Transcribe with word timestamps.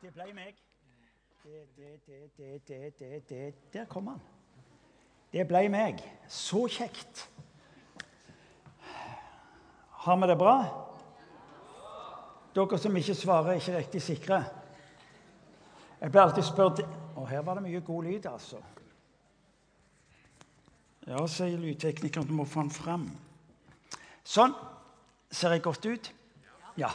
Det 0.00 0.12
ble 0.14 0.30
meg. 0.32 0.56
Det, 1.42 1.66
det, 1.76 1.90
det, 2.06 2.30
det, 2.36 2.60
det, 2.68 2.92
det, 2.98 3.28
det. 3.28 3.54
Der 3.72 3.84
kom 3.84 4.06
han. 4.06 4.20
Det 5.32 5.44
ble 5.48 5.60
meg. 5.68 6.00
Så 6.28 6.62
kjekt. 6.72 7.26
Har 10.00 10.16
vi 10.16 10.30
det 10.30 10.38
bra? 10.40 10.56
Dere 12.56 12.78
som 12.80 12.96
ikke 12.96 13.14
svarer, 13.14 13.52
er 13.52 13.60
ikke 13.60 13.76
riktig 13.76 14.02
sikre. 14.02 14.40
Jeg 16.00 16.10
blir 16.10 16.22
alltid 16.22 16.48
spurt 16.48 16.80
Og 17.16 17.28
her 17.28 17.44
var 17.44 17.60
det 17.60 17.66
mye 17.68 17.80
god 17.84 18.02
lyd, 18.08 18.26
altså. 18.26 18.62
Ja, 21.06 21.26
sier 21.26 21.60
lydteknikeren, 21.60 22.26
du 22.26 22.32
må 22.32 22.48
få 22.48 22.64
den 22.64 22.72
fram. 22.72 23.10
Sånn. 24.24 24.56
Ser 25.30 25.52
jeg 25.52 25.62
godt 25.62 25.84
ut? 25.86 26.14
Ja. 26.80 26.88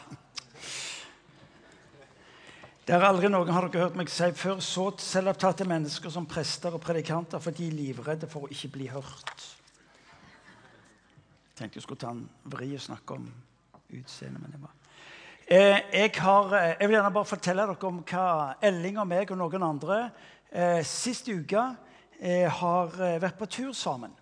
Det 2.85 2.93
er 2.93 3.01
aldri 3.01 3.31
noen 3.33 3.49
har 3.49 3.65
dere 3.65 3.87
hørt 3.87 3.95
meg 3.97 4.11
si 4.13 4.27
før, 4.37 4.59
så 4.61 4.91
selvopptatte 5.01 5.65
mennesker 5.65 6.11
som 6.13 6.27
prester 6.29 6.75
og 6.77 6.83
predikanter, 6.83 7.41
for 7.41 7.55
de 7.57 7.65
er 7.65 7.73
livredde 7.73 8.27
for 8.29 8.45
å 8.45 8.49
ikke 8.53 8.67
bli 8.75 8.89
hørt. 8.91 9.45
Jeg 11.49 11.57
tenkte 11.57 11.79
jeg 11.79 11.85
skulle 11.87 12.03
ta 12.03 12.11
en 12.13 12.27
vri 12.53 12.67
og 12.77 12.83
snakke 12.83 13.15
om 13.17 13.23
utseendet, 13.89 14.37
men 14.43 14.53
det 14.53 14.59
var 14.61 14.75
eh, 15.47 15.79
jeg, 15.95 16.11
har, 16.19 16.53
eh, 16.59 16.75
jeg, 16.75 16.89
vil 16.91 16.97
gjerne 16.99 17.13
bare 17.15 17.29
fortelle 17.31 17.65
dere 17.71 17.89
om 17.89 18.03
hva 18.11 18.27
Elling 18.69 18.99
og 19.01 19.09
meg 19.09 19.33
og 19.33 19.39
noen 19.41 19.65
andre 19.65 19.97
eh, 20.51 20.83
sist 20.85 21.31
uke 21.31 21.63
eh, 22.19 22.45
har 22.59 22.93
vært 23.23 23.39
på 23.39 23.49
tur 23.49 23.73
sammen. 23.73 24.13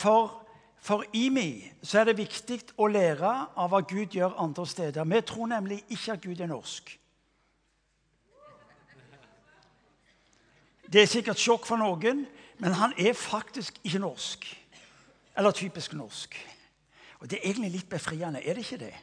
For 0.00 0.38
for 0.80 1.04
IMI 1.12 1.74
så 1.84 2.00
er 2.00 2.08
det 2.08 2.16
viktig 2.22 2.56
å 2.80 2.88
lære 2.88 3.34
av 3.52 3.68
hva 3.68 3.82
Gud 3.84 4.16
gjør 4.16 4.38
andre 4.40 4.64
steder. 4.64 5.04
Vi 5.04 5.20
tror 5.28 5.52
nemlig 5.52 5.82
ikke 5.92 6.16
at 6.16 6.24
Gud 6.24 6.40
er 6.40 6.48
norsk. 6.48 6.96
Det 10.92 11.02
er 11.02 11.06
sikkert 11.06 11.38
sjokk 11.38 11.66
for 11.68 11.78
noen, 11.78 12.24
men 12.58 12.72
han 12.74 12.94
er 12.98 13.12
faktisk 13.14 13.78
ikke 13.84 14.02
norsk. 14.02 14.46
Eller 15.38 15.54
typisk 15.54 15.94
norsk. 15.94 16.34
Og 17.20 17.30
det 17.30 17.38
er 17.38 17.50
egentlig 17.50 17.70
litt 17.70 17.88
befriende, 17.88 18.42
er 18.42 18.54
det 18.54 18.64
ikke 18.64 18.84
det? 18.84 18.94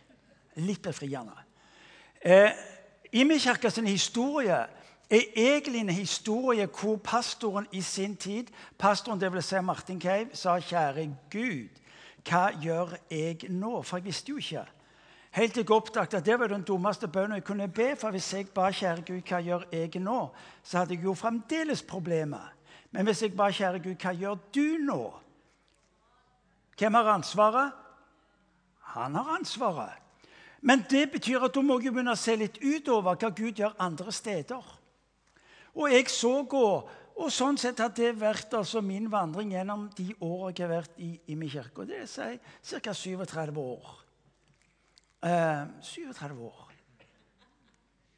Litt 0.55 0.81
befriende. 0.81 1.37
Eh, 2.21 2.51
Imi-kirka 3.13 3.69
sin 3.69 3.87
historie 3.87 4.57
er 5.09 5.23
egentlig 5.35 5.79
en 5.79 5.89
historie 5.89 6.67
hvor 6.67 6.97
pastoren 6.97 7.67
i 7.71 7.81
sin 7.81 8.15
tid 8.15 8.51
pastoren, 8.77 9.21
vil 9.21 9.43
si 9.43 9.61
Martin 9.61 10.01
Cave, 10.01 10.29
sa 10.33 10.59
'Kjære 10.59 11.15
Gud, 11.31 11.69
hva 12.29 12.51
gjør 12.61 12.97
jeg 13.09 13.37
nå?' 13.49 13.81
For 13.81 13.97
jeg 13.97 14.05
visste 14.05 14.29
jo 14.29 14.37
ikke. 14.37 14.65
Helt 15.37 15.53
til 15.53 15.61
jeg 15.61 15.71
oppdaget 15.71 16.13
at 16.17 16.25
det 16.25 16.39
var 16.39 16.49
den 16.49 16.63
dummeste 16.65 17.07
bønnen 17.07 17.37
jeg 17.37 17.43
kunne 17.45 17.67
be. 17.69 17.91
For 17.95 18.11
hvis 18.11 18.33
jeg 18.33 18.47
ba 18.49 18.71
'Kjære 18.71 19.03
Gud, 19.05 19.21
hva 19.21 19.39
gjør 19.39 19.63
jeg 19.71 19.99
nå?', 20.01 20.33
så 20.63 20.77
hadde 20.77 20.95
jeg 20.95 21.03
jo 21.03 21.13
fremdeles 21.13 21.83
problemer. 21.83 22.53
Men 22.91 23.05
hvis 23.05 23.21
jeg 23.21 23.37
ba 23.37 23.51
'Kjære 23.51 23.83
Gud, 23.83 23.95
hva 24.01 24.13
gjør 24.13 24.35
du 24.55 24.77
nå?' 24.79 25.13
Hvem 26.77 26.93
har 26.93 27.03
ansvaret? 27.03 27.71
Han 28.79 29.15
har 29.15 29.37
ansvaret. 29.39 30.01
Men 30.61 30.85
det 30.89 31.11
betyr 31.11 31.43
at 31.43 31.53
da 31.53 31.61
må 31.61 31.79
jeg 31.79 31.93
begynne 31.93 32.11
å 32.11 32.15
se 32.15 32.35
litt 32.35 32.57
utover 32.57 33.15
hva 33.15 33.29
Gud 33.29 33.61
gjør 33.61 33.77
andre 33.79 34.11
steder. 34.11 34.63
Og 35.75 35.91
jeg 35.91 36.09
så 36.09 36.43
gå, 36.49 36.89
og 37.17 37.31
sånn 37.31 37.57
sett 37.57 37.79
har 37.79 37.89
det 37.89 38.15
vært 38.19 38.53
altså 38.53 38.81
min 38.81 39.11
vandring 39.11 39.51
gjennom 39.51 39.89
de 39.97 40.15
årene 40.19 40.53
jeg 40.57 40.65
har 40.65 40.75
vært 40.75 40.97
i, 40.97 41.19
i 41.27 41.35
min 41.35 41.49
kirke. 41.49 41.81
Og 41.81 41.87
det 41.87 42.01
er 42.17 42.39
ca. 42.81 42.93
37 42.93 43.57
år. 43.57 44.06
Eh, 45.27 45.67
37 45.81 46.41
år. 46.41 46.71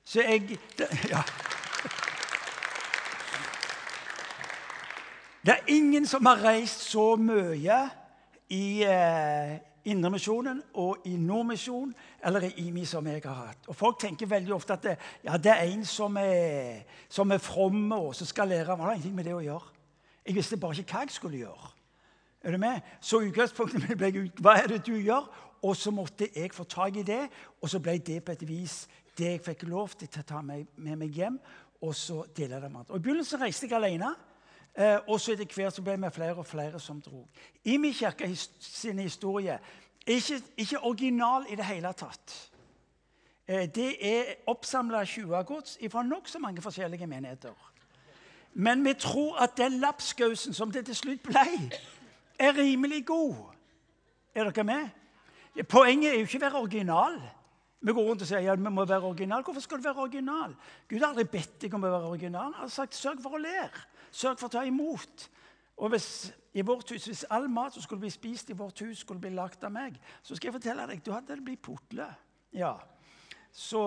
Så 0.03 0.21
jeg 0.21 0.59
det, 0.77 0.87
Ja. 1.09 1.21
Det 5.45 5.53
er 5.53 5.63
ingen 5.67 6.05
som 6.05 6.25
har 6.25 6.43
reist 6.43 6.79
så 6.79 7.15
mye 7.15 7.89
i 8.49 8.83
eh, 8.83 9.57
Indremisjonen 9.85 10.61
og 10.73 10.97
i 11.05 11.15
Nordmisjonen 11.15 11.95
eller 12.25 12.41
i 12.41 12.67
IMI 12.67 12.85
som 12.85 13.07
jeg 13.07 13.21
har 13.25 13.33
hatt. 13.33 13.67
Og 13.67 13.75
Folk 13.75 13.99
tenker 13.99 14.27
veldig 14.27 14.53
ofte 14.53 14.73
at 14.73 14.83
det, 14.83 14.97
ja, 15.23 15.37
det 15.37 15.51
er 15.51 15.63
en 15.63 15.85
som 15.85 16.17
er, 16.17 16.83
som 17.09 17.31
er 17.31 17.37
from 17.37 17.91
og 17.91 18.15
som 18.15 18.27
skal 18.27 18.47
lære. 18.47 18.67
Men 18.67 18.77
det 18.77 18.85
har 18.85 18.93
ingenting 18.93 19.15
med 19.15 19.23
det 19.23 19.33
å 19.33 19.41
gjøre. 19.41 19.75
Jeg 20.25 20.35
visste 20.35 20.57
bare 20.57 20.77
ikke 20.77 20.93
hva 20.93 21.05
jeg 21.07 21.15
skulle 21.15 21.37
gjøre. 21.37 21.78
Er 22.43 22.51
du 22.51 22.57
med? 22.57 22.81
Så 23.01 23.19
utgangspunktet 23.19 23.83
mitt 23.89 23.97
ble 23.99 24.29
hva 24.39 24.55
er 24.61 24.67
det 24.71 24.85
du 24.87 24.95
gjør? 24.95 25.27
Og 25.61 25.75
så 25.75 25.91
måtte 25.91 26.29
jeg 26.35 26.53
få 26.55 26.63
tak 26.63 26.95
i 26.95 27.03
det, 27.03 27.25
og 27.61 27.69
så 27.69 27.79
ble 27.83 27.97
det 27.97 28.21
på 28.23 28.31
et 28.31 28.47
vis 28.47 28.87
det 29.17 29.25
jeg 29.33 29.41
fikk 29.43 29.65
lov 29.67 29.91
til 29.99 30.07
å 30.21 30.23
ta 30.23 30.41
med, 30.41 30.69
med 30.77 30.95
meg 30.95 31.11
hjem. 31.15 31.39
og 31.81 31.95
så 31.95 32.25
dele 32.35 32.55
det 32.55 32.71
med 32.71 32.79
andre. 32.79 32.93
Og 32.93 32.99
I 32.99 32.99
begynnelsen 32.99 33.41
reiste 33.41 33.67
jeg 33.67 33.75
alene. 33.75 34.15
Eh, 34.75 34.97
og 35.07 35.19
så 35.19 35.31
etter 35.31 35.47
hvert 35.55 35.75
så 35.75 35.81
ble 35.81 35.95
vi 35.97 36.09
flere 36.11 36.35
og 36.35 36.47
flere 36.47 36.79
som 36.79 37.01
dro. 37.01 37.27
I 37.63 37.77
min 37.77 37.93
kirke 37.93 38.27
sin 38.59 38.99
historie 38.99 39.59
ikke, 40.07 40.41
ikke 40.57 40.79
original 40.79 41.45
i 41.49 41.55
det 41.55 41.65
hele 41.65 41.93
tatt. 41.93 42.35
Eh, 43.47 43.69
det 43.75 43.95
er 44.01 44.35
oppsamla 44.47 45.03
20-gods 45.03 45.77
fra 45.91 46.03
nokså 46.03 46.39
mange 46.39 46.61
forskjellige 46.61 47.07
menigheter. 47.07 47.55
Men 48.53 48.85
vi 48.85 48.93
tror 48.93 49.37
at 49.37 49.57
den 49.57 49.79
lapskausen 49.79 50.53
som 50.53 50.71
det 50.71 50.85
til 50.85 50.95
slutt 50.95 51.23
ble, 51.23 51.71
er 52.39 52.57
rimelig 52.57 53.05
god. 53.05 53.35
Er 54.35 54.49
dere 54.49 54.63
med? 54.63 54.89
Poenget 55.69 56.13
er 56.13 56.19
jo 56.19 56.27
ikke 56.27 56.39
å 56.39 56.45
være 56.45 56.61
original. 56.63 57.19
Vi 57.79 57.95
går 57.95 58.05
rundt 58.09 58.23
og 58.23 58.27
sier 58.27 58.43
ja, 58.43 58.55
vi 58.59 58.71
må 58.71 58.85
være 58.85 59.07
original. 59.07 59.43
Hvorfor 59.43 59.63
skal 59.63 59.79
du 59.79 59.87
være 59.87 60.03
original? 60.03 60.55
Gud 60.89 60.99
har 60.99 61.13
aldri 61.13 61.27
bedt 61.31 61.61
deg 61.63 61.75
om 61.75 61.83
å 61.83 61.91
være 61.91 62.11
original. 62.11 62.53
Han 62.55 62.67
har 62.67 62.73
sagt 62.73 62.97
sørg 62.97 63.21
for 63.23 63.37
å 63.37 63.41
lære. 63.43 63.85
Sørg 64.11 64.39
for 64.39 64.49
å 64.49 64.53
ta 64.57 64.63
imot. 64.67 65.27
Og 65.79 65.93
hvis, 65.93 66.09
i 66.53 66.63
vårt 66.65 66.91
hus, 66.91 67.07
hvis 67.07 67.25
all 67.31 67.47
mat 67.51 67.75
som 67.75 67.83
skulle 67.83 68.03
bli 68.03 68.11
spist 68.11 68.51
i 68.51 68.57
vårt 68.57 68.83
hus, 68.83 69.05
skulle 69.05 69.23
bli 69.23 69.31
lagt 69.31 69.63
av 69.63 69.71
meg, 69.71 69.95
så 70.21 70.35
skal 70.35 70.49
jeg 70.49 70.57
fortelle 70.57 70.87
deg 70.89 71.03
du 71.05 71.13
hadde 71.15 71.37
det 71.37 71.45
blitt 71.45 71.63
putle. 71.63 72.07
Ja. 72.55 72.73
Så 73.51 73.81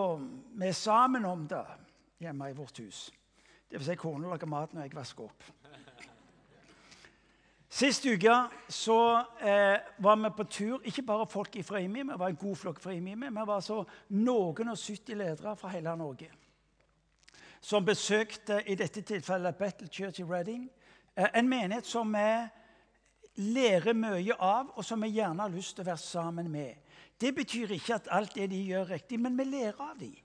vi 0.57 0.71
er 0.71 0.77
sammen 0.77 1.27
om 1.29 1.45
det 1.51 1.65
hjemme 2.23 2.49
i 2.49 2.57
vårt 2.57 2.81
hus. 2.81 3.11
Det 3.69 3.81
vil 3.81 3.87
si 3.87 3.99
kona 4.01 4.33
lager 4.33 4.49
mat 4.49 4.73
når 4.73 4.87
jeg 4.87 4.97
vasker 4.97 5.29
opp. 5.29 5.45
Sist 7.73 8.05
uke 8.05 8.35
så 8.69 8.99
eh, 9.41 9.81
var 10.05 10.19
vi 10.21 10.31
på 10.37 10.45
tur, 10.45 10.83
ikke 10.85 11.07
bare 11.09 11.27
folk 11.27 11.57
fra 11.65 11.81
IMI, 11.81 12.03
vi 12.03 12.19
var 12.21 12.29
en 12.29 12.37
god 12.37 12.57
flokk 12.57 12.81
fra 12.85 12.93
IMI, 12.93 13.17
vi 13.17 13.47
var 13.49 13.65
så 13.65 13.81
noen 14.13 14.75
og 14.75 14.77
70 14.77 15.17
ledere 15.17 15.57
fra 15.57 15.73
hele 15.73 15.97
Norge 15.97 16.29
som 17.63 17.85
besøkte 17.87 18.59
i 18.67 18.75
dette 18.75 19.05
tilfellet 19.07 19.59
Battle 19.59 19.89
Church 19.89 20.21
i 20.21 20.27
Reading. 20.27 20.67
Eh, 21.15 21.29
en 21.39 21.49
menighet 21.49 21.87
som 21.87 22.11
vi 22.11 22.27
lærer 23.55 23.95
mye 23.95 24.35
av, 24.35 24.73
og 24.75 24.85
som 24.85 25.03
vi 25.03 25.15
gjerne 25.15 25.47
har 25.47 25.55
lyst 25.55 25.77
til 25.77 25.87
å 25.87 25.93
være 25.93 26.03
sammen 26.03 26.51
med. 26.51 26.75
Det 27.21 27.31
betyr 27.35 27.77
ikke 27.77 28.01
at 28.01 28.11
alt 28.11 28.35
det 28.35 28.51
de 28.51 28.59
gjør, 28.67 28.83
er 28.89 28.95
riktig, 28.99 29.21
men 29.21 29.39
vi 29.39 29.47
lærer 29.47 29.79
av 29.81 29.95
dem. 30.01 30.19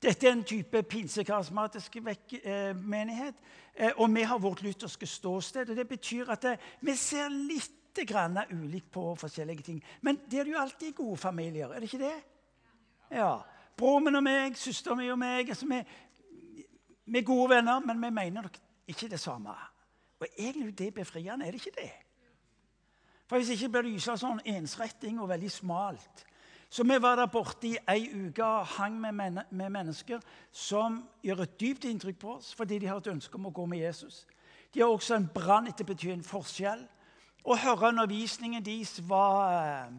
Dette 0.00 0.28
er 0.28 0.32
en 0.32 0.44
type 0.44 0.82
pinsekarismatisk 0.88 1.96
eh, 1.96 2.76
menighet. 2.76 3.34
Eh, 3.74 3.92
og 3.96 4.14
vi 4.14 4.22
har 4.22 4.38
vårt 4.38 4.62
lutherske 4.62 5.06
ståsted. 5.06 5.70
og 5.70 5.76
Det 5.76 5.88
betyr 5.88 6.30
at 6.32 6.44
eh, 6.44 6.68
vi 6.80 6.94
ser 6.96 7.28
litt 7.28 8.00
grann 8.08 8.38
ulikt 8.50 8.90
på 8.90 9.14
forskjellige 9.14 9.62
ting. 9.62 9.82
Men 10.00 10.20
det 10.30 10.40
er 10.40 10.48
jo 10.48 10.58
alltid 10.58 10.94
gode 10.94 11.16
familier, 11.16 11.68
er 11.68 11.80
det 11.80 11.92
ikke 11.92 12.04
det? 12.04 12.16
Ja. 13.10 13.40
Broren 13.76 14.16
og 14.16 14.22
meg, 14.22 14.56
søsteren 14.56 14.98
min 14.98 15.12
og 15.12 15.18
meg 15.18 15.48
altså 15.48 15.66
vi, 15.68 15.80
vi, 17.04 17.18
er 17.18 17.26
gode 17.26 17.50
venner, 17.50 17.80
men 17.80 18.00
vi 18.00 18.10
mener 18.10 18.42
nok 18.42 18.56
ikke 18.88 19.08
det 19.08 19.20
samme. 19.20 19.52
Og 20.20 20.26
egentlig 20.38 20.68
er 20.68 20.76
det 20.78 20.94
befriende, 20.94 21.46
er 21.46 21.50
det 21.50 21.60
ikke 21.60 21.80
det? 21.80 21.92
For 23.26 23.36
Hvis 23.36 23.50
ikke 23.54 23.68
blir 23.68 23.92
det 23.92 24.18
sånn 24.18 24.40
ensretting 24.44 25.20
og 25.20 25.28
veldig 25.28 25.50
smalt. 25.50 26.24
Så 26.70 26.84
vi 26.86 27.02
var 27.02 27.16
der 27.16 27.26
borte 27.26 27.66
i 27.66 27.78
ei 27.90 28.04
uke 28.14 28.44
og 28.46 28.66
hang 28.76 29.00
med, 29.00 29.12
men 29.12 29.38
med, 29.50 29.70
mennesker 29.70 30.20
som 30.52 31.00
gjør 31.22 31.42
et 31.42 31.60
dypt 31.60 31.84
inntrykk 31.84 32.18
på 32.22 32.34
oss 32.36 32.52
fordi 32.54 32.78
de 32.78 32.86
har 32.86 33.00
et 33.00 33.10
ønske 33.10 33.34
om 33.34 33.48
å 33.48 33.50
gå 33.54 33.64
med 33.66 33.82
Jesus. 33.82 34.26
De 34.74 34.80
har 34.80 34.86
også 34.86 35.16
en 35.16 35.26
brann 35.34 35.66
etter 35.66 35.82
å 35.82 35.88
bety 35.88 36.12
en 36.14 36.22
forskjell. 36.22 36.84
Å 37.42 37.56
høre 37.58 37.90
undervisningen 37.90 38.62
deres 38.62 39.00
var, 39.08 39.90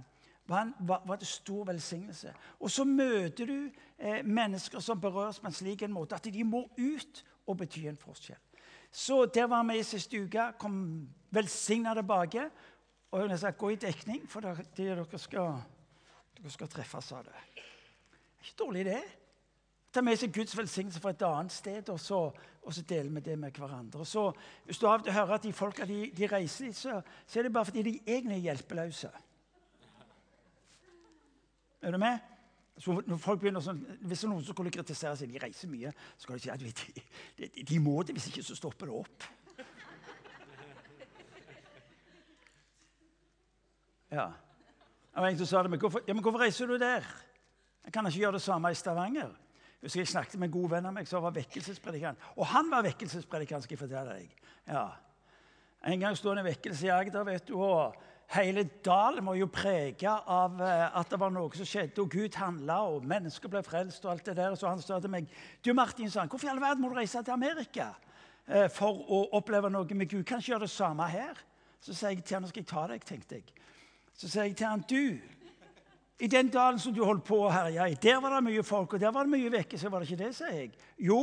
var, 0.48 0.72
var, 0.80 1.02
var, 1.06 1.20
det 1.20 1.28
stor 1.28 1.66
velsignelse. 1.74 2.32
Og 2.60 2.72
så 2.72 2.86
møter 2.88 3.52
du 3.52 3.58
eh, 3.98 4.24
mennesker 4.24 4.80
som 4.80 5.02
berøres 5.02 5.42
på 5.44 5.52
en 5.52 5.58
slik 5.60 5.84
en 5.84 5.92
måte 5.92 6.16
at 6.16 6.32
de 6.32 6.48
må 6.48 6.64
ut 6.78 7.24
og 7.48 7.60
bety 7.66 7.84
en 7.90 8.00
forskjell. 8.00 8.40
Så 8.92 9.26
der 9.26 9.52
var 9.52 9.68
vi 9.68 9.80
i 9.80 9.84
siste 9.84 10.24
uke. 10.24 10.54
Kom 10.60 11.10
velsigna 11.36 11.98
tilbake. 12.00 12.48
Og 13.12 13.28
jeg 13.28 13.44
sa, 13.44 13.52
gå 13.52 13.74
i 13.74 13.80
dekning, 13.80 14.24
for 14.30 14.40
det 14.40 14.70
dere 14.78 15.20
skal 15.20 15.60
dere 16.42 16.54
skal 16.54 16.70
treffes 16.72 17.12
av 17.14 17.26
det. 17.28 17.42
Det 17.56 17.64
er 17.64 18.48
ikke 18.48 18.64
dårlig, 18.64 18.86
det. 18.86 19.02
Ta 19.92 20.02
med 20.02 20.18
seg 20.18 20.32
Guds 20.34 20.56
velsignelse 20.58 21.02
fra 21.04 21.12
et 21.12 21.24
annet 21.28 21.54
sted, 21.54 21.90
og 21.92 22.00
så, 22.00 22.20
og 22.64 22.74
så 22.74 22.84
deler 22.88 23.12
vi 23.12 23.24
det 23.26 23.38
med 23.40 23.52
hverandre. 23.60 24.00
Og 24.00 24.08
så, 24.08 24.32
Hvis 24.66 24.80
du 24.80 24.88
av 24.88 25.00
og 25.00 25.06
til 25.06 25.14
hører 25.14 25.36
at 25.36 25.44
de 25.44 25.54
folka 25.54 25.86
de, 25.86 26.06
de 26.18 26.28
reiser 26.32 26.70
litt, 26.70 26.78
så, 26.80 27.02
så, 27.26 27.40
er 27.40 27.44
det 27.44 27.54
bare 27.54 27.68
fordi 27.68 27.84
de 27.84 28.00
egentlig 28.08 28.38
er 28.38 28.46
hjelpeløse. 28.48 29.12
Er 31.82 31.92
du 31.92 31.98
med? 31.98 32.30
Så 32.78 32.96
når 33.06 33.20
folk 33.20 33.42
begynner 33.42 33.62
sånn, 33.62 33.84
Hvis 34.08 34.24
noen 34.26 34.46
skulle 34.46 34.72
kritisere 34.74 35.18
seg, 35.18 35.30
de 35.30 35.42
reiser 35.44 35.70
mye, 35.70 35.92
så 36.16 36.24
skal 36.24 36.40
de 36.40 36.46
si 36.46 36.54
at 36.54 36.64
de, 36.64 37.04
de, 37.38 37.66
de 37.68 37.80
må 37.84 38.00
det, 38.04 38.16
hvis 38.16 38.30
ikke 38.32 38.46
så 38.48 38.56
stopper 38.56 38.90
det 38.90 38.96
opp. 39.04 39.28
Ja. 44.12 44.32
Det 45.12 45.22
var 45.22 45.28
en 45.28 45.38
som 45.38 45.50
sa 45.50 45.62
det, 45.64 45.72
men 45.74 45.80
hvorfor, 45.80 46.04
ja, 46.08 46.14
men 46.14 46.24
hvorfor 46.24 46.40
reiser 46.40 46.68
du 46.68 46.78
der? 46.80 47.08
Jeg 47.84 47.94
kan 47.94 48.08
ikke 48.08 48.20
gjøre 48.20 48.38
det 48.38 48.42
samme 48.42 48.72
i 48.72 48.78
Stavanger. 48.78 49.32
Jeg 49.82 49.90
husker 49.90 50.00
jeg 50.00 50.08
snakket 50.08 50.40
med 50.40 50.48
en 50.48 50.54
god 50.54 50.70
venn 50.70 50.88
av 50.88 50.94
meg 50.94 51.08
som 51.10 51.24
var 51.26 51.34
vekkelsespredikant. 51.36 52.20
Og 52.38 52.46
han 52.48 52.70
var 52.72 52.86
vekkelsespredikant, 52.86 53.66
skal 53.66 53.76
jeg 53.76 53.82
fortelle 53.82 54.14
deg. 54.14 54.36
Ja. 54.70 54.86
En 55.90 56.00
gang 56.00 56.16
sto 56.16 56.30
han 56.30 56.40
i 56.44 56.46
vekkelse 56.46 56.86
i 56.86 56.92
Agder, 56.94 57.26
vet 57.26 57.48
du, 57.50 57.56
og 57.58 57.98
hele 58.36 58.64
dalen 58.86 59.26
var 59.26 59.40
jo 59.40 59.50
prega 59.52 60.20
av 60.30 60.62
eh, 60.62 60.84
at 61.02 61.10
det 61.12 61.20
var 61.20 61.34
noe 61.34 61.50
som 61.58 61.68
skjedde, 61.68 62.04
og 62.04 62.14
Gud 62.14 62.38
handla, 62.38 62.78
og 62.94 63.08
mennesker 63.10 63.52
ble 63.52 63.64
frelst, 63.66 64.06
og 64.06 64.14
alt 64.14 64.30
det 64.30 64.38
der. 64.38 64.56
Så 64.56 64.70
han 64.70 64.84
sa 64.86 65.02
til 65.02 65.12
meg 65.12 65.28
Du, 65.66 65.74
Martin, 65.74 66.12
sa 66.14 66.22
han, 66.22 66.32
hvorfor 66.32 66.48
i 66.48 66.54
all 66.54 66.62
verden 66.62 66.86
må 66.86 66.94
du 66.94 67.00
reise 67.02 67.24
til 67.26 67.36
Amerika 67.36 67.90
eh, 68.46 68.70
for 68.72 69.02
å 69.10 69.26
oppleve 69.42 69.74
noe 69.74 69.98
med 69.98 70.08
Gud? 70.14 70.24
Kan 70.24 70.40
ikke 70.40 70.54
gjøre 70.54 70.70
det 70.70 70.76
samme 70.78 71.10
her? 71.10 71.42
Så 71.82 71.98
sa 71.98 72.14
jeg 72.14 72.22
til 72.22 72.38
han, 72.38 72.46
nå 72.46 72.54
skal 72.54 72.62
jeg 72.62 72.70
ta 72.70 72.86
deg, 72.94 73.04
tenkte 73.04 73.42
jeg. 73.42 73.61
Så 74.22 74.28
sier 74.30 74.44
jeg 74.52 74.58
til 74.60 74.68
han, 74.70 74.84
du, 74.86 75.18
i 76.22 76.28
den 76.30 76.50
dalen 76.54 76.80
som 76.80 76.94
du 76.94 77.00
holdt 77.02 77.24
på 77.26 77.40
å 77.42 77.50
herje 77.50 77.88
i, 77.90 77.96
der 77.98 78.20
var 78.22 78.36
det 78.36 78.44
mye 78.46 78.64
folk, 78.64 78.94
og 78.94 79.02
der 79.02 79.14
var 79.16 79.26
det 79.26 79.34
mye 79.34 79.50
vekke, 79.50 79.80
så 79.82 79.90
Var 79.90 80.04
det 80.04 80.12
ikke 80.12 80.24
det, 80.24 80.36
sier 80.38 80.52
jeg? 80.54 80.68
Jo. 81.02 81.22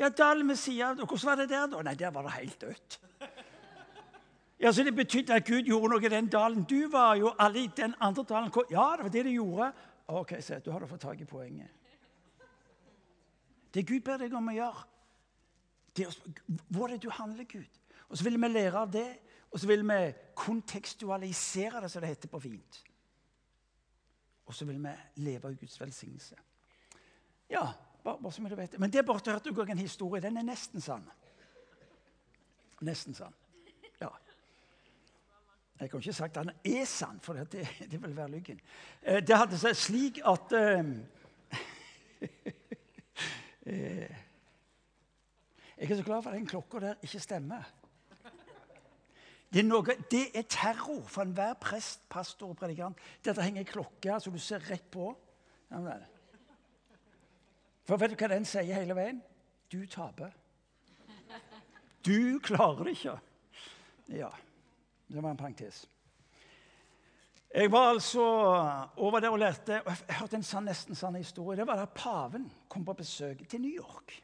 Ja, 0.00 0.08
dalen 0.08 0.48
ved 0.48 0.56
sida 0.56 0.94
Hvordan 0.94 1.26
var 1.28 1.36
det 1.36 1.48
der, 1.50 1.66
da? 1.68 1.82
Nei, 1.84 1.94
der 2.00 2.14
var 2.14 2.24
det 2.24 2.32
helt 2.38 2.60
dødt. 2.60 2.96
Ja, 4.60 4.72
så 4.72 4.82
Det 4.82 4.94
betydde 4.96 5.34
at 5.34 5.44
Gud 5.44 5.68
gjorde 5.68 5.90
noe 5.92 6.06
i 6.06 6.08
den 6.08 6.30
dalen. 6.32 6.64
Du 6.64 6.88
var 6.88 7.18
jo 7.20 7.34
alle 7.38 7.66
i 7.66 7.70
den 7.76 7.94
andre 8.00 8.24
dalen. 8.24 8.52
Ja, 8.70 8.86
det 8.96 9.04
var 9.04 9.12
det 9.12 9.24
de 9.24 9.36
gjorde. 9.36 9.72
Ok, 10.08 10.32
så 10.40 10.58
du 10.64 10.70
har 10.70 10.80
du 10.80 10.86
fått 10.86 11.04
tak 11.04 11.20
i 11.20 11.28
poenget. 11.28 11.68
Det 13.74 13.84
Gud 13.86 14.00
ber 14.00 14.16
deg 14.16 14.32
om 14.32 14.48
å 14.48 14.56
gjøre, 14.56 14.86
det 15.96 16.06
er 16.06 16.16
hvor 16.72 16.88
er 16.88 16.96
det 16.96 17.02
du 17.04 17.10
handler, 17.10 17.44
Gud? 17.44 17.68
Og 18.08 18.16
Så 18.16 18.24
vil 18.24 18.40
vi 18.40 18.48
lære 18.48 18.78
av 18.78 18.92
det, 18.92 19.08
og 19.54 19.60
så 19.60 19.66
vil 19.70 19.84
vi 19.86 20.12
kontekstualisere 20.34 21.80
det, 21.80 21.90
som 21.90 22.02
det 22.02 22.08
heter 22.10 22.28
på 22.28 22.40
fint. 22.42 22.80
Og 24.46 24.54
så 24.54 24.64
vil 24.66 24.80
vi 24.82 24.94
leve 25.22 25.52
i 25.52 25.54
Guds 25.60 25.80
velsignelse. 25.80 26.34
Ja, 27.50 27.68
bare, 28.04 28.18
bare 28.22 28.32
som 28.32 28.48
du 28.50 28.56
vet. 28.58 28.78
Men 28.80 28.90
det 28.90 29.06
bare 29.06 29.32
hørte 29.32 29.54
du 29.54 29.62
en 29.62 29.78
historie. 29.78 30.22
Den 30.22 30.36
er 30.36 30.42
nesten 30.42 30.80
sann. 30.80 31.06
Nesten 32.82 33.14
sann. 33.14 33.34
Ja. 34.00 34.08
Jeg 35.80 35.90
kan 35.90 36.00
ikke 36.00 36.12
sagt 36.12 36.36
at 36.36 36.46
den 36.46 36.74
er 36.74 36.84
sann, 36.84 37.20
for 37.20 37.32
det, 37.32 37.68
det 37.90 38.02
vil 38.02 38.16
være 38.16 38.30
lyggen. 38.30 38.60
Eh, 39.02 39.22
det 39.22 39.38
hadde 39.38 39.58
seg 39.58 39.76
slik 39.76 40.18
at 40.26 40.52
uh, 40.52 40.84
Jeg 45.78 45.90
er 45.90 45.96
så 45.96 46.02
glad 46.02 46.22
for 46.22 46.30
at 46.30 46.36
den 46.36 46.46
klokka 46.46 46.78
der 46.78 46.94
ikke 47.02 47.20
stemmer. 47.20 47.83
Det 49.54 49.60
er, 49.62 49.66
noe, 49.68 49.94
det 50.10 50.24
er 50.34 50.42
terror 50.50 51.04
for 51.06 51.22
enhver 51.22 51.52
prest, 51.62 52.00
pastor 52.10 52.50
og 52.50 52.56
predikant. 52.58 52.98
Dette 53.22 53.42
henger 53.44 53.62
klokke 53.68 54.16
så 54.18 54.32
du 54.34 54.38
ser 54.42 54.64
rett 54.66 54.88
på. 54.90 55.12
For 57.86 58.00
vet 58.00 58.10
du 58.10 58.16
hva 58.18 58.32
den 58.32 58.48
sier 58.50 58.74
hele 58.74 58.96
veien? 58.98 59.20
Du 59.70 59.84
taper. 59.86 60.34
Du 62.02 62.40
klarer 62.42 62.82
det 62.82 62.96
ikke. 62.96 63.14
Ja. 64.10 64.32
Det 65.06 65.22
var 65.22 65.30
en 65.30 65.38
parentes. 65.38 65.84
Jeg 67.54 67.70
var 67.70 67.92
altså 67.92 68.26
over 68.96 69.20
der 69.20 69.30
og 69.30 69.38
lærte 69.38 69.82
og 69.86 69.92
Jeg 70.08 70.18
hørte 70.18 70.36
en 70.36 70.42
sann, 70.42 70.66
nesten 70.66 70.98
sann 70.98 71.14
historie. 71.14 71.56
Det 71.56 71.66
var 71.66 71.78
da 71.78 71.86
paven 71.86 72.50
kom 72.68 72.84
på 72.84 72.98
besøk 72.98 73.48
til 73.48 73.60
New 73.60 73.70
York. 73.70 74.23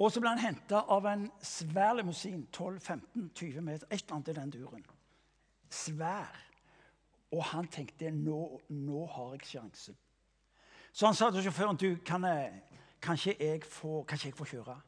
Og 0.00 0.12
så 0.12 0.20
ble 0.22 0.32
han 0.32 0.40
henta 0.40 0.80
av 0.88 1.04
en 1.10 1.26
svær 1.44 1.92
limousin, 1.98 2.46
12-15-20 2.56 3.60
meter, 3.60 3.86
et 3.90 4.00
eller 4.00 4.14
annet 4.16 4.30
i 4.32 4.36
den 4.38 4.52
duren. 4.54 4.86
Svær. 5.70 6.38
Og 7.30 7.44
han 7.52 7.68
tenkte 7.68 8.10
nå, 8.10 8.60
nå 8.72 9.02
har 9.12 9.34
jeg 9.34 9.50
sjansen. 9.50 9.98
Så 10.92 11.06
han 11.06 11.14
sa 11.14 11.28
til 11.30 11.44
sjåføren 11.44 11.78
du, 11.78 11.90
kan, 12.06 12.24
jeg, 12.24 12.62
kan, 13.02 13.20
ikke 13.20 13.36
jeg 13.44 13.60
få, 13.68 14.02
kan 14.02 14.16
ikke 14.18 14.32
jeg 14.32 14.38
få 14.38 14.48
kjøre. 14.54 14.78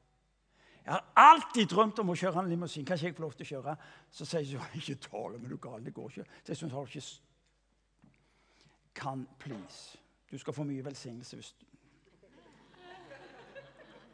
Jeg 0.84 0.92
har 0.96 1.04
alltid 1.28 1.68
drømt 1.70 2.00
om 2.02 2.10
å 2.10 2.16
kjøre 2.18 2.42
en 2.42 2.50
limousin. 2.50 2.84
Kan 2.88 2.96
ikke 2.96 3.12
jeg 3.12 3.18
få 3.20 3.26
lov 3.26 3.36
til 3.36 3.46
å 3.46 3.50
kjøre? 3.52 3.76
Så 4.10 4.26
sier 4.26 4.64
hun 4.64 4.80
ikke 4.80 4.98
tale, 5.04 5.38
men 5.38 5.52
du 5.52 5.60
gal, 5.62 5.84
det 5.84 5.94
går 5.94 6.10
ikke. 6.10 6.40
Så 6.42 6.56
jeg 6.56 6.72
har 6.72 6.88
ikke 6.88 7.04
Kan, 8.94 9.28
please. 9.38 9.98
Du 10.30 10.38
skal 10.38 10.52
få 10.52 10.64
mye 10.64 10.84
velsignelse 10.84 11.36
hvis 11.36 11.54
du 11.60 11.66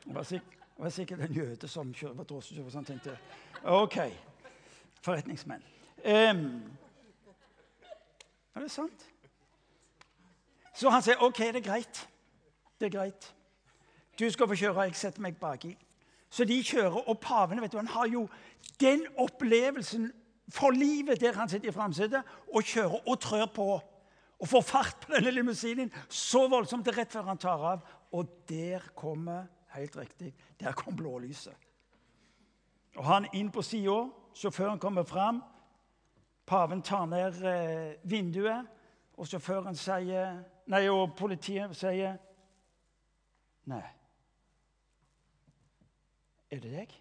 Vær 0.08 0.22
sikker. 0.22 0.57
Det 0.78 0.84
var 0.84 0.90
sikkert 0.90 1.20
en 1.20 1.32
jøde 1.34 1.68
som 1.68 1.88
kjører 1.90 2.14
var 2.14 2.26
drosjesjåfør 2.30 2.70
som 2.70 2.84
tenkte 2.86 3.16
OK, 3.66 3.96
forretningsmenn. 5.02 5.64
Um, 6.04 6.44
er 8.54 8.62
det 8.62 8.70
sant? 8.70 9.08
Så 10.78 10.92
han 10.94 11.02
sier 11.02 11.18
OK, 11.26 11.40
det 11.50 11.64
er 11.64 11.66
greit. 11.66 12.04
Det 12.78 12.86
er 12.86 12.94
greit. 12.94 13.26
Du 14.14 14.30
skal 14.30 14.46
få 14.46 14.54
kjøre, 14.54 14.86
jeg 14.86 14.94
setter 15.02 15.26
meg 15.26 15.42
baki. 15.42 15.72
Så 16.30 16.46
de 16.46 16.62
kjører, 16.62 17.02
og 17.10 17.18
paven 17.26 17.58
vet 17.58 17.74
du, 17.74 17.80
han 17.82 17.90
har 17.96 18.06
jo 18.14 18.28
den 18.78 19.02
opplevelsen 19.18 20.12
for 20.54 20.70
livet 20.70 21.18
der 21.18 21.34
han 21.34 21.50
sitter 21.50 21.72
i 21.72 21.74
framsetet 21.74 22.22
og 22.54 22.62
kjører 22.62 23.02
og 23.02 23.18
trør 23.20 23.50
på 23.50 23.70
og 24.38 24.46
får 24.46 24.62
fart 24.62 25.02
på 25.02 25.16
denne 25.16 25.34
limousinen 25.34 25.90
så 26.06 26.46
voldsomt 26.46 26.86
rett 26.94 27.10
før 27.10 27.32
han 27.32 27.42
tar 27.42 27.70
av. 27.74 27.86
Og 28.14 28.30
der 28.46 28.92
kommer 28.94 29.48
Helt 29.78 29.96
riktig. 29.96 30.34
Der 30.60 30.72
kom 30.72 30.96
blålyset. 30.96 31.54
Og 32.96 33.04
han 33.06 33.28
inn 33.32 33.50
på 33.54 33.62
sida. 33.62 34.08
Sjåføren 34.34 34.78
kommer 34.78 35.02
fram. 35.02 35.42
Paven 36.46 36.82
tar 36.82 37.06
ned 37.06 37.42
eh, 37.44 38.10
vinduet, 38.10 38.66
og 39.16 39.26
sjåføren 39.28 39.76
sier 39.76 40.38
Nei, 40.68 40.86
og 40.88 41.14
politiet 41.16 41.76
sier 41.76 42.16
Nei. 43.68 43.84
Er 46.50 46.62
det 46.64 46.72
deg? 46.72 46.94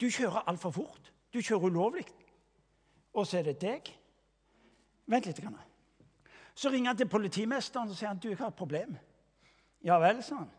Du 0.00 0.08
kjører 0.10 0.48
altfor 0.50 0.74
fort. 0.74 1.12
Du 1.32 1.38
kjører 1.40 1.70
ulovlig. 1.70 2.06
Og 3.14 3.26
så 3.26 3.38
er 3.38 3.48
det 3.48 3.60
deg. 3.62 3.92
Vent 5.06 5.26
litt. 5.30 5.40
Så 6.54 6.70
ringer 6.70 6.90
han 6.90 6.98
til 6.98 7.08
politimesteren 7.08 7.92
og 7.92 7.96
sier 7.96 8.10
han, 8.10 8.18
du, 8.18 8.28
jeg 8.28 8.40
har 8.40 8.50
et 8.50 8.58
problem. 8.58 8.96
Ja 9.86 10.00
vel, 10.02 10.22
sa 10.26 10.42
han. 10.42 10.50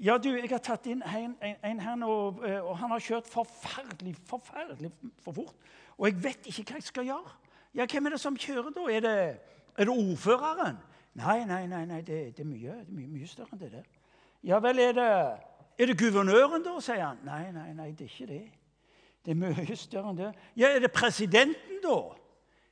Ja, 0.00 0.18
du, 0.18 0.32
jeg 0.34 0.50
har 0.50 0.58
tatt 0.58 0.86
inn 0.90 1.02
en, 1.06 1.36
en, 1.38 1.56
en 1.62 1.80
her 1.80 1.98
nå, 1.98 2.10
og, 2.10 2.40
og 2.42 2.72
han 2.80 2.90
har 2.90 3.02
kjørt 3.02 3.28
forferdelig, 3.30 4.16
forferdelig 4.26 4.90
for 5.22 5.36
fort. 5.36 5.54
Og 5.98 6.08
jeg 6.08 6.18
vet 6.24 6.48
ikke 6.50 6.64
hva 6.72 6.80
jeg 6.80 6.88
skal 6.88 7.06
gjøre. 7.06 7.34
Ja, 7.74 7.86
Hvem 7.90 8.06
er 8.06 8.14
det 8.14 8.20
som 8.22 8.36
kjører 8.38 8.74
da? 8.74 8.88
Er 8.90 9.04
det, 9.04 9.14
er 9.78 9.88
det 9.88 9.94
ordføreren? 9.94 10.80
Nei, 11.14 11.44
nei, 11.46 11.66
nei, 11.70 11.84
nei 11.86 12.00
det, 12.02 12.18
det, 12.36 12.42
er 12.42 12.48
mye, 12.48 12.74
det, 12.80 12.88
er 12.88 12.98
mye, 12.98 13.12
mye 13.12 13.30
større 13.30 13.54
enn 13.54 13.62
det 13.62 13.70
der. 13.76 13.86
Ja 14.44 14.58
vel, 14.62 14.82
er 14.82 14.96
det, 14.98 15.08
er 15.78 15.90
det 15.90 15.98
guvernøren, 15.98 16.62
da? 16.66 16.74
sier 16.82 17.04
han. 17.04 17.22
Nei, 17.26 17.52
nei, 17.54 17.70
nei, 17.78 17.92
det 17.94 18.08
er 18.08 18.12
ikke 18.12 18.30
det. 18.32 18.42
Det 19.24 19.34
er 19.34 19.38
mye 19.38 19.76
større 19.86 20.10
enn 20.10 20.18
det. 20.18 20.32
Ja, 20.58 20.72
er 20.74 20.82
det 20.82 20.90
presidenten, 20.94 21.78
da? 21.84 21.96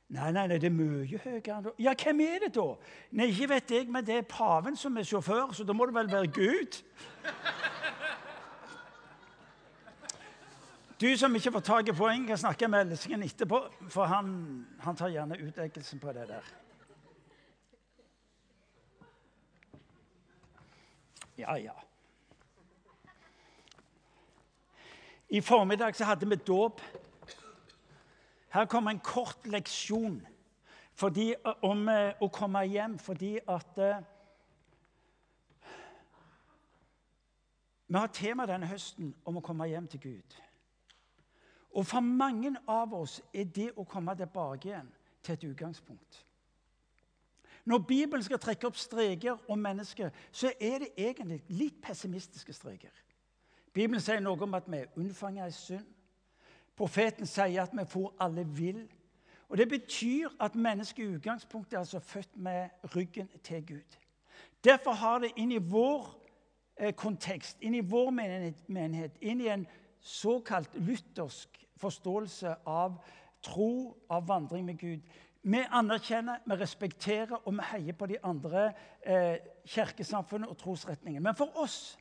Nei, 0.09 0.31
nei, 0.31 0.47
nei, 0.47 0.57
det 0.59 0.67
er 0.67 0.75
mye 0.75 1.19
høyere. 1.23 1.71
Ja, 1.79 1.93
hvem 1.97 2.19
er 2.21 2.43
det 2.45 2.53
da? 2.55 2.65
Nei, 3.17 3.27
Ikke 3.31 3.49
vet 3.49 3.71
jeg, 3.71 3.87
men 3.89 4.05
det 4.05 4.17
er 4.17 4.27
paven 4.29 4.75
som 4.77 4.97
er 4.97 5.07
sjåfør, 5.07 5.53
så 5.53 5.63
da 5.63 5.73
må 5.73 5.87
det 5.89 5.95
vel 5.95 6.11
være 6.11 6.27
Gud. 6.27 6.81
Du 11.01 11.07
som 11.17 11.35
ikke 11.35 11.51
får 11.51 11.63
tak 11.67 11.87
i 11.89 11.95
poeng, 11.97 12.27
kan 12.27 12.37
snakke 12.37 12.67
med 12.67 12.85
Ellesingen 12.85 13.23
etterpå, 13.25 13.59
for 13.89 14.05
han, 14.07 14.27
han 14.79 14.95
tar 14.95 15.09
gjerne 15.11 15.39
utleggelsen 15.41 15.99
på 15.99 16.13
det 16.13 16.27
der. 16.29 16.51
Ja, 21.37 21.55
ja. 21.57 21.73
I 25.29 25.41
formiddag 25.41 25.95
så 25.95 26.05
hadde 26.05 26.29
vi 26.29 26.35
dåp 26.35 26.81
her 28.53 28.65
kommer 28.65 28.91
en 28.91 28.99
kort 28.99 29.47
leksjon 29.47 30.21
fordi, 30.93 31.33
om 31.65 31.87
eh, 31.89 32.13
å 32.21 32.27
komme 32.29 32.61
hjem 32.69 32.99
fordi 33.01 33.37
at 33.49 33.79
eh, 33.81 34.01
Vi 37.93 37.99
har 37.99 38.07
tema 38.07 38.45
denne 38.49 38.65
høsten 38.65 39.11
om 39.25 39.35
å 39.37 39.41
komme 39.45 39.67
hjem 39.69 39.85
til 39.91 39.99
Gud. 40.01 40.35
Og 41.77 41.85
for 41.85 42.01
mange 42.01 42.55
av 42.65 42.93
oss 42.97 43.19
er 43.33 43.45
det 43.45 43.67
å 43.77 43.83
komme 43.85 44.15
tilbake 44.17 44.71
igjen 44.71 44.89
til 45.21 45.33
et 45.35 45.43
utgangspunkt. 45.51 46.23
Når 47.69 47.83
Bibelen 47.87 48.23
skal 48.25 48.41
trekke 48.41 48.67
opp 48.67 48.79
streker 48.81 49.37
om 49.47 49.61
mennesker, 49.61 50.09
så 50.31 50.51
er 50.59 50.79
det 50.83 50.89
egentlig 50.97 51.43
litt 51.53 51.77
pessimistiske 51.85 52.53
streker. 52.53 52.91
Bibelen 53.73 54.01
sier 54.01 54.23
noe 54.25 54.41
om 54.41 54.57
at 54.57 54.65
vi 54.67 54.81
er 54.81 54.97
unnfanget 54.97 55.53
i 55.53 55.57
synd. 55.59 55.93
Profeten 56.75 57.25
sier 57.25 57.63
at 57.63 57.73
vi 57.77 57.85
får 57.85 58.13
alle 58.19 58.45
vil. 58.47 58.87
Og 59.49 59.57
Det 59.57 59.69
betyr 59.69 60.29
at 60.39 60.55
mennesket 60.55 61.03
i 61.03 61.15
utgangspunktet 61.15 61.73
er 61.73 61.79
altså 61.79 61.99
født 61.99 62.37
med 62.37 62.69
ryggen 62.95 63.29
til 63.43 63.65
Gud. 63.65 63.97
Derfor 64.63 64.91
har 64.91 65.19
det 65.19 65.31
inn 65.37 65.51
i 65.51 65.57
vår 65.57 66.07
eh, 66.79 66.93
kontekst, 66.93 67.57
inn 67.61 67.75
i 67.75 67.83
vår 67.85 68.09
menighet, 68.67 69.17
inn 69.21 69.41
i 69.41 69.47
en 69.47 69.67
såkalt 69.99 70.73
luthersk 70.75 71.65
forståelse 71.77 72.55
av 72.65 72.97
tro, 73.43 73.97
av 74.09 74.27
vandring 74.27 74.65
med 74.65 74.79
Gud. 74.79 75.01
Vi 75.43 75.59
anerkjenner, 75.69 76.39
vi 76.45 76.55
respekterer 76.55 77.35
og 77.43 77.53
vi 77.53 77.65
heier 77.71 77.97
på 77.99 78.07
de 78.07 78.17
andre 78.23 78.69
eh, 79.05 79.37
kirkesamfunnene 79.67 80.49
og 80.49 80.57
trosretningene. 80.57 81.23
Men 81.23 81.35
for 81.35 81.51
oss 81.59 81.97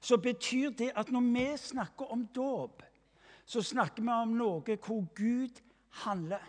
så 0.00 0.16
betyr 0.16 0.70
det 0.78 0.92
at 0.96 1.10
når 1.12 1.28
vi 1.34 1.46
snakker 1.56 2.12
om 2.12 2.26
dåp, 2.34 2.82
så 3.44 3.62
snakker 3.62 4.02
vi 4.02 4.14
om 4.14 4.34
noe 4.38 4.76
hvor 4.76 5.04
Gud 5.14 5.60
handler. 6.04 6.42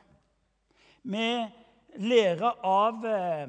Vi 1.03 1.27
lærer 1.99 2.63
av 2.63 3.05
eh, 3.05 3.47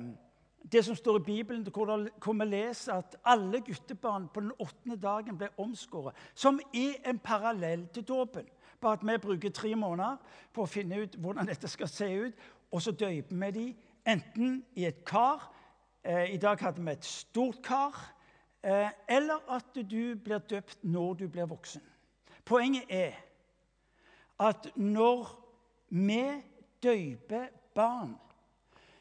det 0.73 0.85
som 0.85 0.97
står 0.97 1.21
i 1.21 1.25
Bibelen, 1.25 1.67
hvor 1.71 2.33
vi 2.33 2.45
leser 2.45 2.93
at 2.93 3.17
alle 3.25 3.61
guttebarn 3.61 4.29
på 4.35 4.41
den 4.41 4.53
åttende 4.59 4.97
dagen 4.97 5.39
ble 5.39 5.49
omskåret, 5.59 6.17
som 6.35 6.61
er 6.75 6.97
en 7.07 7.19
parallell 7.19 7.87
til 7.95 8.03
dåpen. 8.03 8.49
Bare 8.81 8.99
at 8.99 9.07
vi 9.07 9.19
bruker 9.19 9.51
tre 9.51 9.75
måneder 9.75 10.17
på 10.53 10.65
å 10.65 10.69
finne 10.69 10.99
ut 11.05 11.17
hvordan 11.17 11.49
dette 11.49 11.69
skal 11.69 11.89
se 11.89 12.09
ut, 12.27 12.49
og 12.73 12.83
så 12.83 12.93
døyper 12.93 13.37
vi 13.37 13.51
dem 13.55 13.75
enten 14.07 14.59
i 14.77 14.85
et 14.85 15.05
kar 15.07 15.47
eh, 16.03 16.35
I 16.35 16.37
dag 16.37 16.61
hadde 16.61 16.83
vi 16.83 16.93
et 16.93 17.05
stort 17.05 17.63
kar. 17.63 17.95
Eh, 18.65 18.91
eller 19.09 19.41
at 19.49 19.77
du 19.77 20.17
blir 20.17 20.39
døpt 20.39 20.83
når 20.83 21.15
du 21.15 21.29
blir 21.29 21.47
voksen. 21.47 21.83
Poenget 22.45 22.85
er 22.89 23.15
at 24.41 24.69
når 24.77 25.29
vi 25.95 26.23
døyper 26.83 27.49
barn 27.75 28.15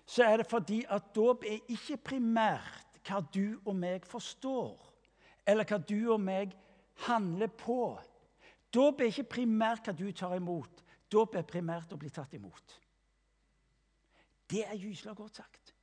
så 0.05 0.23
er 0.23 0.37
det 0.37 0.49
fordi 0.49 0.83
at 0.89 1.13
dåp 1.15 1.45
er 1.47 1.61
ikke 1.71 1.97
primært 2.11 2.99
hva 3.07 3.19
du 3.33 3.59
og 3.65 3.75
meg 3.75 4.05
forstår, 4.07 4.75
eller 5.47 5.67
hva 5.67 5.79
du 5.79 6.13
og 6.13 6.21
meg 6.23 6.53
handler 7.07 7.51
på. 7.59 7.95
Dåp 8.73 9.01
er 9.01 9.11
ikke 9.11 9.31
primært 9.37 9.87
hva 9.87 9.95
du 9.95 10.05
tar 10.15 10.35
imot. 10.37 10.83
Dåp 11.11 11.35
er 11.35 11.47
primært 11.47 11.91
å 11.93 11.99
bli 11.99 12.11
tatt 12.13 12.33
imot. 12.35 12.79
Det 14.49 14.63
er 14.67 14.79
gyselig 14.79 15.15
godt 15.17 15.41
sagt. 15.41 15.73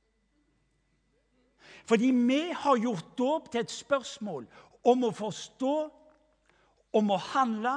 Fordi 1.89 2.11
vi 2.13 2.41
har 2.55 2.77
gjort 2.77 3.13
dåp 3.17 3.49
til 3.51 3.63
et 3.63 3.73
spørsmål 3.73 4.45
om 4.87 5.05
å 5.07 5.11
forstå, 5.15 5.75
om 6.97 7.11
å 7.13 7.19
handle. 7.31 7.73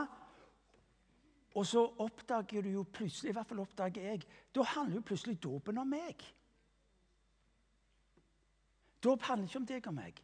Og 1.55 1.67
så 1.67 1.85
oppdager 2.03 2.63
du 2.63 2.71
jo 2.73 2.83
plutselig, 2.83 3.31
i 3.31 3.37
hvert 3.37 3.47
fall 3.47 3.63
oppdager 3.63 4.09
jeg, 4.11 4.25
da 4.55 4.65
handler 4.75 4.99
jo 4.99 5.09
plutselig 5.11 5.37
dåpen 5.43 5.79
om 5.79 5.93
meg. 5.95 6.25
Dåp 9.05 9.23
handler 9.29 9.49
ikke 9.49 9.61
om 9.61 9.69
deg 9.69 9.87
og 9.87 9.95
meg. 9.95 10.19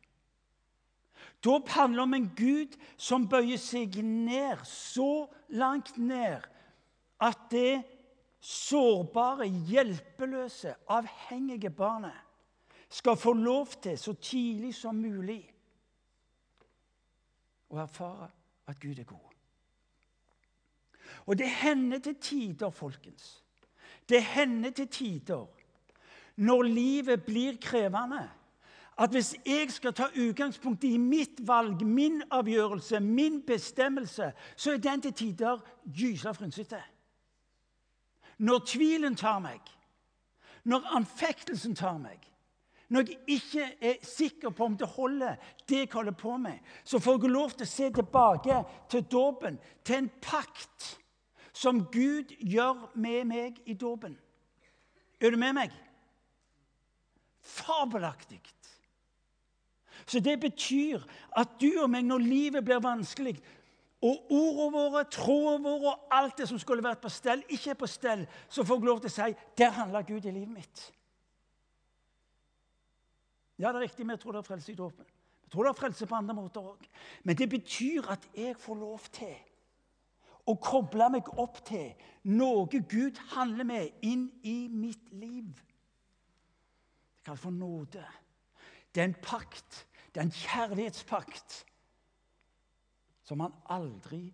Dåp 1.44 1.68
handler 1.68 2.02
om 2.02 2.16
en 2.16 2.28
Gud 2.37 2.75
som 2.96 3.28
bøyer 3.28 3.60
seg 3.60 4.00
ned, 4.04 4.64
så 4.66 5.28
langt 5.54 5.94
ned 6.00 6.49
at 7.20 7.46
det 7.52 7.82
sårbare, 8.40 9.46
hjelpeløse, 9.68 10.75
avhengige 10.88 11.70
barnet 11.70 12.16
skal 12.90 13.16
få 13.16 13.32
lov 13.37 13.66
til, 13.82 13.99
så 13.99 14.16
tidlig 14.18 14.75
som 14.75 14.96
mulig, 14.99 15.42
å 17.70 17.78
erfare 17.78 18.30
at 18.66 18.80
Gud 18.82 18.99
er 18.99 19.06
god. 19.06 19.29
Og 21.30 21.38
det 21.38 21.46
hender 21.46 21.99
til 22.02 22.16
tider, 22.20 22.70
folkens, 22.70 23.42
det 24.08 24.22
hender 24.25 24.70
til 24.70 24.88
tider 24.88 25.46
når 26.37 26.62
livet 26.62 27.22
blir 27.25 27.58
krevende 27.62 28.25
at 28.99 29.10
hvis 29.10 29.34
jeg 29.46 29.70
skal 29.72 29.94
ta 29.94 30.08
utgangspunkt 30.16 30.84
i 30.84 30.96
mitt 30.99 31.38
valg, 31.49 31.87
min 31.87 32.22
avgjørelse, 32.30 33.00
min 33.00 33.42
bestemmelse, 33.46 34.32
så 34.56 34.72
er 34.72 34.76
den 34.76 35.00
til 35.00 35.12
tider 35.12 35.60
gysla 35.96 36.32
frynsete. 36.37 36.82
Når 38.38 38.58
tvilen 38.66 39.16
tar 39.16 39.38
meg, 39.38 39.60
når 40.64 40.90
anfektelsen 40.96 41.76
tar 41.76 41.96
meg, 41.99 42.18
når 42.88 43.00
jeg 43.06 43.18
ikke 43.26 43.70
er 43.80 44.02
sikker 44.02 44.50
på 44.50 44.64
om 44.64 44.76
det 44.76 44.88
holder, 44.88 45.37
det 45.68 45.78
jeg 45.78 45.88
holder 45.92 46.12
på 46.12 46.37
med, 46.37 46.58
så 46.84 46.99
får 46.99 47.22
jeg 47.22 47.30
lov 47.30 47.50
til 47.50 47.68
å 47.68 47.70
se 47.70 47.90
tilbake 47.94 48.62
til 48.90 49.06
dåpen, 49.12 49.60
til 49.84 50.02
en 50.02 50.10
pakt 50.22 51.00
som 51.61 51.85
Gud 51.93 52.33
gjør 52.40 52.88
med 52.95 53.29
meg 53.29 53.61
i 53.69 53.76
dåpen. 53.76 54.17
Er 55.21 55.35
du 55.35 55.37
med 55.37 55.52
meg? 55.59 55.75
Fabelaktig. 57.45 58.40
Så 60.07 60.23
det 60.25 60.38
betyr 60.40 61.02
at 61.37 61.59
du 61.61 61.69
og 61.83 61.90
meg, 61.93 62.07
når 62.09 62.25
livet 62.25 62.64
blir 62.64 62.81
vanskelig, 62.83 63.37
og 64.00 64.33
ordene 64.33 64.71
våre, 64.73 65.02
troen 65.12 65.61
vår 65.61 65.85
og 65.90 66.14
alt 66.17 66.38
det 66.40 66.47
som 66.49 66.59
skulle 66.59 66.85
vært 66.85 67.02
på 67.02 67.12
stell, 67.12 67.43
ikke 67.52 67.75
er 67.75 67.79
på 67.83 67.88
stell, 67.90 68.25
så 68.49 68.64
får 68.64 68.81
jeg 68.81 68.88
lov 68.88 69.02
til 69.02 69.11
å 69.11 69.17
si 69.19 69.29
der 69.61 69.76
handler 69.76 70.07
Gud 70.09 70.25
i 70.25 70.33
livet 70.33 70.55
mitt. 70.55 70.87
Ja, 73.61 73.69
det 73.69 73.76
er 73.76 73.85
riktig, 73.85 74.09
vi 74.09 74.17
tror 74.17 74.33
det 74.33 74.40
er 74.40 74.49
frelse 74.49 74.73
i 74.73 74.79
dåpen. 74.79 75.05
Vi 75.45 75.52
tror 75.52 75.69
det 75.69 75.75
er 75.75 75.81
frelse 75.83 76.09
på 76.09 76.17
andre 76.17 76.38
måter 76.38 76.64
òg. 76.64 76.88
Men 77.29 77.37
det 77.37 77.50
betyr 77.52 78.09
at 78.09 78.25
jeg 78.33 78.57
får 78.57 78.81
lov 78.81 79.05
til 79.12 79.37
å 80.50 80.57
koble 80.61 81.11
meg 81.14 81.28
opp 81.38 81.61
til 81.69 81.92
noe 82.30 82.66
Gud 82.69 83.19
handler 83.35 83.69
med 83.69 84.02
inn 84.07 84.26
i 84.42 84.57
mitt 84.69 85.12
liv. 85.14 85.54
Det 87.16 87.25
kalles 87.25 87.42
for 87.42 87.54
nåde. 87.54 88.02
Det 88.90 89.02
er 89.02 89.09
en 89.12 89.21
pakt 89.23 89.85
det 90.14 90.21
er 90.21 90.25
en 90.25 90.30
kjærlighetspakt 90.35 91.66
som 93.23 93.40
han 93.40 93.52
aldri, 93.71 94.25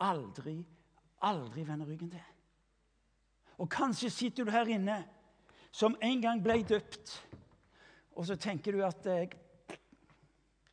aldri, 0.00 0.56
aldri 1.20 1.64
vender 1.68 1.86
ryggen 1.86 2.10
til. 2.10 2.22
Og 3.58 3.68
kanskje 3.68 4.10
sitter 4.10 4.44
du 4.44 4.50
her 4.50 4.70
inne 4.72 5.02
som 5.72 5.96
en 6.02 6.22
gang 6.22 6.40
ble 6.42 6.62
døpt, 6.64 7.12
og 8.16 8.26
så 8.26 8.38
tenker 8.40 8.72
du 8.72 8.80
at 8.86 9.04
jeg 9.04 9.34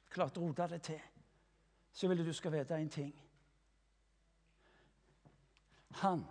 klarte 0.10 0.40
å 0.40 0.48
rote 0.48 0.70
det 0.72 0.82
til. 0.88 1.02
Så 1.92 2.08
vil 2.08 2.24
du 2.25 2.32
skal 2.34 2.54
vite 2.56 2.80
en 2.80 2.90
ting. 2.90 3.12
Han 6.02 6.25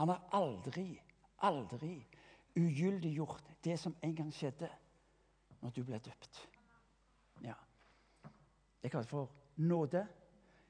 han 0.00 0.08
har 0.08 0.20
aldri, 0.30 1.02
aldri 1.36 2.06
ugyldiggjort 2.54 3.42
det 3.60 3.74
som 3.76 3.92
en 4.00 4.14
gang 4.16 4.30
skjedde 4.32 4.70
når 5.60 5.74
du 5.76 5.82
ble 5.84 5.98
døpt. 6.00 6.38
Ja. 7.44 7.52
Det 8.80 8.88
kalles 8.88 9.10
for 9.10 9.28
nåde. 9.60 10.06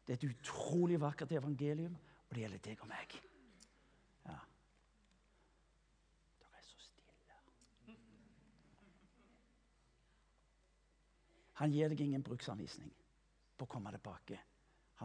Det 0.02 0.16
er 0.16 0.18
et 0.18 0.26
utrolig 0.32 0.98
vakkert 0.98 1.36
evangelium, 1.38 1.94
og 1.94 2.34
det 2.34 2.42
gjelder 2.42 2.64
deg 2.66 2.82
og 2.82 2.90
meg. 2.90 3.16
Ja. 4.26 4.36
Dere 6.42 6.58
er 6.58 6.68
så 6.72 6.82
stille. 6.90 7.96
Han 11.62 11.78
gir 11.78 11.94
deg 11.94 12.02
ingen 12.02 12.26
bruksanvisning 12.26 12.90
på 13.54 13.70
å 13.70 13.74
komme 13.78 13.94
tilbake. 13.94 14.42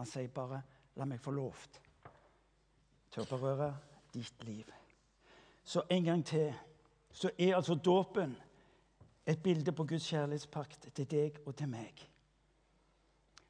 Han 0.02 0.14
sier 0.16 0.34
bare 0.34 0.64
'la 0.96 1.06
meg 1.06 1.22
få 1.22 1.30
lov 1.30 1.68
til 3.16 3.36
å 3.36 3.38
berøre 3.40 3.76
ditt 4.14 4.44
liv'. 4.44 4.72
Så 5.64 5.82
en 5.90 6.04
gang 6.04 6.24
til 6.24 6.54
så 7.10 7.30
er 7.38 7.56
altså 7.56 7.74
dåpen 7.74 8.36
et 9.26 9.42
bilde 9.42 9.72
på 9.72 9.84
Guds 9.84 10.08
kjærlighetspakt 10.08 10.88
til 10.94 11.06
deg 11.10 11.38
og 11.46 11.56
til 11.56 11.68
meg. 11.68 12.08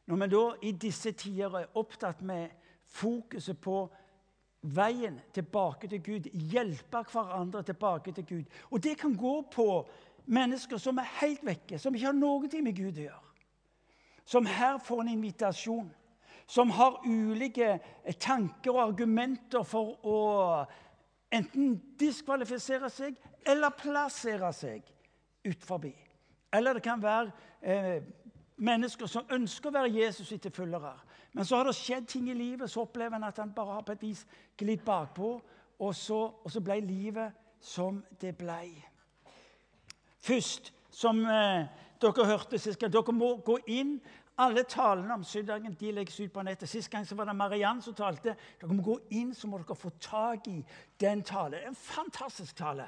Når 0.06 0.16
vi 0.16 0.26
da 0.26 0.44
i 0.62 0.72
disse 0.72 1.12
tider 1.12 1.58
er 1.58 1.74
opptatt 1.74 2.22
med 2.22 2.48
fokuset 2.84 3.58
på 3.60 3.88
veien 4.62 5.20
tilbake 5.34 5.88
til 5.88 6.02
Gud, 6.02 6.30
hjelpe 6.32 7.02
hverandre 7.12 7.62
tilbake 7.62 8.12
til 8.12 8.26
Gud 8.26 8.44
Og 8.70 8.82
det 8.82 8.98
kan 8.98 9.16
gå 9.16 9.42
på 9.52 9.88
mennesker 10.26 10.78
som 10.78 10.98
er 10.98 11.10
helt 11.20 11.44
vekke, 11.46 11.78
som 11.78 11.94
ikke 11.94 12.06
har 12.06 12.16
noe 12.16 12.62
med 12.62 12.76
Gud 12.76 12.98
å 12.98 13.06
gjøre. 13.06 13.22
Som 14.24 14.46
her 14.46 14.78
får 14.78 15.00
en 15.00 15.08
invitasjon. 15.08 15.90
Som 16.46 16.70
har 16.70 17.00
ulike 17.04 17.78
tanker 18.22 18.76
og 18.76 18.82
argumenter 18.88 19.64
for 19.66 19.96
å 20.06 20.18
enten 21.34 21.74
diskvalifisere 21.98 22.90
seg 22.92 23.16
eller 23.46 23.74
plassere 23.74 24.52
seg 24.54 24.86
ut 25.46 25.64
forbi. 25.66 25.92
Eller 26.54 26.78
det 26.78 26.84
kan 26.86 27.02
være 27.02 27.32
eh, 27.60 28.02
mennesker 28.56 29.10
som 29.10 29.26
ønsker 29.34 29.70
å 29.70 29.76
være 29.78 29.94
Jesus 29.98 30.30
sitt 30.30 30.46
følgere. 30.54 30.94
Men 31.34 31.44
så 31.44 31.58
har 31.58 31.68
det 31.68 31.76
skjedd 31.76 32.06
ting 32.08 32.30
i 32.30 32.36
livet, 32.36 32.70
så 32.70 32.86
opplever 32.86 33.18
en 33.18 33.28
at 33.28 33.38
han 33.42 33.52
bare 33.54 33.76
har 33.76 33.86
på 33.86 33.92
et 33.92 34.04
vis 34.06 34.22
glidd 34.58 34.84
bakpå. 34.86 35.34
Og 35.78 35.94
så, 35.94 36.20
og 36.40 36.50
så 36.50 36.62
ble 36.64 36.78
livet 36.80 37.34
som 37.60 37.98
det 38.20 38.32
ble. 38.38 38.70
Først, 40.24 40.72
som 40.90 41.20
eh, 41.28 41.66
dere 42.00 42.28
hørte 42.30 42.58
sist 42.58 42.80
Dere 42.80 43.12
må 43.12 43.34
gå 43.44 43.58
inn 43.68 43.98
Alle 44.38 44.62
talene 44.68 45.14
om 45.14 45.24
søndagen 45.24 45.76
de 45.80 45.92
legges 45.92 46.20
ut 46.20 46.32
på 46.32 46.42
nettet. 46.44 46.68
Sist 46.68 46.90
gang 46.90 47.06
så 47.06 47.14
var 47.16 47.24
det 47.24 47.36
Mariann 47.36 47.80
som 47.82 47.94
talte. 47.96 48.34
Dere 48.60 48.74
må 48.74 48.82
gå 48.84 48.98
inn, 49.16 49.32
så 49.34 49.48
må 49.48 49.58
dere 49.62 49.76
få 49.76 49.90
tak 50.00 50.48
i 50.52 50.58
den 51.00 51.22
talen. 51.24 51.70
En 51.70 51.74
fantastisk 51.74 52.56
tale. 52.56 52.84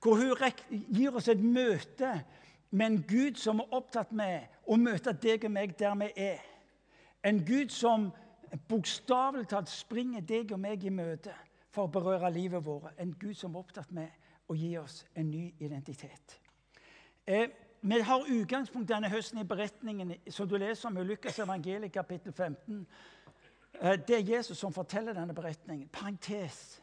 Hvor 0.00 0.14
hun 0.14 0.36
gir 0.70 1.16
oss 1.16 1.28
et 1.28 1.42
møte 1.42 2.12
med 2.70 2.86
en 2.86 3.02
Gud 3.02 3.34
som 3.36 3.60
er 3.60 3.74
opptatt 3.74 4.12
med 4.12 4.46
å 4.70 4.78
møte 4.78 5.12
deg 5.12 5.44
og 5.44 5.52
meg 5.52 5.74
der 5.78 5.96
vi 5.98 6.10
er. 6.16 6.44
En 7.26 7.42
Gud 7.44 7.74
som 7.74 8.12
bokstavelig 8.68 9.48
talt 9.50 9.68
springer 9.68 10.22
deg 10.22 10.54
og 10.54 10.62
meg 10.62 10.84
i 10.86 10.92
møte 10.94 11.34
for 11.70 11.86
å 11.86 11.92
berøre 11.92 12.30
livet 12.30 12.64
vårt. 12.64 12.94
En 12.98 13.12
Gud 13.18 13.34
som 13.34 13.54
er 13.54 13.64
opptatt 13.64 13.90
med 13.94 14.08
å 14.50 14.54
gi 14.54 14.70
oss 14.78 15.04
en 15.14 15.30
ny 15.30 15.48
identitet. 15.58 16.38
Eh, 17.26 17.50
vi 17.80 18.00
har 18.00 18.26
utgangspunkt 18.28 18.88
denne 18.88 19.08
høsten 19.08 19.40
i 19.40 19.46
beretningen 19.48 20.12
som 20.28 20.48
du 20.48 20.58
leser 20.60 20.88
om 20.90 20.98
i 21.00 21.04
Lukas 21.04 21.38
evangeliet 21.40 21.92
kapittel 21.92 22.32
15. 22.32 22.86
Eh, 23.80 23.96
det 24.08 24.16
er 24.16 24.36
Jesus 24.36 24.58
som 24.58 24.72
forteller 24.72 25.16
denne 25.16 25.34
beretningen. 25.34 25.88
Parentes. 25.88 26.82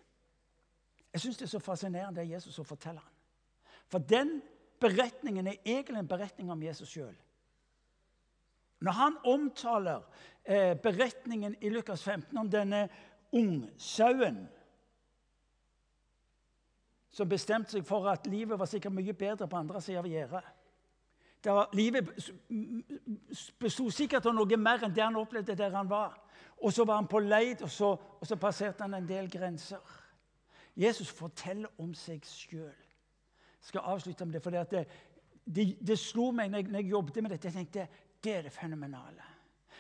Jeg 1.14 1.22
syns 1.22 1.38
det 1.38 1.46
er 1.46 1.54
så 1.54 1.60
fascinerende 1.60 2.20
det 2.20 2.26
er 2.26 2.34
Jesus 2.36 2.56
som 2.56 2.66
forteller 2.66 3.02
den. 3.02 3.14
For 3.88 4.00
den 4.00 4.42
beretningen 4.82 5.48
er 5.48 5.62
egentlig 5.66 6.00
en 6.00 6.08
beretning 6.08 6.52
om 6.52 6.64
Jesus 6.64 6.90
sjøl. 6.90 7.16
Når 8.80 8.92
han 8.92 9.18
omtaler 9.26 10.02
eh, 10.46 10.74
beretningen 10.78 11.56
i 11.62 11.70
Lukas 11.70 12.04
15 12.04 12.38
om 12.38 12.50
denne 12.50 12.88
ungsauen 13.32 14.48
som 17.10 17.30
bestemte 17.30 17.74
seg 17.74 17.86
for 17.86 18.06
at 18.10 18.28
livet 18.30 18.60
var 18.60 18.70
sikkert 18.70 18.94
mye 18.94 19.14
bedre 19.14 19.48
på 19.50 19.58
andre 19.58 19.82
sida 19.82 20.04
av 20.04 20.10
gjerdet. 20.10 20.57
Livet 21.74 22.10
besto 23.60 23.90
sikkert 23.94 24.26
av 24.26 24.36
noe 24.36 24.58
mer 24.58 24.84
enn 24.84 24.96
det 24.96 25.04
han 25.04 25.20
opplevde 25.20 25.56
der 25.56 25.76
han 25.76 25.90
var. 25.90 26.18
Og 26.58 26.74
så 26.74 26.86
var 26.86 26.96
han 26.98 27.08
på 27.08 27.20
leid, 27.22 27.62
og 27.62 27.70
så, 27.70 27.92
og 28.20 28.28
så 28.28 28.36
passerte 28.42 28.84
han 28.84 28.98
en 28.98 29.08
del 29.08 29.30
grenser. 29.30 29.84
Jesus 30.78 31.10
forteller 31.14 31.70
om 31.82 31.94
seg 31.98 32.26
sjøl. 32.26 32.74
Jeg 33.58 33.70
skal 33.70 33.86
avslutte 33.94 34.26
med 34.26 34.34
det. 34.34 34.44
for 34.44 34.50
det, 34.52 34.86
det, 35.46 35.66
det 35.88 36.00
slo 36.00 36.32
meg 36.32 36.52
når 36.52 36.58
jeg, 36.58 36.72
når 36.72 36.80
jeg, 36.80 36.90
jobbet 36.90 37.22
med 37.22 37.32
dette. 37.32 37.48
Jeg 37.48 37.54
tenkte 37.54 37.88
det 38.24 38.34
er 38.34 38.42
det 38.42 38.52
fenomenale. 38.52 39.34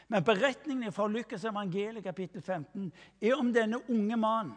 Men 0.07 0.23
beretningen 0.23 0.93
fra 0.93 1.07
Lukas 1.07 1.43
evangeliet 1.45 2.03
kapittel 2.03 2.41
15 2.41 2.91
er 3.21 3.35
om 3.35 3.53
denne 3.53 3.81
unge 3.89 4.17
mannen 4.17 4.55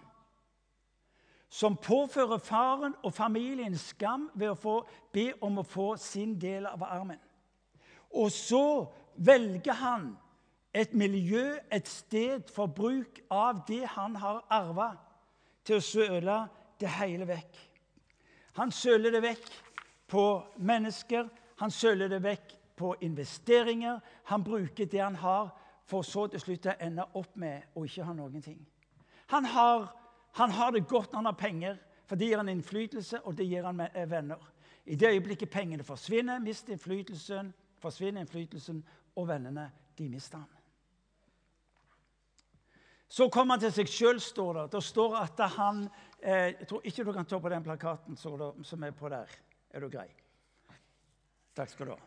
som 1.50 1.76
påfører 1.76 2.38
faren 2.38 2.94
og 3.02 3.14
familien 3.14 3.74
skam 3.78 4.28
ved 4.34 4.52
å 4.52 4.58
få, 4.58 4.74
be 5.12 5.32
om 5.42 5.58
å 5.58 5.66
få 5.66 5.96
sin 5.98 6.36
del 6.40 6.68
av 6.70 6.84
armen. 6.86 7.18
Og 8.14 8.30
så 8.30 8.86
velger 9.16 9.74
han 9.82 10.12
et 10.74 10.94
miljø, 10.94 11.58
et 11.70 11.88
sted 11.88 12.46
for 12.54 12.70
bruk 12.70 13.18
av 13.30 13.64
det 13.68 13.82
han 13.96 14.14
har 14.16 14.44
arva, 14.50 14.92
til 15.66 15.80
å 15.80 15.84
søle 15.84 16.36
det 16.80 16.88
hele 17.00 17.26
vekk. 17.28 17.58
Han 18.58 18.70
søler 18.72 19.12
det 19.14 19.22
vekk 19.22 19.50
på 20.10 20.24
mennesker, 20.56 21.28
han 21.60 21.70
søler 21.70 22.08
det 22.08 22.22
vekk 22.24 22.54
på 22.80 22.94
investeringer. 23.04 24.00
Han 24.24 24.44
bruker 24.44 24.86
det 24.86 25.02
han 25.02 25.14
har, 25.14 25.50
for 25.84 26.02
så 26.02 26.26
til 26.30 26.40
slutt 26.40 26.70
å 26.70 26.78
ende 26.80 27.04
opp 27.18 27.34
med 27.36 27.74
å 27.76 27.84
ikke 27.84 28.06
ha 28.06 28.14
noen 28.16 28.42
ting. 28.42 28.60
Han 29.34 29.44
har 29.44 29.90
han 30.32 30.50
har 30.50 30.72
det 30.72 30.88
godt 30.88 31.12
når 31.12 31.18
han 31.18 31.30
har 31.30 31.38
penger, 31.38 31.78
for 32.06 32.18
det 32.18 32.26
gir 32.26 32.40
han 32.40 32.48
innflytelse, 32.48 33.20
og 33.24 33.36
det 33.38 33.46
gir 33.46 33.66
han 33.66 33.76
med 33.76 34.06
venner. 34.10 34.52
I 34.84 34.96
det 34.96 35.12
øyeblikket 35.12 35.50
pengene 35.50 35.84
forsvinner, 35.84 36.38
mister 36.38 36.72
innflytelsen, 36.72 37.52
forsvinner 37.78 38.20
innflytelsen, 38.24 38.82
og 39.16 39.28
vennene 39.28 39.70
de 39.98 40.08
mister 40.08 40.38
han. 40.38 40.48
Så 43.10 43.26
kommer 43.28 43.56
han 43.56 43.62
til 43.64 43.72
seg 43.74 43.90
sjøl, 43.90 44.20
står 44.22 44.52
det. 44.54 44.64
Det 44.72 44.82
står 44.86 45.16
at 45.18 45.40
han 45.56 45.82
eh, 46.22 46.52
Jeg 46.60 46.66
tror 46.70 46.84
ikke 46.86 47.04
du 47.04 47.12
kan 47.12 47.26
ta 47.26 47.40
på 47.42 47.50
den 47.50 47.64
plakaten 47.66 48.16
som 48.16 48.84
er 48.86 48.94
på 48.94 49.08
der. 49.10 49.32
Er 49.70 49.82
du 49.82 49.88
grei? 49.90 50.06
Takk 51.58 51.72
skal 51.72 51.90
du 51.90 51.92
ha. 51.96 51.98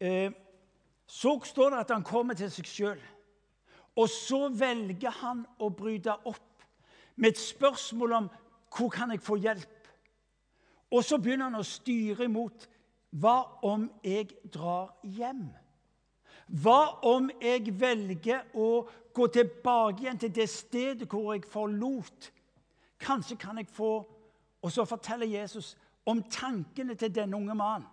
Eh, 0.00 0.32
så 1.06 1.32
står 1.44 1.70
det 1.70 1.80
at 1.80 1.94
han 1.96 2.04
kommer 2.04 2.36
til 2.36 2.52
seg 2.52 2.68
sjøl. 2.68 3.00
Og 3.96 4.12
så 4.12 4.46
velger 4.52 5.16
han 5.22 5.40
å 5.58 5.70
bryte 5.72 6.12
opp 6.28 6.49
med 7.20 7.34
et 7.34 7.38
spørsmål 7.38 8.12
om 8.12 8.28
hvor 8.76 8.88
kan 8.88 9.10
jeg 9.10 9.20
få 9.20 9.36
hjelp. 9.36 9.88
Og 10.90 11.04
så 11.04 11.18
begynner 11.18 11.50
han 11.50 11.60
å 11.60 11.66
styre 11.66 12.24
imot 12.26 12.66
hva 13.20 13.36
om 13.66 13.88
jeg 14.04 14.30
drar 14.54 14.94
hjem? 15.02 15.48
Hva 16.62 16.80
om 17.06 17.28
jeg 17.42 17.74
velger 17.78 18.48
å 18.58 18.86
gå 19.14 19.26
tilbake 19.34 20.04
igjen 20.04 20.18
til 20.18 20.32
det 20.34 20.48
stedet 20.50 21.08
hvor 21.10 21.34
jeg 21.34 21.46
forlot? 21.50 22.30
Kanskje 23.00 23.38
kan 23.38 23.58
jeg 23.58 23.70
få 23.70 23.92
Og 24.60 24.68
så 24.68 24.84
forteller 24.84 25.24
Jesus 25.24 25.70
om 26.04 26.18
tankene 26.28 26.92
til 26.94 27.14
denne 27.14 27.36
unge 27.36 27.54
mannen. 27.56 27.86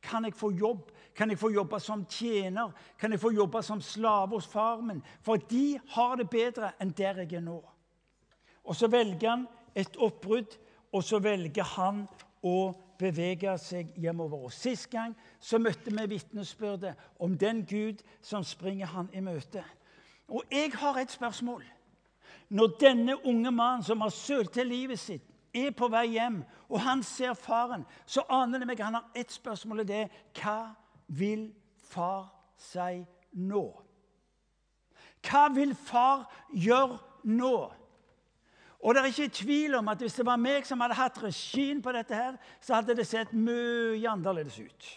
Kan 0.00 0.24
jeg 0.24 0.32
få 0.34 0.48
jobb? 0.50 0.86
Kan 1.14 1.28
jeg 1.28 1.38
få 1.38 1.50
jobbe 1.52 1.80
som 1.80 2.06
tjener? 2.08 2.70
Kan 2.98 3.12
jeg 3.12 3.20
få 3.20 3.30
jobbe 3.36 3.60
som 3.62 3.82
slave 3.84 4.32
hos 4.32 4.46
far 4.46 4.80
min? 4.80 5.02
For 5.20 5.36
de 5.36 5.80
har 5.92 6.16
det 6.16 6.30
bedre 6.30 6.72
enn 6.80 6.94
der 6.96 7.20
jeg 7.20 7.34
er 7.36 7.44
nå. 7.44 7.58
Og 8.70 8.76
så 8.76 8.86
velger 8.86 9.30
han 9.30 9.48
et 9.74 9.96
oppbrudd, 9.98 10.54
og 10.92 11.02
så 11.02 11.18
velger 11.18 11.66
han 11.74 12.04
å 12.46 12.70
bevege 13.00 13.56
seg 13.58 13.90
hjemover. 13.98 14.44
Og 14.46 14.52
Sist 14.54 14.86
gang 14.92 15.16
så 15.42 15.58
møtte 15.58 15.90
vi 15.90 16.06
vitnesbyrdet 16.12 16.94
om 17.18 17.34
den 17.38 17.64
Gud 17.66 18.04
som 18.22 18.46
springer 18.46 18.92
han 18.92 19.10
i 19.12 19.22
møte. 19.26 19.64
Og 20.30 20.46
jeg 20.54 20.70
har 20.78 21.00
et 21.00 21.10
spørsmål. 21.10 21.64
Når 22.48 22.76
denne 22.80 23.16
unge 23.26 23.50
mannen 23.50 23.82
som 23.82 24.06
har 24.06 24.14
sølt 24.14 24.52
til 24.54 24.70
livet 24.70 24.98
sitt, 25.02 25.26
er 25.54 25.74
på 25.74 25.88
vei 25.90 26.06
hjem, 26.12 26.44
og 26.70 26.78
han 26.84 27.02
ser 27.02 27.34
faren, 27.34 27.82
så 28.06 28.22
aner 28.30 28.62
det 28.62 28.68
meg 28.70 28.82
han 28.82 29.00
har 29.00 29.18
ett 29.18 29.32
spørsmål, 29.34 29.82
og 29.82 29.88
det 29.88 29.96
er 30.04 30.20
hva 30.38 30.58
vil 31.08 31.48
far 31.90 32.28
si 32.54 33.02
nå? 33.34 33.64
Hva 35.26 35.48
vil 35.58 35.74
far 35.74 36.28
gjøre 36.54 37.00
nå? 37.34 37.56
Og 38.80 38.94
det 38.94 39.02
er 39.02 39.10
ikke 39.12 39.36
tvil 39.42 39.74
om 39.76 39.88
at 39.92 40.00
hvis 40.00 40.16
det 40.16 40.24
var 40.26 40.40
meg 40.40 40.64
som 40.66 40.80
hadde 40.80 40.96
hatt 40.96 41.18
regien 41.20 41.82
på 41.84 41.92
dette, 41.92 42.16
her, 42.16 42.36
så 42.64 42.78
hadde 42.78 42.96
det 42.96 43.06
sett 43.08 43.32
mye 43.36 44.08
annerledes 44.08 44.56
ut. 44.58 44.90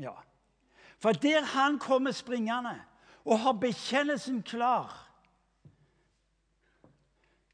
Ja. 0.00 0.14
For 1.02 1.12
der 1.12 1.44
han 1.52 1.76
kommer 1.82 2.14
springende 2.16 2.78
og 3.24 3.38
har 3.44 3.58
bekjennelsen 3.60 4.40
klar, 4.42 4.94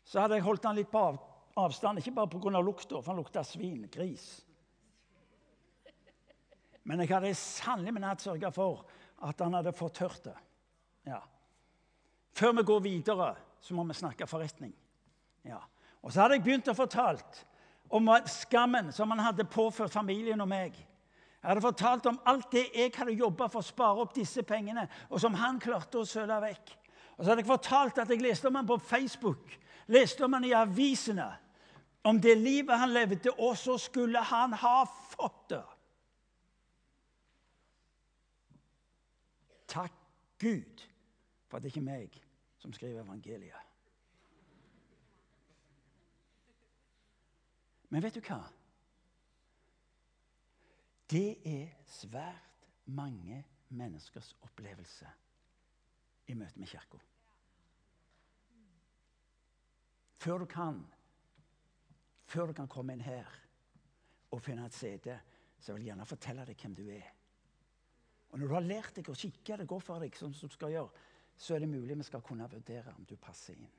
så 0.04 0.22
hadde 0.22 0.38
jeg 0.38 0.46
holdt 0.46 0.64
han 0.64 0.78
litt 0.78 0.92
på 0.92 1.02
avstand. 1.58 1.98
Ikke 2.00 2.14
bare 2.16 2.30
pga. 2.32 2.60
lukta, 2.62 3.02
for 3.02 3.12
han 3.12 3.18
lukta 3.20 3.42
svin, 3.44 3.88
gris. 3.92 4.44
Men 6.84 7.02
jeg 7.02 7.12
hadde 7.12 7.34
sannelig 7.36 7.92
min 7.92 8.06
hatt 8.06 8.22
sørga 8.24 8.48
for 8.54 8.86
at 9.26 9.40
han 9.44 9.58
hadde 9.58 9.74
fått 9.76 9.98
hørt 10.00 10.22
det. 10.24 10.36
Ja. 11.10 11.20
Før 12.32 12.54
vi 12.56 12.62
går 12.62 12.80
videre, 12.80 13.34
så 13.60 13.74
må 13.74 13.84
vi 13.84 13.96
snakke 13.98 14.28
forretning. 14.30 14.72
Ja. 15.48 15.60
Og 16.04 16.12
så 16.12 16.22
hadde 16.22 16.38
jeg 16.38 16.44
begynt 16.46 16.68
å 16.70 16.76
fortalt 16.76 17.44
om 17.88 18.10
skammen 18.28 18.92
som 18.92 19.10
han 19.14 19.24
hadde 19.24 19.48
påført 19.48 19.94
familien 19.94 20.40
og 20.44 20.50
meg. 20.50 20.76
Jeg 21.38 21.48
hadde 21.48 21.64
fortalt 21.64 22.06
om 22.10 22.18
alt 22.28 22.50
det 22.52 22.66
jeg 22.74 22.92
hadde 22.96 23.14
jobba 23.16 23.48
for 23.48 23.62
å 23.62 23.66
spare 23.66 24.02
opp 24.02 24.14
disse 24.16 24.42
pengene, 24.46 24.88
og 25.08 25.22
som 25.22 25.36
han 25.38 25.60
klarte 25.62 26.00
å 26.00 26.08
søle 26.08 26.40
vekk. 26.42 26.74
Og 27.16 27.24
så 27.24 27.30
hadde 27.30 27.42
jeg 27.42 27.50
fortalt 27.50 28.00
at 28.02 28.10
jeg 28.10 28.22
leste 28.22 28.50
om 28.50 28.58
han 28.58 28.66
på 28.68 28.78
Facebook, 28.82 29.54
leste 29.90 30.26
om 30.26 30.36
han 30.36 30.46
i 30.46 30.54
avisene. 30.54 31.28
Om 32.06 32.20
det 32.22 32.36
livet 32.38 32.78
han 32.78 32.92
levde, 32.94 33.32
og 33.38 33.56
så 33.58 33.78
skulle 33.78 34.22
han 34.22 34.54
ha 34.60 34.76
fått 35.14 35.48
det. 35.54 35.64
Takk 39.68 39.94
Gud 40.40 40.84
for 41.48 41.58
at 41.58 41.64
det 41.64 41.72
ikke 41.72 41.82
er 41.82 41.90
meg 41.90 42.20
som 42.62 42.72
skriver 42.72 43.02
evangeliet. 43.02 43.67
Men 47.88 48.04
vet 48.04 48.18
du 48.18 48.20
hva? 48.24 48.42
Det 51.08 51.38
er 51.48 51.72
svært 51.88 52.68
mange 52.84 53.40
menneskers 53.72 54.34
opplevelse 54.44 55.08
i 56.28 56.36
møte 56.36 56.60
med 56.60 56.68
Kirka. 56.68 57.00
Før 60.18 60.42
du 60.42 60.46
kan 60.50 60.82
før 62.28 62.50
du 62.50 62.52
kan 62.52 62.68
komme 62.68 62.92
inn 62.92 63.00
her 63.00 63.28
og 64.36 64.42
finne 64.44 64.66
et 64.68 64.76
sete, 64.76 65.14
så 65.56 65.72
vil 65.72 65.86
jeg 65.86 65.94
gjerne 65.94 66.06
fortelle 66.08 66.44
deg 66.44 66.60
hvem 66.60 66.74
du 66.76 66.82
er. 66.92 67.06
Og 68.28 68.38
Når 68.38 68.48
du 68.48 68.54
har 68.54 68.66
lært 68.66 68.98
deg 68.98 69.08
å 69.08 69.16
kikke 69.16 69.56
det 69.56 69.66
går 69.68 69.80
for 69.80 70.04
deg, 70.04 70.16
sånn 70.16 70.34
som 70.36 70.50
du 70.50 70.52
skal 70.52 70.74
gjøre, 70.74 71.06
så 71.38 71.54
er 71.54 71.64
det 71.64 71.70
mulig 71.72 71.96
vi 71.96 72.04
skal 72.04 72.20
kunne 72.26 72.50
vurdere 72.50 72.92
om 72.98 73.06
du 73.08 73.16
passer 73.16 73.56
inn. 73.56 73.77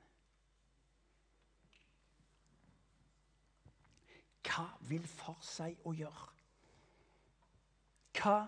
Hva 4.50 4.66
vil 4.88 5.06
far 5.06 5.38
si 5.44 5.70
å 5.86 5.94
gjøre? 5.94 6.28
Hva 8.18 8.38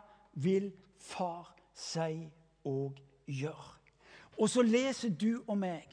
vil 0.42 0.72
far 0.98 1.52
si 1.74 2.26
og 2.66 2.98
gjør. 3.26 3.62
Og 4.38 4.50
så 4.50 4.64
leser 4.66 5.12
du 5.14 5.42
og 5.46 5.56
meg 5.60 5.88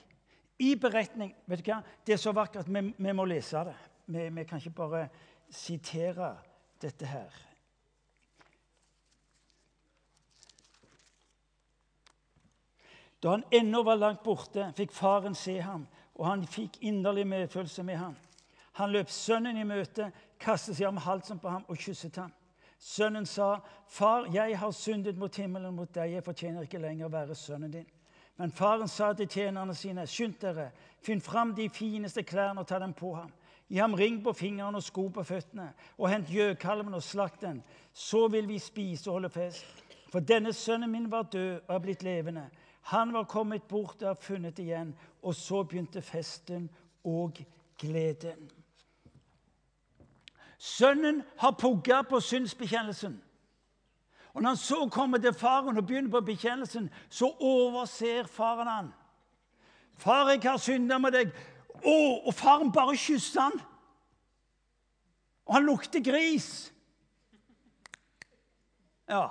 i 0.60 0.74
beretning 0.76 1.32
vet 1.48 1.62
du 1.63 1.69
hva? 1.72 1.82
Det 2.06 2.15
er 2.15 2.22
så 2.22 2.34
vakkert. 2.36 2.67
Vi, 2.67 2.82
vi 2.98 3.13
må 3.15 3.26
lese 3.30 3.62
det. 3.69 3.76
Vi, 4.10 4.26
vi 4.36 4.48
kan 4.48 4.60
ikke 4.60 4.76
bare 4.76 5.04
sitere 5.50 6.34
dette 6.82 7.08
her. 7.08 7.38
Da 13.19 13.36
han 13.36 13.43
ennå 13.52 13.84
var 13.84 14.00
langt 14.00 14.24
borte, 14.24 14.69
fikk 14.78 14.93
faren 14.95 15.36
se 15.36 15.58
ham, 15.60 15.84
og 16.15 16.28
han 16.28 16.45
fikk 16.48 16.80
inderlig 16.88 17.26
medfølelse 17.28 17.84
med 17.84 18.00
ham. 18.00 18.15
Han 18.80 18.94
løp 18.96 19.10
sønnen 19.12 19.58
i 19.60 19.68
møte, 19.68 20.12
kastet 20.39 20.78
seg 20.78 20.88
om 20.88 21.00
halsen 21.04 21.39
på 21.39 21.52
ham 21.52 21.65
og 21.68 21.78
kysset 21.78 22.15
ham. 22.15 22.32
Sønnen 22.80 23.26
sa, 23.26 23.60
'Far, 23.88 24.30
jeg 24.34 24.58
har 24.58 24.72
syndet 24.72 25.18
mot 25.18 25.36
himmelen 25.36 25.76
mot 25.76 25.96
deg. 25.96 26.13
Jeg 26.13 26.24
fortjener 26.24 26.62
ikke 26.63 26.80
lenger 26.80 27.06
å 27.06 27.12
være 27.12 27.36
sønnen 27.36 27.72
din.' 27.72 27.89
Men 28.38 28.52
faren 28.52 28.88
sa 28.88 29.13
til 29.13 29.28
tjenerne 29.28 29.76
sine, 29.76 30.08
'Skynd 30.08 30.39
dere, 30.39 30.72
finn 31.04 31.22
fram 31.22 31.56
de 31.56 31.70
fineste 31.70 32.24
klærne 32.24 32.60
og 32.60 32.68
ta 32.68 32.80
dem 32.80 32.94
på 32.94 33.13
ham.' 33.15 33.34
Gi 33.70 33.78
ham 33.78 33.94
ring 33.94 34.24
på 34.24 34.34
fingrene 34.34 34.78
og 34.78 34.84
sko 34.84 35.10
på 35.10 35.24
føttene, 35.24 35.74
og 35.98 36.10
hent 36.10 36.30
gjøkalven 36.30 36.94
og 36.94 37.04
slakt 37.04 37.42
den. 37.42 37.63
Så 37.94 38.28
vil 38.28 38.48
vi 38.48 38.58
spise 38.58 39.10
og 39.10 39.13
holde 39.13 39.30
fest. 39.30 39.65
For 40.10 40.20
denne 40.20 40.54
sønnen 40.54 40.89
min 40.89 41.12
var 41.12 41.28
død 41.30 41.60
og 41.68 41.76
er 41.76 41.80
blitt 41.80 42.04
levende. 42.04 42.50
Han 42.82 43.13
var 43.13 43.24
kommet 43.30 43.68
bort 43.70 44.02
og 44.02 44.10
er 44.10 44.13
funnet 44.13 44.60
igjen. 44.60 44.96
Og 45.22 45.36
så 45.36 45.63
begynte 45.63 46.02
festen 46.02 46.70
og 47.04 47.38
gleden. 47.78 48.50
Sønnen 50.60 51.24
har 51.38 51.52
pugga 51.52 52.02
på 52.02 52.19
synsbekjennelsen. 52.19 53.22
Og 54.34 54.41
Når 54.41 54.50
han 54.50 54.58
så 54.58 54.89
kommer 54.91 55.17
til 55.17 55.34
faren 55.34 55.78
og 55.78 55.88
begynner 55.88 56.12
på 56.12 56.22
bekjennelsen, 56.22 56.89
så 57.10 57.36
overser 57.39 58.28
faren 58.28 58.67
han. 58.67 58.93
'Far, 59.98 60.30
jeg 60.30 60.41
har 60.41 60.58
synda 60.58 60.98
med 60.98 61.12
deg.' 61.12 61.32
Å, 61.80 62.28
og 62.28 62.34
faren 62.34 62.72
bare 62.72 62.98
kysser 62.98 63.41
han. 63.41 63.62
Og 65.45 65.56
han 65.56 65.65
lukter 65.65 66.04
gris. 66.04 66.74
Ja. 69.10 69.28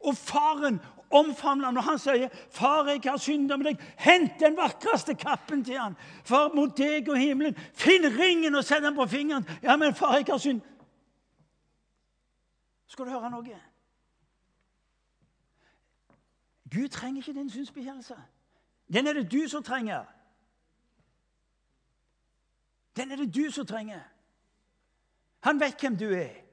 Og 0.00 0.16
faren 0.16 0.80
omfavner 1.10 1.64
han, 1.64 1.76
og 1.76 1.84
han 1.84 1.98
sier, 1.98 2.28
'Far, 2.50 2.88
jeg 2.88 3.00
har 3.04 3.16
synda 3.16 3.56
med 3.56 3.64
deg.' 3.64 3.82
Hent 3.98 4.40
den 4.40 4.56
vakreste 4.56 5.14
kappen 5.14 5.64
til 5.64 5.78
han. 5.78 5.96
Far, 6.24 6.54
mot 6.54 6.76
deg 6.78 7.08
og 7.08 7.18
himmelen. 7.18 7.56
Finn 7.74 8.04
ringen 8.18 8.54
og 8.54 8.64
sett 8.64 8.82
den 8.82 8.94
på 8.94 9.06
fingeren. 9.06 9.48
'Ja, 9.62 9.76
men 9.76 9.94
far, 9.94 10.16
jeg 10.16 10.26
har 10.28 10.38
synd.' 10.38 10.60
Skal 12.86 13.04
du 13.04 13.10
høre 13.10 13.30
noe? 13.30 13.60
Gud 16.74 16.88
trenger 16.88 17.20
ikke 17.20 17.32
din 17.32 17.50
synsbekjennelse. 17.50 18.16
Den 18.92 19.06
er 19.06 19.12
det 19.12 19.32
du 19.32 19.48
som 19.48 19.62
trenger. 19.62 20.04
Den 22.96 23.10
er 23.10 23.16
det 23.16 23.34
du 23.34 23.50
som 23.50 23.66
trenger. 23.66 24.00
Han 25.40 25.60
vet 25.60 25.80
hvem 25.80 25.96
du 25.96 26.10
er. 26.14 26.45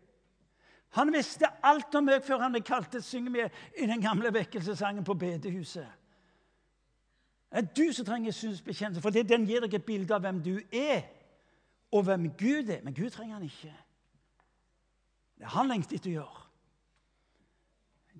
Han 0.94 1.14
visste 1.14 1.50
alt 1.66 1.96
om 1.96 2.06
meg 2.06 2.22
før 2.26 2.44
han 2.46 2.54
ble 2.54 2.62
kalt 2.66 2.92
til 2.94 3.02
å 3.02 3.06
synge 3.06 3.32
med 3.34 3.62
i 3.82 3.88
den 3.90 4.02
gamle 4.02 4.30
vekkelsessangen 4.34 5.06
på 5.06 5.16
bedehuset. 5.18 5.90
Det 7.54 7.62
er 7.62 7.70
du 7.78 7.94
som 7.94 8.06
trenger 8.06 8.34
synsbekjennelse, 8.34 9.02
for 9.02 9.14
den 9.14 9.46
gir 9.46 9.62
deg 9.62 9.74
et 9.78 9.86
bilde 9.86 10.14
av 10.16 10.22
hvem 10.26 10.40
du 10.46 10.56
er, 10.74 11.04
og 11.94 12.06
hvem 12.08 12.32
Gud 12.38 12.70
er. 12.70 12.82
Men 12.86 12.96
Gud 12.98 13.10
trenger 13.14 13.38
han 13.38 13.46
ikke. 13.46 13.74
Det 15.38 15.46
er 15.46 15.54
han 15.54 15.70
lengter 15.70 15.98
etter 15.98 16.10
å 16.10 16.16
gjøre. 16.18 16.42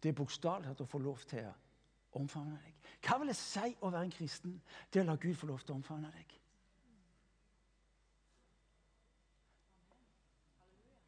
Det 0.04 0.12
er 0.12 0.18
bokstavelig 0.18 0.74
å 0.74 0.90
få 0.90 1.02
lov 1.02 1.22
til 1.30 1.46
å 1.48 2.20
omfavne 2.20 2.58
deg. 2.58 2.92
Hva 3.06 3.18
vil 3.22 3.32
det 3.32 3.38
si 3.40 3.74
å 3.82 3.90
være 3.90 4.06
en 4.06 4.14
kristen? 4.14 4.62
Det 4.94 5.02
å 5.02 5.08
la 5.08 5.18
Gud 5.18 5.36
få 5.38 5.50
lov 5.50 5.62
til 5.62 5.74
å 5.74 5.80
omfavne 5.80 6.10
deg. 6.14 6.38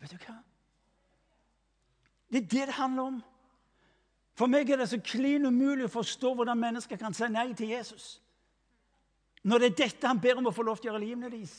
Vet 0.01 0.13
du 0.13 0.21
hva? 0.25 0.37
Det 2.35 2.43
er 2.43 2.47
det 2.47 2.67
det 2.67 2.73
handler 2.73 3.03
om. 3.03 3.23
For 4.35 4.51
meg 4.51 4.69
er 4.69 4.81
det 4.81 4.89
så 4.91 4.97
klin 4.99 5.45
umulig 5.47 5.85
å 5.87 5.93
forstå 5.93 6.33
hvordan 6.35 6.59
mennesker 6.59 6.99
kan 6.99 7.13
si 7.15 7.29
nei 7.31 7.53
til 7.55 7.69
Jesus. 7.71 8.17
Når 9.47 9.63
det 9.63 9.69
er 9.69 9.77
dette 9.85 10.09
han 10.11 10.19
ber 10.19 10.41
om 10.41 10.49
å 10.49 10.51
få 10.51 10.65
lov 10.67 10.81
til 10.81 10.91
å 10.91 10.97
gjøre 10.97 11.05
livene 11.05 11.31
deres. 11.31 11.55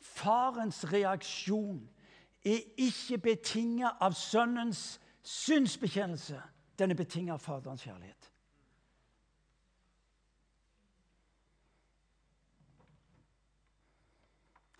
Farens 0.00 0.80
reaksjon 0.88 1.84
er 2.40 2.64
ikke 2.80 3.20
betinget 3.28 4.00
av 4.00 4.16
sønnens 4.16 4.94
synsbekjennelse. 5.20 6.40
Den 6.78 6.90
er 6.90 6.98
betinget 6.98 7.32
av 7.32 7.38
Faderens 7.38 7.82
kjærlighet. 7.82 8.30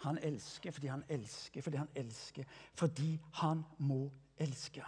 Han 0.06 0.18
elsker 0.22 0.70
fordi 0.70 0.86
han 0.92 1.02
elsker 1.08 1.64
fordi 1.64 1.80
han 1.80 1.90
elsker 1.96 2.44
fordi 2.78 3.16
han 3.40 3.64
må 3.78 4.04
elske. 4.38 4.84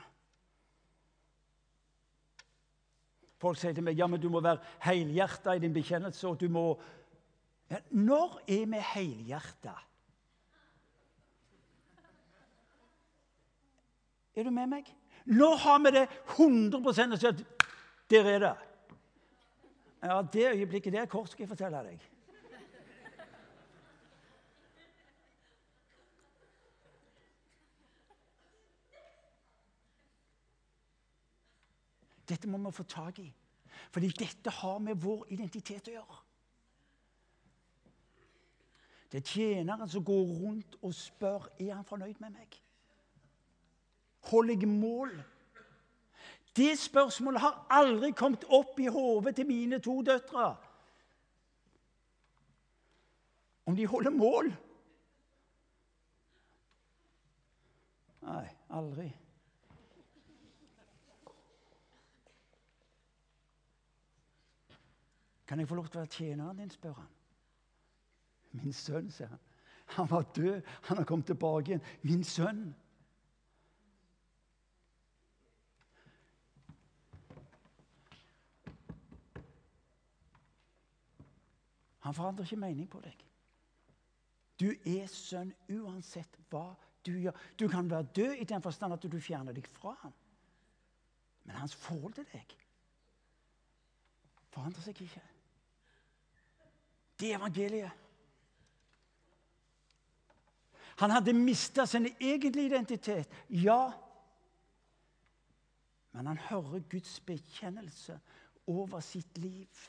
Folk 3.38 3.58
sier 3.58 3.74
til 3.74 3.86
meg 3.86 3.98
ja, 3.98 4.06
men 4.10 4.20
du 4.20 4.28
må 4.30 4.42
være 4.42 4.62
helhjerta 4.82 5.54
i 5.54 5.62
din 5.62 5.74
bekjennelse. 5.74 6.26
og 6.28 6.40
du 6.40 6.48
må... 6.50 6.64
Ja, 7.70 7.78
når 7.90 8.40
er 8.48 8.64
vi 8.66 8.80
helhjerta? 8.94 9.74
Er 14.34 14.46
du 14.46 14.50
med 14.50 14.70
meg? 14.70 14.90
Nå 15.28 15.54
har 15.60 15.78
vi 15.84 15.90
det 15.92 16.06
100 16.36 16.78
og 16.88 16.94
sier 16.96 17.28
at 17.28 17.44
Der 18.10 18.24
er 18.24 18.38
det. 18.38 18.54
Ja, 20.02 20.22
Det 20.22 20.46
øyeblikket 20.54 20.92
der 20.92 21.06
kort 21.06 21.28
skal 21.28 21.42
jeg 21.42 21.48
fortelle 21.48 21.82
deg. 21.84 22.00
Dette 32.28 32.48
må 32.48 32.58
vi 32.58 32.72
få 32.76 32.82
tak 32.82 33.18
i, 33.18 33.34
fordi 33.90 34.08
dette 34.08 34.50
har 34.50 34.78
med 34.78 34.96
vår 35.00 35.26
identitet 35.32 35.88
å 35.88 35.94
gjøre. 35.94 36.18
Det 39.12 39.22
er 39.22 39.28
tjeneren 39.28 39.88
som 39.88 40.04
går 40.04 40.24
rundt 40.40 40.76
og 40.82 40.92
spør 40.94 41.48
er 41.56 41.74
han 41.74 41.84
fornøyd 41.88 42.20
med 42.20 42.34
meg. 42.36 42.58
Holder 44.28 44.54
jeg 44.60 44.68
mål? 44.68 45.12
Det 46.56 46.78
spørsmålet 46.78 47.40
har 47.40 47.66
aldri 47.70 48.10
kommet 48.10 48.44
opp 48.48 48.80
i 48.80 48.88
hodet 48.90 49.36
til 49.36 49.46
mine 49.46 49.78
to 49.78 50.00
døtre. 50.02 50.56
Om 53.66 53.76
de 53.76 53.86
holder 53.86 54.10
mål? 54.10 54.50
Nei, 58.28 58.48
aldri. 58.70 59.08
Kan 65.48 65.60
jeg 65.60 65.68
få 65.68 65.78
lov 65.78 65.86
til 65.88 66.00
å 66.00 66.02
være 66.02 66.12
tjeneren 66.12 66.58
din, 66.60 66.70
spør 66.70 66.98
han. 66.98 67.12
Min 68.58 68.72
sønn, 68.72 69.08
sier 69.12 69.30
han. 69.30 69.44
Han 69.96 70.10
var 70.10 70.26
død, 70.36 70.60
han 70.88 70.96
har 71.00 71.06
kommet 71.08 71.30
tilbake 71.30 71.72
igjen. 71.72 71.86
Min 72.02 72.24
sønn. 72.24 72.66
Han 82.08 82.14
forandrer 82.14 82.46
ikke 82.46 82.56
mening 82.56 82.86
på 82.88 83.02
deg. 83.04 83.24
Du 84.56 84.70
er 84.72 85.10
sønn 85.12 85.50
uansett 85.68 86.38
hva 86.48 86.70
du 87.04 87.10
gjør. 87.20 87.36
Du 87.60 87.66
kan 87.68 87.90
være 87.90 88.08
død 88.16 88.38
i 88.40 88.46
den 88.48 88.62
forstand 88.64 88.96
at 88.96 89.04
du 89.04 89.18
fjerner 89.20 89.52
deg 89.52 89.68
fra 89.68 89.92
ham. 90.00 90.14
Men 91.44 91.58
hans 91.60 91.76
forhold 91.76 92.16
til 92.16 92.24
deg 92.32 92.54
forandrer 94.48 94.86
seg 94.86 95.02
ikke. 95.04 95.20
Det 97.20 97.28
er 97.28 97.36
evangeliet. 97.36 97.92
Han 101.04 101.12
hadde 101.12 101.36
mista 101.36 101.84
sin 101.86 102.08
egentlige 102.08 102.72
identitet, 102.72 103.36
ja. 103.52 103.92
Men 106.16 106.32
han 106.32 106.40
hører 106.48 106.80
Guds 106.88 107.20
bekjennelse 107.20 108.16
over 108.66 109.04
sitt 109.04 109.38
liv. 109.38 109.84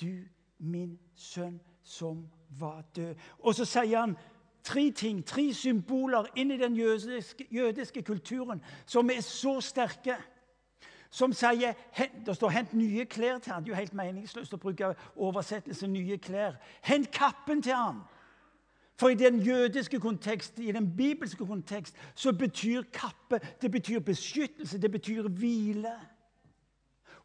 Du 0.00 0.24
min 0.58 0.98
sønn 1.14 1.60
som 1.82 2.26
var 2.58 2.82
død. 2.96 3.14
Og 3.38 3.54
så 3.54 3.64
sier 3.64 4.00
han 4.00 4.16
tre 4.64 4.90
ting, 4.90 5.24
tre 5.26 5.52
symboler 5.54 6.28
inn 6.36 6.50
i 6.50 6.58
den 6.60 6.76
jødiske, 6.76 7.46
jødiske 7.50 8.02
kulturen 8.02 8.62
som 8.86 9.10
er 9.10 9.20
så 9.20 9.60
sterke. 9.60 10.16
som 11.10 11.32
sier 11.32 11.72
Det 12.26 12.36
står 12.36 12.48
'hent 12.48 12.74
nye 12.74 13.04
klær 13.04 13.38
til 13.38 13.52
han. 13.52 13.62
Det 13.62 13.70
er 13.70 13.74
jo 13.74 13.80
helt 13.80 13.94
meningsløst 13.94 14.54
å 14.54 14.56
bruke 14.56 14.94
oversettelse 15.16 15.86
'nye 15.86 16.18
klær'. 16.18 16.56
Hent 16.82 17.10
kappen 17.10 17.62
til 17.62 17.72
han. 17.72 18.00
For 18.96 19.08
i 19.08 19.14
den 19.14 19.40
jødiske 19.40 20.00
kontekst, 20.00 20.58
i 20.58 20.72
den 20.72 20.96
bibelske 20.96 21.46
kontekst, 21.46 21.96
så 22.14 22.32
betyr 22.32 22.82
kappe 22.92 23.40
det 23.62 23.70
betyr 23.70 24.00
beskyttelse, 24.00 24.78
det 24.78 24.90
betyr 24.90 25.28
hvile. 25.28 25.94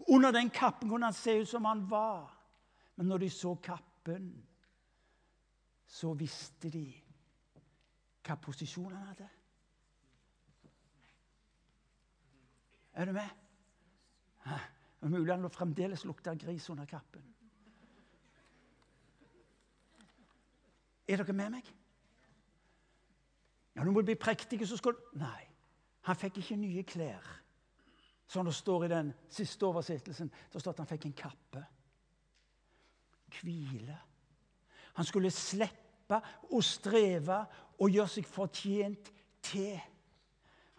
Under 0.08 0.32
den 0.32 0.50
kappen 0.50 0.89
kunne 0.89 1.06
han 1.06 1.13
se 1.13 1.41
ut 1.41 1.48
som 1.48 1.65
han 1.65 1.89
var. 1.89 2.33
Men 2.96 3.10
når 3.10 3.18
de 3.18 3.30
så 3.30 3.56
kappen, 3.56 4.28
så 5.88 6.14
visste 6.18 6.70
de 6.74 6.86
hva 8.24 8.36
posisjon 8.40 8.94
han 8.94 9.08
hadde. 9.12 9.30
Er 12.94 13.06
du 13.06 13.12
med? 13.12 13.30
Det 14.44 15.08
er 15.10 15.12
mulig 15.12 15.34
han 15.34 15.50
fremdeles 15.52 16.06
lukter 16.06 16.36
gris 16.40 16.70
under 16.70 16.86
kappen. 16.86 17.24
Er 21.08 21.20
dere 21.20 21.34
med 21.36 21.50
meg? 21.58 21.72
Ja, 23.76 23.84
Nå 23.84 23.92
må 23.92 24.02
du 24.02 24.12
bli 24.12 24.16
prektige, 24.16 24.68
så 24.68 24.78
skal 24.78 24.96
Nei. 25.20 25.50
Han 26.08 26.20
fikk 26.20 26.38
ikke 26.40 26.56
nye 26.60 26.84
klær. 26.84 27.28
Som 28.28 28.46
det 28.46 28.56
står 28.56 28.86
i 28.86 28.92
den 28.92 29.14
siste 29.30 29.66
oversettelsen. 29.66 30.32
Det 30.54 30.62
står 30.62 30.72
at 30.72 30.82
han 30.84 30.90
fikk 30.90 31.06
en 31.06 31.16
kappe. 31.18 31.64
Hvile. 33.41 33.98
Han 34.93 35.06
skulle 35.06 35.32
slippe 35.34 36.19
å 36.54 36.62
streve 36.62 37.39
og 37.80 37.89
gjøre 37.89 38.12
seg 38.15 38.28
fortjent 38.30 39.10
til. 39.43 39.80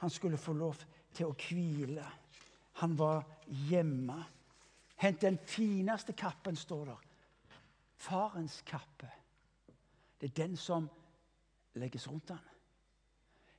Han 0.02 0.10
skulle 0.10 0.38
få 0.38 0.54
lov 0.56 0.78
til 1.14 1.30
å 1.30 1.36
hvile. 1.38 2.04
Han 2.82 2.96
var 2.98 3.24
hjemme. 3.68 4.18
Hent 4.96 5.22
den 5.22 5.38
fineste 5.46 6.14
kappen, 6.16 6.56
står 6.56 6.84
der. 6.92 7.04
Farens 7.96 8.60
kappe. 8.66 9.10
Det 10.20 10.30
er 10.30 10.46
den 10.46 10.56
som 10.56 10.88
legges 11.74 12.08
rundt 12.08 12.30
han. 12.30 12.42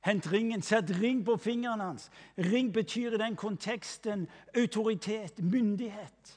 Hent 0.06 0.32
ringen. 0.32 0.62
Sett 0.62 0.90
ring 1.00 1.24
på 1.26 1.36
fingeren 1.36 1.80
hans. 1.80 2.10
Ring 2.38 2.72
betyr 2.74 3.16
i 3.16 3.20
den 3.20 3.36
konteksten 3.36 4.28
autoritet, 4.54 5.42
myndighet. 5.42 6.36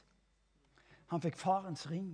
Han 1.10 1.22
fikk 1.22 1.38
farens 1.38 1.86
ring, 1.90 2.12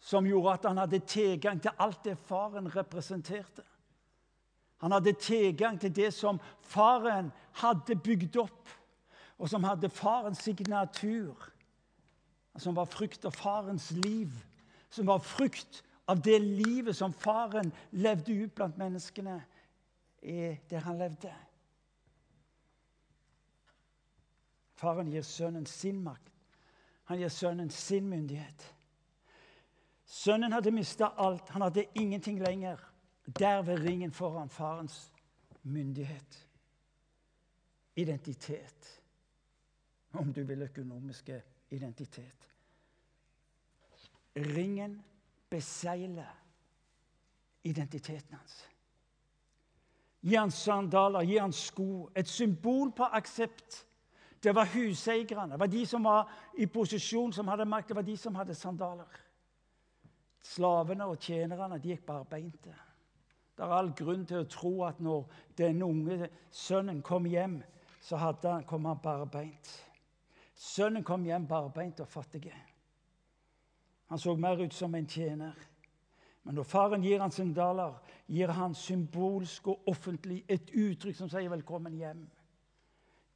som 0.00 0.26
gjorde 0.26 0.54
at 0.56 0.68
han 0.70 0.80
hadde 0.80 1.02
tilgang 1.04 1.60
til 1.60 1.76
alt 1.78 2.04
det 2.04 2.16
faren 2.18 2.70
representerte. 2.76 3.64
Han 4.80 4.92
hadde 4.96 5.12
tilgang 5.12 5.76
til 5.80 5.92
det 5.96 6.08
som 6.16 6.40
faren 6.64 7.28
hadde 7.60 7.98
bygd 8.00 8.38
opp, 8.40 8.68
og 9.40 9.48
som 9.48 9.64
hadde 9.64 9.92
farens 9.92 10.40
signatur, 10.44 11.36
som 12.58 12.76
var 12.76 12.88
frukt 12.88 13.24
av 13.24 13.36
farens 13.36 13.90
liv, 13.90 14.32
som 14.90 15.06
var 15.08 15.20
frukt 15.24 15.82
av 16.10 16.20
det 16.24 16.40
livet 16.42 16.96
som 16.96 17.12
faren 17.12 17.70
levde 17.92 18.34
ut 18.34 18.54
blant 18.56 18.78
menneskene 18.80 19.38
der 20.20 20.82
han 20.84 20.98
levde. 20.98 21.30
Faren 24.80 25.12
gir 25.12 25.24
sønnen 25.24 25.66
sin 25.68 26.00
makt. 26.04 26.32
Han 27.08 27.20
gir 27.20 27.32
sønnen 27.32 27.70
sin 27.70 28.08
myndighet. 28.08 28.64
Sønnen 30.10 30.52
hadde 30.52 30.72
mista 30.74 31.12
alt. 31.22 31.48
Han 31.48 31.62
hadde 31.62 31.84
ingenting 31.94 32.40
lenger. 32.42 32.78
Der 33.38 33.62
ved 33.62 33.78
ringen 33.78 34.12
foran 34.12 34.48
farens 34.48 35.12
myndighet. 35.62 36.48
Identitet. 37.96 39.02
Om 40.12 40.32
du 40.32 40.44
vil 40.44 40.62
økonomiske 40.62 41.42
identitet. 41.70 42.50
Ringen 44.36 45.04
besegler 45.50 46.36
identiteten 47.62 48.34
hans. 48.34 48.68
Gi 50.20 50.34
han 50.34 50.50
sandaler, 50.50 51.22
gi 51.22 51.38
han 51.38 51.52
sko. 51.52 52.10
Et 52.16 52.28
symbol 52.28 52.92
på 52.92 53.04
aksept. 53.04 53.86
Det 54.42 54.54
var 54.54 54.66
huseierne, 54.74 55.52
det 55.52 55.60
var 55.60 55.66
de 55.66 55.86
som 55.86 56.04
var 56.04 56.30
i 56.58 56.66
posisjon, 56.66 57.32
som 57.32 57.48
hadde 57.48 57.64
makt. 57.64 57.88
Det 57.88 57.96
var 57.96 58.02
de 58.02 58.16
som 58.16 58.34
hadde 58.34 58.54
sandaler. 58.54 59.20
Slavene 60.42 61.06
og 61.06 61.20
tjenerne 61.20 61.78
de 61.78 61.92
gikk 61.92 62.06
barbeinte. 62.06 62.72
Det 63.56 63.66
er 63.66 63.74
all 63.76 63.90
grunn 63.92 64.24
til 64.24 64.40
å 64.40 64.48
tro 64.48 64.72
at 64.86 65.00
når 65.04 65.26
den 65.58 65.82
unge 65.84 66.30
sønnen 66.50 67.02
kom 67.04 67.26
hjem, 67.28 67.58
så 68.00 68.16
han, 68.16 68.64
kom 68.64 68.86
han 68.88 69.02
barbeint. 69.02 69.72
Sønnen 70.56 71.04
kom 71.04 71.26
hjem 71.28 71.44
barbeint 71.48 72.00
og 72.00 72.08
fattig. 72.08 72.48
Han 74.08 74.18
så 74.18 74.32
mer 74.36 74.62
ut 74.64 74.74
som 74.74 74.94
en 74.94 75.06
tjener. 75.06 75.58
Men 76.42 76.56
når 76.56 76.64
faren 76.64 77.04
gir 77.04 77.20
han 77.20 77.32
sandaler, 77.32 77.98
gir 78.26 78.48
han 78.56 78.74
symbolsk 78.74 79.68
og 79.68 79.88
offentlig 79.92 80.40
et 80.48 80.72
uttrykk 80.72 81.16
som 81.16 81.28
sier 81.28 81.48
'velkommen 81.48 81.94
hjem'. 81.94 82.26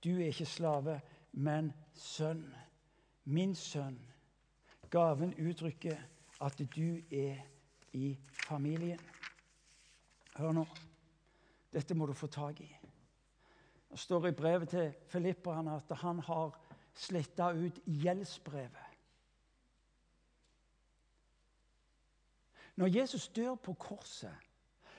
Du 0.04 0.16
er 0.16 0.32
ikke 0.32 0.46
slave, 0.46 1.00
men 1.32 1.72
sønn. 1.94 2.54
Min 3.24 3.54
sønn. 3.54 3.98
Gaven 4.90 5.34
uttrykker 5.34 5.96
at 6.44 6.58
du 6.76 7.00
er 7.10 7.40
i 7.92 8.18
familien. 8.46 9.00
Hør 10.36 10.52
nå. 10.52 10.64
Dette 11.72 11.94
må 11.94 12.06
du 12.06 12.12
få 12.12 12.26
tak 12.26 12.60
i. 12.60 12.68
Det 13.90 13.98
står 13.98 14.26
i 14.26 14.36
brevet 14.36 14.68
til 14.68 14.92
Filipperne 15.08 15.76
at 15.76 15.96
han 16.02 16.18
har 16.26 16.56
sletta 16.94 17.52
ut 17.54 17.78
gjeldsbrevet. 17.86 18.90
Når 22.76 22.86
Jesus 22.86 23.28
dør 23.28 23.54
på 23.54 23.72
korset, 23.72 24.34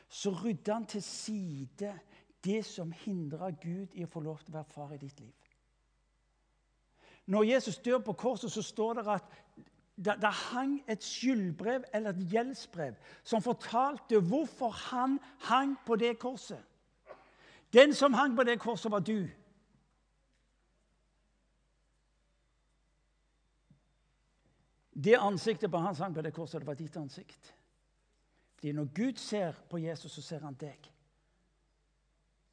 så 0.09 0.31
rydder 0.31 0.73
han 0.73 0.85
til 0.85 1.03
side 1.03 1.99
det 2.43 2.65
som 2.65 2.91
hindrer 2.91 3.51
Gud 3.61 3.87
i 3.93 4.05
å 4.05 4.09
få 4.11 4.21
lov 4.23 4.39
til 4.39 4.53
å 4.53 4.57
være 4.57 4.71
far 4.71 4.93
i 4.95 4.99
ditt 5.01 5.19
liv. 5.19 5.33
Når 7.25 7.43
Jesus 7.43 7.77
dør 7.77 7.99
på 8.05 8.13
korset, 8.13 8.51
så 8.51 8.61
står 8.61 8.93
det 8.93 9.07
at 9.11 9.35
det, 9.97 10.15
det 10.21 10.31
hang 10.31 10.83
et 10.91 11.03
skyldbrev 11.03 11.83
eller 11.93 12.09
et 12.09 12.27
gjeldsbrev 12.31 12.95
som 13.23 13.41
fortalte 13.41 14.19
hvorfor 14.19 14.69
han 14.69 15.19
hang 15.39 15.77
på 15.85 15.95
det 15.95 16.19
korset. 16.19 16.63
Den 17.73 17.93
som 17.93 18.13
hang 18.13 18.35
på 18.35 18.43
det 18.43 18.59
korset, 18.59 18.91
var 18.91 18.99
du. 18.99 19.27
Det 25.03 25.15
ansiktet 25.19 25.71
på 25.71 25.77
han 25.77 25.95
hang 25.95 26.13
på 26.13 26.21
det 26.21 26.33
korset, 26.33 26.61
det 26.61 26.67
var 26.67 26.73
ditt 26.73 26.97
ansikt. 26.97 27.55
Fordi 28.55 28.71
når 28.71 28.85
Gud 28.95 29.17
ser 29.17 29.51
på 29.69 29.77
Jesus, 29.77 30.11
så 30.11 30.21
ser 30.21 30.39
han 30.39 30.53
deg. 30.53 30.91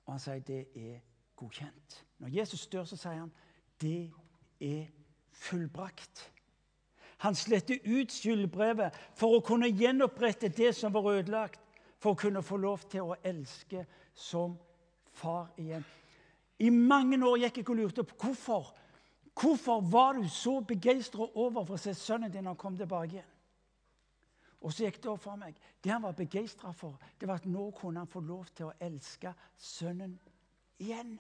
Og 0.05 0.13
han 0.13 0.21
sier 0.21 0.43
det 0.43 0.67
er 0.75 0.99
godkjent. 1.37 2.05
Når 2.19 2.29
Jesus 2.29 2.67
dør, 2.67 2.85
så 2.85 2.97
sier 2.97 3.21
han 3.23 3.33
det 3.81 4.13
er 4.61 4.91
fullbrakt. 5.31 6.33
Han 7.23 7.35
sletter 7.35 7.79
ut 7.85 8.11
skyldbrevet 8.11 8.97
for 9.15 9.37
å 9.37 9.43
kunne 9.47 9.71
gjenopprette 9.71 10.51
det 10.51 10.73
som 10.75 10.95
var 10.95 11.07
ødelagt, 11.13 11.61
for 12.03 12.17
å 12.17 12.19
kunne 12.19 12.43
få 12.43 12.59
lov 12.59 12.83
til 12.91 13.13
å 13.13 13.19
elske 13.23 13.85
som 14.15 14.57
far 15.15 15.53
igjen. 15.57 15.85
I 16.59 16.71
mange 16.71 17.19
år 17.23 17.45
gikk 17.45 17.61
jeg 17.61 17.69
og 17.71 17.79
lurte 17.79 18.05
på 18.07 18.19
hvorfor. 18.25 18.73
Hvorfor 19.39 19.81
var 19.91 20.19
du 20.19 20.27
så 20.29 20.59
begeistra 20.67 21.29
over 21.35 21.65
for 21.65 21.79
å 21.79 21.81
se 21.81 21.95
sønnen 21.95 22.31
din 22.33 22.45
når 22.45 22.57
han 22.57 22.61
kom 22.61 22.77
tilbake 22.77 23.17
igjen? 23.17 23.31
Og 24.63 24.75
så 24.75 24.85
gikk 24.87 25.01
det 25.03 25.11
opp 25.11 25.23
for 25.25 25.39
meg. 25.39 25.57
Det 25.83 25.91
han 25.91 26.03
var 26.03 26.15
begeistra 26.15 26.71
for, 26.75 26.99
det 27.19 27.27
var 27.29 27.41
at 27.41 27.47
nå 27.51 27.71
kunne 27.79 28.03
han 28.03 28.11
få 28.11 28.21
lov 28.23 28.51
til 28.55 28.69
å 28.69 28.77
elske 28.83 29.33
sønnen 29.59 30.19
igjen. 30.83 31.17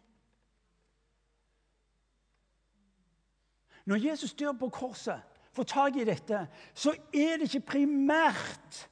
Når 3.86 4.02
Jesus 4.02 4.34
dør 4.38 4.54
på 4.58 4.68
korset, 4.70 5.31
får 5.52 5.68
tak 5.68 5.96
i 6.00 6.06
dette, 6.08 6.46
så 6.74 6.94
er 7.12 7.38
det 7.40 7.48
ikke 7.50 7.72
primært 7.74 8.86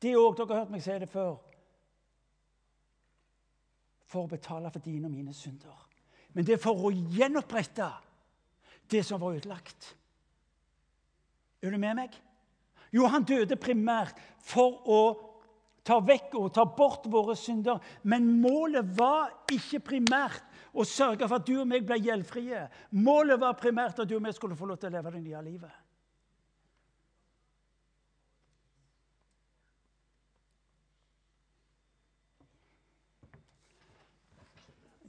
det 0.00 0.16
òg 0.16 0.36
Dere 0.36 0.54
har 0.54 0.62
hørt 0.62 0.72
meg 0.72 0.82
si 0.84 0.96
det 0.96 1.08
før. 1.12 1.34
For 4.10 4.24
å 4.24 4.30
betale 4.30 4.72
for 4.72 4.82
dine 4.82 5.06
og 5.06 5.12
mine 5.12 5.34
synder. 5.36 5.86
Men 6.32 6.46
det 6.46 6.56
er 6.56 6.62
for 6.62 6.88
å 6.88 6.90
gjenopprette 6.90 7.88
det 8.90 9.02
som 9.06 9.20
var 9.22 9.36
ødelagt. 9.36 9.94
Er 11.60 11.74
du 11.74 11.78
med 11.78 11.98
meg? 11.98 12.14
Jo, 12.90 13.04
han 13.06 13.26
døde 13.28 13.58
primært 13.60 14.18
for 14.42 14.80
å 14.88 15.00
ta 15.86 16.00
vekk 16.02 16.34
og 16.40 16.52
ta 16.54 16.64
bort 16.64 17.06
våre 17.10 17.36
synder. 17.38 17.78
Men 18.02 18.26
målet 18.40 18.88
var 18.98 19.30
ikke 19.52 19.82
primært 19.92 20.42
å 20.72 20.86
sørge 20.86 21.26
for 21.26 21.40
at 21.40 21.46
du 21.46 21.56
og 21.60 21.68
meg 21.68 21.86
ble 21.86 21.98
gjeldfrie. 22.00 22.64
Målet 22.96 23.40
var 23.42 23.58
primært 23.58 24.02
at 24.02 24.08
du 24.08 24.16
og 24.16 24.24
meg 24.24 24.36
skulle 24.36 24.58
få 24.58 24.68
lov 24.70 24.80
til 24.80 24.90
å 24.90 24.96
leve 24.96 25.14
det 25.16 25.22
nye 25.24 25.46
livet. 25.46 25.78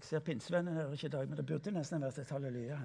Jeg 0.01 0.17
ser 0.17 0.25
pinsevennen 0.25 0.75
her 0.75 0.89
ikke 0.91 1.07
i 1.07 1.13
dag, 1.13 1.29
men 1.29 1.39
det 1.39 1.45
burde 1.47 1.71
nesten 1.71 2.01
vært 2.03 2.17
et 2.19 2.33
halleluja. 2.33 2.79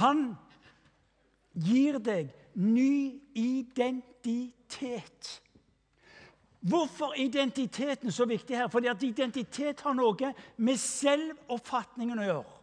Han 0.00 0.32
gir 1.52 1.98
deg 2.00 2.32
ny 2.56 3.20
identitet. 3.36 5.42
Hvorfor 6.62 7.14
identiteten 7.18 8.12
så 8.12 8.24
viktig 8.24 8.56
her? 8.56 8.68
Fordi 8.70 8.86
at 8.86 9.02
identitet 9.02 9.80
har 9.82 9.94
noe 9.98 10.32
med 10.56 10.78
selvoppfatningen 10.78 12.20
å 12.22 12.26
gjøre. 12.28 12.58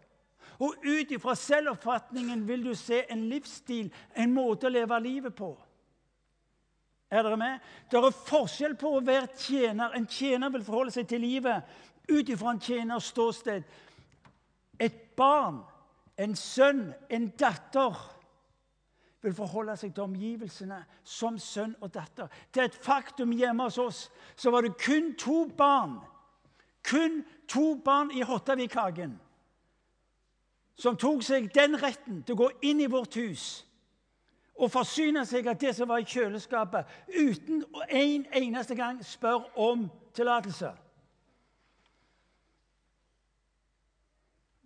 Og 0.60 0.86
ut 0.86 1.12
ifra 1.12 1.36
selvoppfatningen 1.40 2.46
vil 2.48 2.64
du 2.64 2.74
se 2.76 3.02
en 3.12 3.26
livsstil, 3.32 3.92
en 4.16 4.32
måte 4.34 4.68
å 4.68 4.72
leve 4.72 5.00
livet 5.04 5.36
på. 5.36 5.52
Er 7.12 7.24
dere 7.26 7.40
med? 7.42 7.60
Det 7.90 7.98
er 7.98 8.18
forskjell 8.28 8.76
på 8.80 8.92
å 8.96 9.04
være 9.04 9.32
tjener. 9.40 9.96
En 9.98 10.08
tjener 10.08 10.52
vil 10.54 10.64
forholde 10.64 10.94
seg 10.94 11.08
til 11.10 11.24
livet 11.24 11.64
ut 12.10 12.30
ifra 12.30 12.54
en 12.54 12.62
tjeners 12.62 13.10
ståsted. 13.12 13.66
Et 14.80 15.00
barn, 15.18 15.60
en 16.20 16.36
sønn, 16.38 16.90
en 17.10 17.28
datter 17.40 17.98
vil 19.22 19.36
forholde 19.36 19.76
seg 19.78 19.94
til 19.94 20.06
omgivelsene 20.06 20.80
som 21.04 21.40
sønn 21.40 21.76
og 21.84 21.92
datter. 21.94 22.30
Det 22.54 22.62
er 22.62 22.70
et 22.70 22.82
faktum 22.84 23.34
hjemme 23.36 23.68
hos 23.68 23.80
oss 23.82 24.06
så 24.40 24.52
var 24.54 24.64
det 24.64 24.78
kun 24.80 25.14
to 25.20 25.46
barn 25.58 26.00
kun 26.90 27.24
to 27.48 27.76
barn 27.86 28.12
i 28.16 28.24
Hottavikhagen 28.24 29.18
som 30.80 30.96
tok 30.98 31.24
seg 31.28 31.50
den 31.54 31.76
retten 31.80 32.22
til 32.24 32.38
å 32.38 32.46
gå 32.46 32.52
inn 32.70 32.80
i 32.80 32.92
vårt 32.92 33.18
hus 33.20 33.48
og 34.60 34.72
forsyne 34.72 35.24
seg 35.28 35.48
av 35.48 35.58
det 35.60 35.72
som 35.76 35.88
var 35.88 36.02
i 36.04 36.08
kjøleskapet, 36.08 36.88
uten 37.08 37.62
en 37.88 38.26
eneste 38.36 38.76
gang 38.76 39.00
spør 39.08 39.46
om 39.60 39.86
tillatelse. 40.16 40.74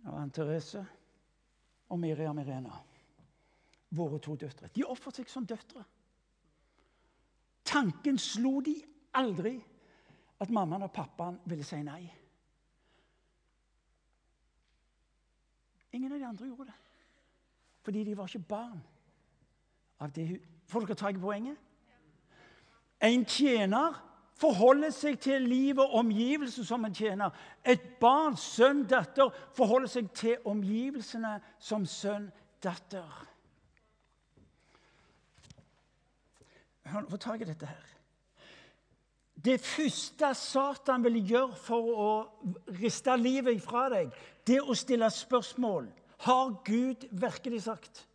Og 0.04 0.16
Ann 0.18 0.32
Therese 0.34 0.82
og 1.88 2.00
Miriam 2.02 2.38
Irena, 2.42 2.74
våre 3.96 4.18
to 4.18 4.36
døtre. 4.36 4.70
De 4.74 4.84
oppførte 4.84 5.22
seg 5.22 5.30
som 5.30 5.46
døtre. 5.46 5.84
Tanken 7.64 8.18
slo 8.20 8.58
de 8.64 8.74
aldri 9.16 9.56
at 10.42 10.50
mammaen 10.50 10.84
og 10.84 10.92
pappaen 10.92 11.38
ville 11.48 11.64
si 11.64 11.80
nei. 11.82 12.02
Ingen 15.94 16.12
av 16.12 16.18
de 16.18 16.26
andre 16.26 16.48
gjorde 16.50 16.66
det. 16.72 16.80
Fordi 17.84 18.02
de 18.04 18.16
var 18.16 18.28
ikke 18.28 18.48
barn 18.48 18.82
av 20.00 20.12
det 20.12 20.26
hun 20.28 20.50
Får 20.64 20.80
dere 20.80 20.94
tak 20.96 21.18
i 21.18 21.20
poenget? 21.20 21.56
En 23.04 23.24
tjener 23.28 23.98
forholder 24.40 24.90
seg 24.94 25.18
til 25.20 25.44
livet 25.44 25.82
og 25.84 25.98
omgivelsene 26.00 26.66
som 26.66 26.86
en 26.88 26.94
tjener. 26.94 27.34
Et 27.60 27.82
barn, 28.00 28.32
sønn, 28.40 28.86
datter, 28.88 29.28
forholder 29.52 29.92
seg 29.92 30.08
til 30.16 30.48
omgivelsene 30.48 31.36
som 31.62 31.84
sønn, 31.86 32.30
datter. 32.64 33.26
Hør, 36.84 37.04
Få 37.10 37.16
tak 37.16 37.40
i 37.40 37.48
dette 37.48 37.66
her. 37.66 37.90
Det 39.44 39.60
første 39.60 40.34
Satan 40.34 41.04
vil 41.04 41.18
gjøre 41.28 41.56
for 41.56 41.88
å 42.00 42.10
riste 42.80 43.16
livet 43.18 43.60
fra 43.62 43.88
deg, 43.92 44.12
det 44.46 44.60
er 44.60 44.68
å 44.68 44.76
stille 44.78 45.10
spørsmål. 45.10 45.88
Har 46.24 46.54
Gud 46.64 47.08
virkelig 47.10 47.64
sagt? 47.66 48.06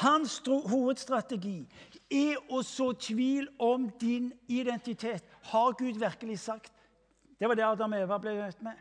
Hans 0.00 0.38
hovedstrategi 0.46 1.66
er 2.08 2.38
å 2.48 2.62
så 2.64 2.92
tvil 2.96 3.50
om 3.60 3.90
din 4.00 4.30
identitet. 4.48 5.26
Har 5.50 5.74
Gud 5.76 6.00
virkelig 6.00 6.38
sagt? 6.46 6.72
Det 7.38 7.48
var 7.48 7.58
det 7.58 7.66
Adam 7.66 7.92
og 7.92 8.06
Eva 8.06 8.18
ble 8.22 8.36
møtt 8.38 8.62
med. 8.64 8.78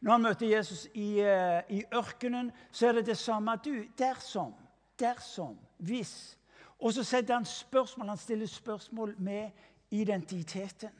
Når 0.00 0.12
han 0.12 0.22
møter 0.22 0.46
Jesus 0.46 0.86
i, 0.94 1.20
eh, 1.20 1.60
i 1.68 1.84
ørkenen, 1.92 2.52
så 2.70 2.88
er 2.88 2.92
det 2.92 3.06
det 3.06 3.18
samme. 3.18 3.56
Du, 3.64 3.84
dersom, 3.98 4.54
dersom, 5.00 5.58
hvis. 5.78 6.36
Og 6.84 6.92
så 6.92 7.04
setter 7.04 7.34
han 7.34 7.46
spørsmål, 7.48 8.08
han 8.08 8.20
stiller 8.20 8.46
spørsmål 8.46 9.14
med 9.18 9.50
identiteten. 9.90 10.90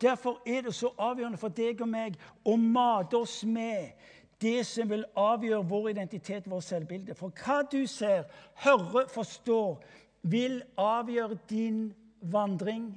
Derfor 0.00 0.42
er 0.46 0.60
det 0.62 0.74
så 0.74 0.92
avgjørende 0.98 1.40
for 1.40 1.50
deg 1.50 1.80
og 1.82 1.88
meg 1.88 2.18
å 2.44 2.54
mate 2.60 3.18
oss 3.18 3.40
med 3.48 3.96
det 4.40 4.60
som 4.68 4.90
vil 4.90 5.02
avgjøre 5.18 5.66
vår 5.66 5.88
identitet, 5.94 6.46
vår 6.46 6.62
selvbilde. 6.62 7.16
For 7.18 7.34
hva 7.34 7.62
du 7.72 7.80
ser, 7.90 8.28
hører, 8.62 9.08
forstår, 9.10 9.80
vil 10.22 10.60
avgjøre 10.78 11.38
din 11.50 11.88
vandring. 12.20 12.90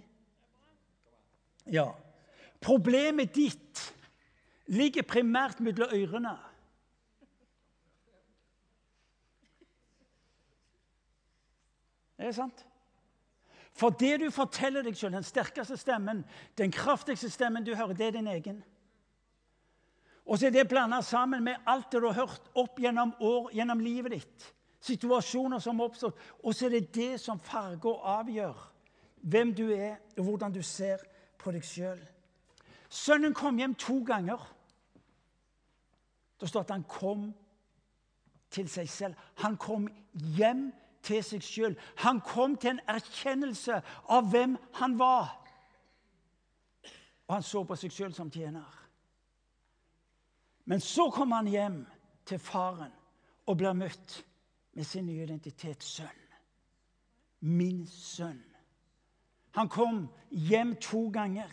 Ja. 1.65 1.87
Problemet 2.61 3.33
ditt 3.33 3.85
ligger 4.69 5.07
primært 5.07 5.63
mellom 5.63 5.95
ørene. 5.95 6.35
Det 12.19 12.27
er 12.27 12.35
sant. 12.35 12.65
For 13.79 13.95
det 13.95 14.17
du 14.19 14.27
forteller 14.33 14.83
deg 14.83 14.97
selv, 14.97 15.15
den 15.15 15.23
sterkeste 15.23 15.77
stemmen, 15.79 16.25
den 16.59 16.73
kraftigste 16.75 17.29
stemmen 17.31 17.63
du 17.63 17.71
hører, 17.75 17.95
det 17.95 18.09
er 18.09 18.17
din 18.17 18.27
egen. 18.27 18.63
Og 20.27 20.37
så 20.37 20.49
er 20.49 20.53
det 20.53 20.67
blanda 20.69 20.99
sammen 21.01 21.43
med 21.43 21.63
alt 21.65 21.87
det 21.91 22.01
du 22.03 22.09
har 22.09 22.27
hørt 22.27 22.49
opp 22.59 22.79
gjennom 22.81 23.15
år, 23.23 23.49
gjennom 23.55 23.79
livet 23.81 24.17
ditt. 24.17 24.49
Situasjoner 24.83 25.63
som 25.63 25.79
har 25.79 25.89
oppstått. 25.89 26.19
Og 26.43 26.55
så 26.55 26.67
er 26.67 26.75
det 26.75 26.91
det 26.95 27.13
som 27.23 27.39
farger 27.39 27.89
og 27.93 28.05
avgjør 28.19 28.67
hvem 29.31 29.55
du 29.55 29.65
er, 29.73 29.97
og 30.17 30.27
hvordan 30.27 30.53
du 30.53 30.61
ser 30.63 31.01
på 31.39 31.51
deg 31.55 31.65
sjøl. 31.65 31.99
Sønnen 32.89 33.33
kom 33.33 33.57
hjem 33.59 33.73
to 33.79 34.01
ganger. 34.05 34.43
Da 36.39 36.47
står 36.47 36.63
det 36.63 36.67
at 36.67 36.75
han 36.77 36.87
kom 36.89 37.25
til 38.51 38.69
seg 38.71 38.89
selv. 38.89 39.17
Han 39.43 39.57
kom 39.57 39.87
hjem 40.35 40.69
til 41.03 41.23
seg 41.23 41.43
sjøl. 41.43 41.75
Han 42.03 42.21
kom 42.25 42.57
til 42.57 42.75
en 42.75 42.83
erkjennelse 42.87 43.81
av 44.09 44.29
hvem 44.31 44.57
han 44.79 44.97
var. 44.99 45.35
Og 47.27 47.35
han 47.37 47.45
så 47.45 47.63
på 47.63 47.77
seg 47.77 47.93
sjøl 47.93 48.13
som 48.17 48.31
tjener. 48.33 48.77
Men 50.69 50.81
så 50.81 51.09
kom 51.13 51.31
han 51.33 51.49
hjem 51.49 51.79
til 52.29 52.41
faren 52.41 52.93
og 53.49 53.57
blir 53.57 53.73
møtt 53.73 54.19
med 54.77 54.85
sin 54.85 55.07
nye 55.09 55.25
identitet 55.25 55.83
sønn. 55.83 56.25
Min 57.39 57.85
sønn. 57.87 58.43
Han 59.57 59.69
kom 59.69 60.07
hjem 60.29 60.75
to 60.81 61.07
ganger. 61.13 61.49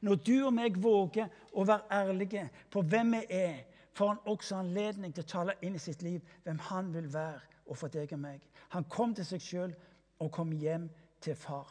Når 0.00 0.14
du 0.14 0.36
og 0.46 0.54
meg 0.54 0.78
våger 0.80 1.28
å 1.52 1.64
være 1.66 1.90
ærlige 1.92 2.46
på 2.70 2.82
hvem 2.82 3.16
vi 3.16 3.24
er, 3.36 3.64
får 3.92 4.08
han 4.08 4.22
også 4.32 4.60
anledning 4.62 5.12
til 5.14 5.26
å 5.26 5.30
tale 5.32 5.56
inn 5.66 5.74
i 5.76 5.82
sitt 5.82 6.02
liv 6.02 6.22
hvem 6.44 6.60
han 6.70 6.92
vil 6.94 7.10
være 7.12 7.42
og 7.66 7.78
for 7.78 7.92
deg 7.92 8.12
og 8.14 8.22
meg. 8.22 8.46
Han 8.74 8.86
kom 8.90 9.14
til 9.14 9.26
seg 9.26 9.42
sjøl 9.42 9.76
og 10.20 10.32
kom 10.34 10.52
hjem 10.52 10.88
til 11.22 11.36
far. 11.38 11.70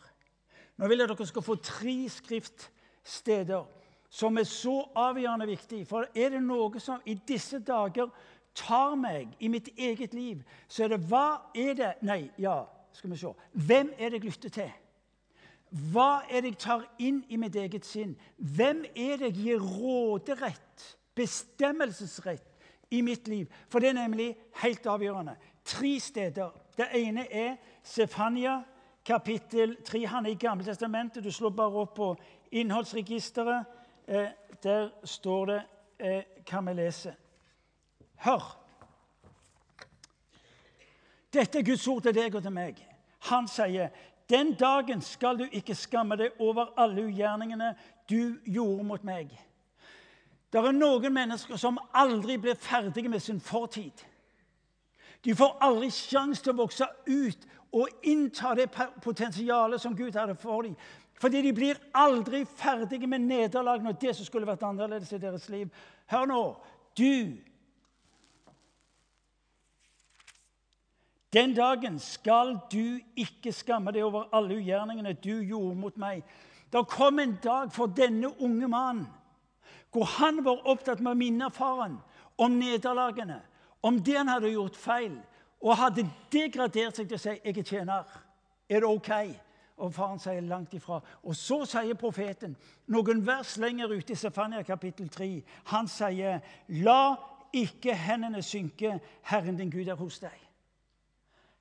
Nå 0.80 0.88
vil 0.88 1.02
jeg 1.02 1.12
dere 1.12 1.28
skal 1.28 1.44
få 1.44 1.56
tre 1.64 1.96
skriftsteder 2.12 3.68
som 4.10 4.38
er 4.38 4.48
så 4.50 4.82
avgjørende 4.98 5.48
viktig. 5.50 5.84
For 5.88 6.08
er 6.16 6.34
det 6.34 6.42
noe 6.44 6.82
som 6.82 7.02
i 7.06 7.16
disse 7.28 7.60
dager 7.60 8.10
tar 8.58 8.96
meg 9.00 9.36
i 9.40 9.50
mitt 9.52 9.70
eget 9.78 10.14
liv, 10.18 10.42
så 10.68 10.86
er 10.86 10.96
det 10.96 11.02
hva 11.10 11.52
er 11.56 11.76
det 11.78 11.92
Nei, 12.08 12.24
ja, 12.42 12.64
skal 12.96 13.14
vi 13.14 13.20
se. 13.22 13.34
Hvem 13.54 13.94
er 13.98 14.10
det 14.10 14.20
jeg 14.20 14.26
lytter 14.32 14.56
til? 14.56 14.72
Hva 15.92 16.24
er 16.26 16.42
det 16.42 16.56
jeg 16.56 16.62
tar 16.64 16.86
inn 16.98 17.22
i 17.30 17.38
mitt 17.38 17.56
eget 17.60 17.86
sinn? 17.86 18.16
Hvem 18.38 18.84
er 18.96 19.20
det 19.22 19.30
jeg 19.30 19.38
gir 19.38 19.62
råderett, 19.62 20.86
bestemmelsesrett, 21.16 22.46
i 22.90 23.04
mitt 23.06 23.28
liv? 23.30 23.46
For 23.70 23.78
det 23.80 23.92
er 23.92 24.00
nemlig 24.00 24.32
helt 24.64 24.88
avgjørende. 24.90 25.36
Tre 25.70 26.00
steder. 26.00 26.50
Det 26.78 26.88
ene 26.96 27.28
er 27.32 27.56
Sefania, 27.84 28.62
kapittel 29.06 29.76
3. 29.86 30.08
Han 30.08 30.26
er 30.26 30.30
i 30.30 30.34
Gamle 30.40 30.66
testamentet. 30.66 31.24
Du 31.24 31.32
slår 31.32 31.50
bare 31.50 31.84
opp 31.84 31.94
på 31.96 32.16
innholdsregisteret 32.52 33.66
eh, 34.08 34.32
der 34.64 34.90
står 35.04 35.46
det 35.46 35.60
eh, 36.00 36.24
hva 36.50 36.64
vi 36.66 36.74
leser. 36.74 37.14
Hør! 38.26 38.48
Dette 41.34 41.60
er 41.60 41.68
Guds 41.70 41.88
ord 41.88 42.02
til 42.02 42.18
deg 42.18 42.36
og 42.36 42.42
til 42.42 42.56
meg. 42.56 42.82
Han 43.30 43.48
sier, 43.48 43.90
'Den 44.30 44.54
dagen 44.54 45.02
skal 45.02 45.38
du 45.38 45.46
ikke 45.52 45.76
skamme 45.76 46.16
deg 46.16 46.32
over 46.40 46.74
alle 46.78 47.06
ugjerningene 47.06 47.76
du 48.10 48.40
gjorde 48.46 48.84
mot 48.84 49.04
meg.' 49.04 49.38
Det 50.54 50.66
er 50.66 50.72
noen 50.72 51.14
mennesker 51.14 51.58
som 51.62 51.78
aldri 51.94 52.38
blir 52.38 52.56
ferdige 52.56 53.10
med 53.10 53.20
sin 53.20 53.40
fortid. 53.40 54.09
De 55.26 55.36
får 55.36 55.58
aldri 55.62 55.90
sjanse 55.92 56.44
til 56.44 56.54
å 56.54 56.62
vokse 56.62 56.88
ut 57.08 57.48
og 57.76 58.06
innta 58.08 58.56
det 58.58 58.70
potensialet 59.04 59.82
som 59.82 59.96
Gud 59.96 60.16
hadde 60.18 60.36
for 60.40 60.66
dem. 60.66 60.76
Fordi 61.20 61.42
de 61.44 61.52
blir 61.54 61.80
aldri 61.94 62.46
ferdige 62.46 63.08
med 63.08 63.28
nederlagene 63.28 63.92
og 63.92 64.02
det 64.02 64.16
som 64.16 64.26
skulle 64.26 64.48
vært 64.48 64.64
annerledes 64.64 65.12
i 65.12 65.20
deres 65.20 65.50
liv. 65.52 65.68
Hør 66.08 66.26
nå. 66.26 66.44
Du 66.98 67.38
Den 71.34 71.54
dagen 71.54 72.00
skal 72.00 72.56
du 72.72 73.00
ikke 73.16 73.52
skamme 73.54 73.92
deg 73.94 74.02
over 74.02 74.32
alle 74.34 74.56
ugjerningene 74.58 75.14
du 75.14 75.44
gjorde 75.46 75.76
mot 75.78 75.98
meg. 76.02 76.24
Det 76.74 76.82
kom 76.90 77.20
en 77.20 77.36
dag 77.44 77.70
for 77.74 77.86
denne 77.86 78.32
unge 78.42 78.68
mannen 78.68 79.08
hvor 79.94 80.06
han 80.06 80.44
var 80.46 80.68
opptatt 80.70 81.00
med 81.02 81.16
å 81.16 81.18
minne 81.18 81.48
faren 81.50 81.96
om 82.38 82.58
nederlagene, 82.60 83.40
om 83.82 84.00
det 84.04 84.18
han 84.18 84.28
hadde 84.28 84.52
gjort 84.52 84.76
feil, 84.76 85.20
og 85.62 85.78
hadde 85.78 86.08
degradert 86.32 86.96
seg 86.96 87.08
til 87.08 87.16
å 87.16 87.20
si 87.20 87.30
'Jeg 87.30 87.58
er 87.58 87.64
tjener'. 87.64 88.20
Er 88.70 88.80
det 88.80 88.90
OK? 88.90 89.10
Og 89.78 89.94
faren 89.94 90.20
sier 90.20 90.42
langt 90.42 90.74
ifra. 90.74 91.00
Og 91.24 91.36
så 91.36 91.66
sier 91.66 91.94
profeten, 91.94 92.58
noen 92.88 93.26
vers 93.28 93.58
lenger 93.58 93.88
ute 93.88 94.14
i 94.14 94.16
Stefania 94.16 94.62
kapittel 94.62 95.10
3, 95.10 95.44
han 95.66 95.88
sier, 95.88 96.40
'La 96.68 97.16
ikke 97.54 97.96
hendene 97.96 98.42
synke, 98.42 99.00
Herren 99.22 99.58
din 99.58 99.72
Gud 99.72 99.88
er 99.88 99.96
hos 99.96 100.20
deg.' 100.20 100.50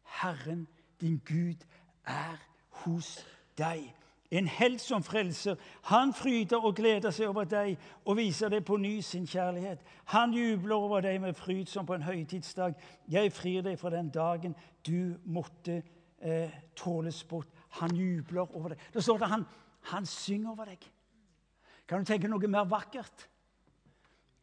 Herren 0.03 0.69
din 1.01 1.23
Gud 1.25 1.65
er 2.07 2.39
hos 2.71 3.27
deg. 3.59 3.95
En 4.31 4.49
helt 4.49 4.81
som 4.81 5.03
frelser. 5.03 5.57
Han 5.89 6.13
fryder 6.13 6.61
og 6.61 6.75
gleder 6.77 7.13
seg 7.15 7.31
over 7.31 7.47
deg 7.49 7.79
og 8.05 8.19
viser 8.19 8.53
deg 8.53 8.65
på 8.69 8.77
ny 8.77 8.99
sin 9.01 9.25
kjærlighet. 9.27 9.81
Han 10.13 10.35
jubler 10.37 10.77
over 10.77 11.05
deg 11.05 11.21
med 11.23 11.37
fryd 11.37 11.71
som 11.71 11.87
på 11.89 11.97
en 11.97 12.05
høytidsdag. 12.05 12.77
Jeg 13.09 13.33
frir 13.33 13.65
deg 13.65 13.79
fra 13.81 13.93
den 13.95 14.11
dagen 14.13 14.57
du 14.85 15.17
måtte 15.25 15.81
eh, 16.21 16.53
tåles 16.77 17.23
bort. 17.25 17.49
Han 17.81 17.97
jubler 17.97 18.45
over 18.53 18.75
deg. 18.75 18.85
Da 18.93 19.01
står 19.01 19.25
det 19.25 19.33
han, 19.33 19.47
han 19.95 20.07
synger 20.07 20.53
over 20.53 20.75
deg. 20.75 20.85
Kan 21.89 22.05
du 22.05 22.13
tenke 22.13 22.29
noe 22.29 22.53
mer 22.53 22.69
vakkert 22.69 23.25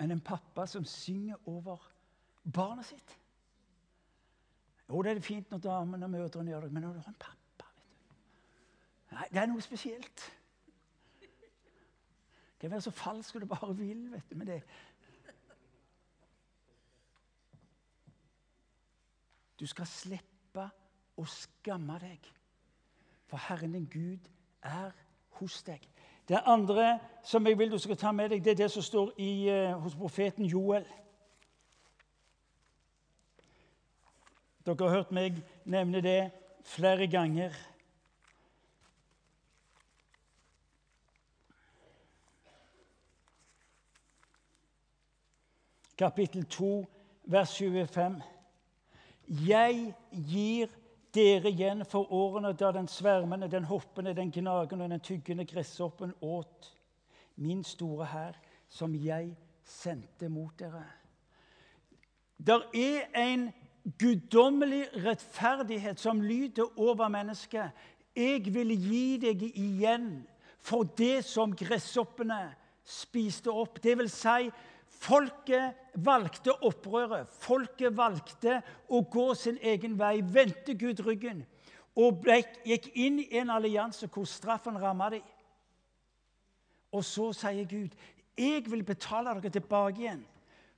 enn 0.02 0.12
en 0.12 0.26
pappa 0.26 0.66
som 0.68 0.86
synger 0.90 1.38
over 1.46 1.86
barnet 2.42 2.90
sitt? 2.90 3.18
Jo, 4.90 5.02
det 5.06 5.14
er 5.14 5.26
fint 5.26 5.54
når 5.54 5.62
damene 5.62 6.10
og 6.10 6.14
mødrene 6.14 6.54
gjør 6.54 6.66
det, 6.66 6.74
men 6.74 6.86
når 6.86 6.98
du 6.98 7.04
har 7.06 7.14
en 7.14 7.22
pappa 7.22 7.45
Nei, 9.16 9.28
det 9.32 9.40
er 9.40 9.48
noe 9.48 9.64
spesielt. 9.64 10.24
Det 12.56 12.70
kan 12.70 12.72
være 12.72 12.82
så 12.82 12.92
falsk 12.92 13.38
du 13.40 13.46
bare 13.46 13.76
vil, 13.78 14.12
vet 14.12 14.30
du, 14.30 14.36
med 14.36 14.46
det. 14.46 14.62
Du 19.60 19.68
skal 19.68 19.88
slippe 19.88 20.66
å 21.16 21.26
skamme 21.32 21.96
deg, 22.04 22.28
for 23.30 23.40
Herren 23.48 23.78
din 23.78 23.88
Gud 23.92 24.28
er 24.68 24.92
hos 25.40 25.62
deg. 25.64 25.86
Det 26.28 26.42
andre 26.46 26.98
som 27.24 27.48
jeg 27.48 27.58
vil 27.58 27.72
du 27.72 27.78
skal 27.80 27.98
ta 27.98 28.12
med 28.12 28.34
deg, 28.34 28.44
det 28.44 28.52
er 28.52 28.64
det 28.66 28.72
som 28.74 28.84
står 28.84 29.14
i, 29.22 29.48
uh, 29.48 29.78
hos 29.80 29.96
profeten 29.96 30.46
Joel. 30.46 30.88
Dere 34.66 34.90
har 34.90 34.98
hørt 34.98 35.14
meg 35.14 35.40
nevne 35.70 36.02
det 36.02 36.20
flere 36.66 37.08
ganger. 37.08 37.54
Kapittel 45.98 46.46
2, 46.46 46.86
vers 47.24 47.58
25. 47.58 48.22
Jeg 49.28 49.94
gir 50.12 50.74
dere 51.16 51.50
igjen 51.50 51.86
for 51.88 52.12
årene 52.14 52.52
da 52.58 52.72
den 52.76 52.88
svermende, 52.92 53.48
den 53.52 53.64
hoppende, 53.70 54.14
den 54.14 54.32
gnagende 54.32 54.86
og 54.86 54.92
den 54.92 55.00
tyggende 55.00 55.46
gresshoppen 55.48 56.14
åt 56.22 56.72
min 57.36 57.64
store 57.64 58.06
hær, 58.12 58.38
som 58.70 58.96
jeg 58.96 59.36
sendte 59.64 60.30
mot 60.30 60.54
dere. 60.60 60.84
Der 62.38 62.68
er 62.76 63.08
en 63.16 63.50
guddommelig 64.00 64.88
rettferdighet 65.06 66.00
som 66.00 66.22
lyder 66.22 66.80
over 66.80 67.08
mennesket. 67.08 67.72
Jeg 68.16 68.54
vil 68.54 68.76
gi 68.76 69.18
deg 69.22 69.42
igjen 69.48 70.26
for 70.60 70.84
det 70.98 71.24
som 71.26 71.56
gresshoppene 71.56 72.56
spiste 72.86 73.52
opp. 73.52 73.80
Det 73.84 73.98
vil 73.98 74.10
si, 74.12 74.50
Folket 74.96 75.76
valgte 75.96 76.54
opprøret. 76.64 77.28
Folket 77.30 77.96
valgte 77.98 78.62
å 78.90 79.02
gå 79.12 79.28
sin 79.38 79.58
egen 79.62 79.98
vei, 80.00 80.20
vendte 80.22 80.76
Gud 80.80 81.04
ryggen 81.06 81.44
og 81.96 82.20
ble, 82.26 82.42
gikk 82.68 82.90
inn 83.00 83.22
i 83.24 83.30
en 83.40 83.54
allianse 83.54 84.10
hvor 84.12 84.28
straffen 84.28 84.78
rammet 84.82 85.18
dem. 85.18 85.28
Og 86.96 87.04
så 87.04 87.32
sier 87.34 87.66
Gud, 87.68 87.96
'Jeg 88.38 88.72
vil 88.72 88.84
betale 88.84 89.34
dere 89.36 89.50
tilbake 89.50 90.02
igjen 90.02 90.26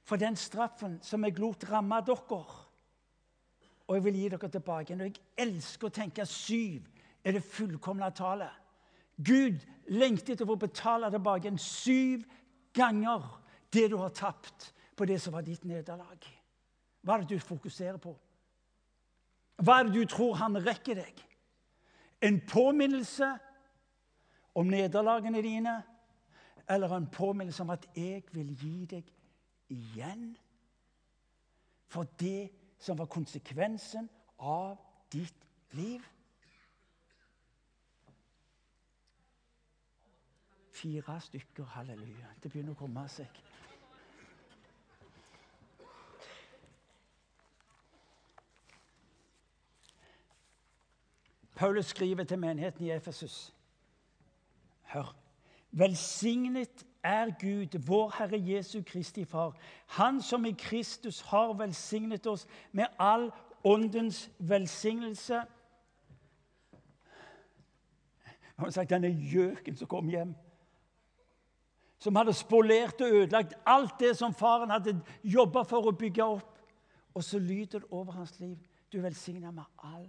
for 0.04 0.16
den 0.16 0.36
straffen 0.36 1.00
som 1.02 1.24
jeg 1.24 1.40
lot 1.40 1.64
ramme 1.72 2.02
dere.' 2.06 2.66
Og 3.88 3.96
jeg 3.96 4.04
vil 4.04 4.14
gi 4.14 4.30
dere 4.30 4.50
tilbake 4.50 4.94
igjen. 4.94 5.02
Og 5.02 5.08
jeg 5.08 5.48
elsker 5.48 5.88
å 5.88 5.90
tenke 5.90 6.26
syv 6.26 6.82
er 7.24 7.32
det 7.32 7.44
fullkomne 7.44 8.12
tallet. 8.12 8.52
Gud 9.18 9.64
lengtet 9.88 10.30
etter 10.30 10.50
å 10.50 10.56
betale 10.56 11.10
tilbake 11.12 11.48
igjen 11.48 11.58
syv 11.58 12.26
ganger 12.74 13.24
det 13.74 13.90
du 13.92 13.98
har 13.98 14.10
tapt 14.10 14.74
på 14.96 15.06
det 15.06 15.20
som 15.22 15.34
var 15.34 15.46
ditt 15.46 15.66
nederlag. 15.66 16.28
Hva 17.02 17.18
er 17.18 17.24
det 17.24 17.38
du 17.38 17.44
fokuserer 17.44 18.00
på? 18.02 18.16
Hva 19.64 19.80
er 19.80 19.88
det 19.88 19.94
du 19.96 20.10
tror 20.10 20.38
han 20.42 20.58
rekker 20.62 21.00
deg? 21.00 21.22
En 22.22 22.40
påminnelse 22.50 23.30
om 24.58 24.70
nederlagene 24.70 25.42
dine, 25.42 25.76
eller 26.68 26.96
en 26.96 27.08
påminnelse 27.08 27.64
om 27.64 27.70
at 27.70 27.88
'jeg 27.96 28.24
vil 28.32 28.56
gi 28.56 28.86
deg 28.86 29.14
igjen' 29.70 30.38
for 31.88 32.04
det 32.20 32.52
som 32.80 32.98
var 32.98 33.06
konsekvensen 33.06 34.10
av 34.40 34.78
ditt 35.12 35.48
liv? 35.72 36.02
Fire 40.72 41.22
stykker, 41.22 41.64
halleluja. 41.64 42.28
Det 42.44 42.52
begynner 42.52 42.72
å 42.72 42.80
komme 42.80 43.08
seg. 43.10 43.42
Paulus 51.58 51.86
skriver 51.86 52.24
til 52.24 52.40
menigheten 52.40 52.86
i 52.86 52.92
Efesus. 52.92 53.54
Hør. 54.82 55.16
Velsignet 55.72 56.86
er 57.04 57.26
Gud, 57.26 57.80
vår 57.88 58.14
Herre 58.18 58.56
Jesu 58.56 58.82
Kristi 58.86 59.26
Far, 59.26 59.56
Han 59.86 60.22
som 60.22 60.46
i 60.46 60.52
Kristus 60.52 61.22
har 61.22 61.54
velsignet 61.54 62.28
oss 62.28 62.48
med 62.72 62.86
all 63.00 63.32
åndens 63.64 64.32
velsignelse. 64.40 65.42
Han 68.56 68.66
har 68.66 68.70
sagt 68.70 68.90
denne 68.90 69.10
gjøken 69.32 69.76
som 69.78 69.88
kom 69.88 70.10
hjem, 70.10 70.36
som 72.00 72.16
hadde 72.16 72.34
spolert 72.34 73.02
og 73.02 73.08
ødelagt 73.12 73.54
alt 73.66 74.00
det 74.00 74.18
som 74.18 74.34
faren 74.34 74.70
hadde 74.70 75.00
jobba 75.24 75.64
for 75.64 75.90
å 75.90 75.92
bygge 75.98 76.24
opp. 76.24 76.54
Og 77.14 77.24
så 77.24 77.40
lyder 77.40 77.80
det 77.80 77.92
over 77.92 78.12
hans 78.12 78.40
liv. 78.40 78.58
Du 78.94 79.02
velsigner 79.02 79.52
med 79.52 79.64
all 79.84 80.06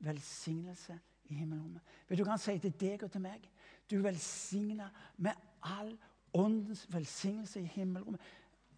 velsignelse 0.00 0.98
i 1.24 1.34
himmelrommet. 1.34 1.82
Vet 2.08 2.18
du 2.18 2.24
hva 2.24 2.34
han 2.34 2.42
sier 2.42 2.60
til 2.60 2.74
deg 2.80 3.02
og 3.04 3.10
til 3.12 3.22
meg? 3.24 3.44
Du 3.90 3.98
er 3.98 4.06
velsigna 4.08 4.88
med 5.16 5.32
all 5.62 5.92
åndens 6.34 6.86
velsignelse 6.92 7.60
i 7.60 7.72
himmelrommet. 7.74 8.20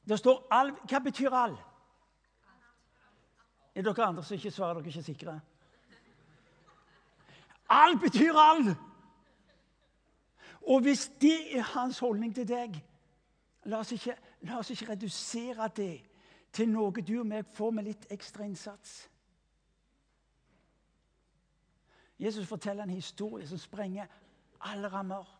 Det 0.08 0.18
står 0.18 0.46
all 0.50 0.72
Hva 0.88 0.98
betyr 0.98 1.30
all? 1.30 1.56
Er 3.74 3.82
dere 3.82 4.04
andre 4.04 4.24
som 4.24 4.34
ikke 4.36 4.50
svarer, 4.50 4.74
dere 4.74 4.88
ikke 4.88 5.02
sikre? 5.02 5.40
All 7.68 7.98
betyr 7.98 8.36
all! 8.36 8.74
Og 10.62 10.80
hvis 10.80 11.08
det 11.20 11.56
er 11.56 11.62
hans 11.62 11.98
holdning 11.98 12.34
til 12.34 12.48
deg, 12.48 12.76
la 13.64 13.80
oss 13.82 13.92
ikke, 13.92 14.14
la 14.46 14.58
oss 14.58 14.70
ikke 14.70 14.90
redusere 14.92 15.68
det 15.76 16.02
til 16.52 16.68
noe 16.68 17.02
du 17.02 17.16
og 17.20 17.26
meg 17.26 17.48
får 17.56 17.72
med 17.74 17.88
litt 17.88 18.06
ekstra 18.12 18.44
innsats. 18.44 19.08
Jesus 22.22 22.46
forteller 22.46 22.84
en 22.84 22.90
historie 22.90 23.46
som 23.46 23.58
sprenger 23.58 24.06
alle 24.60 24.88
rammer. 24.88 25.38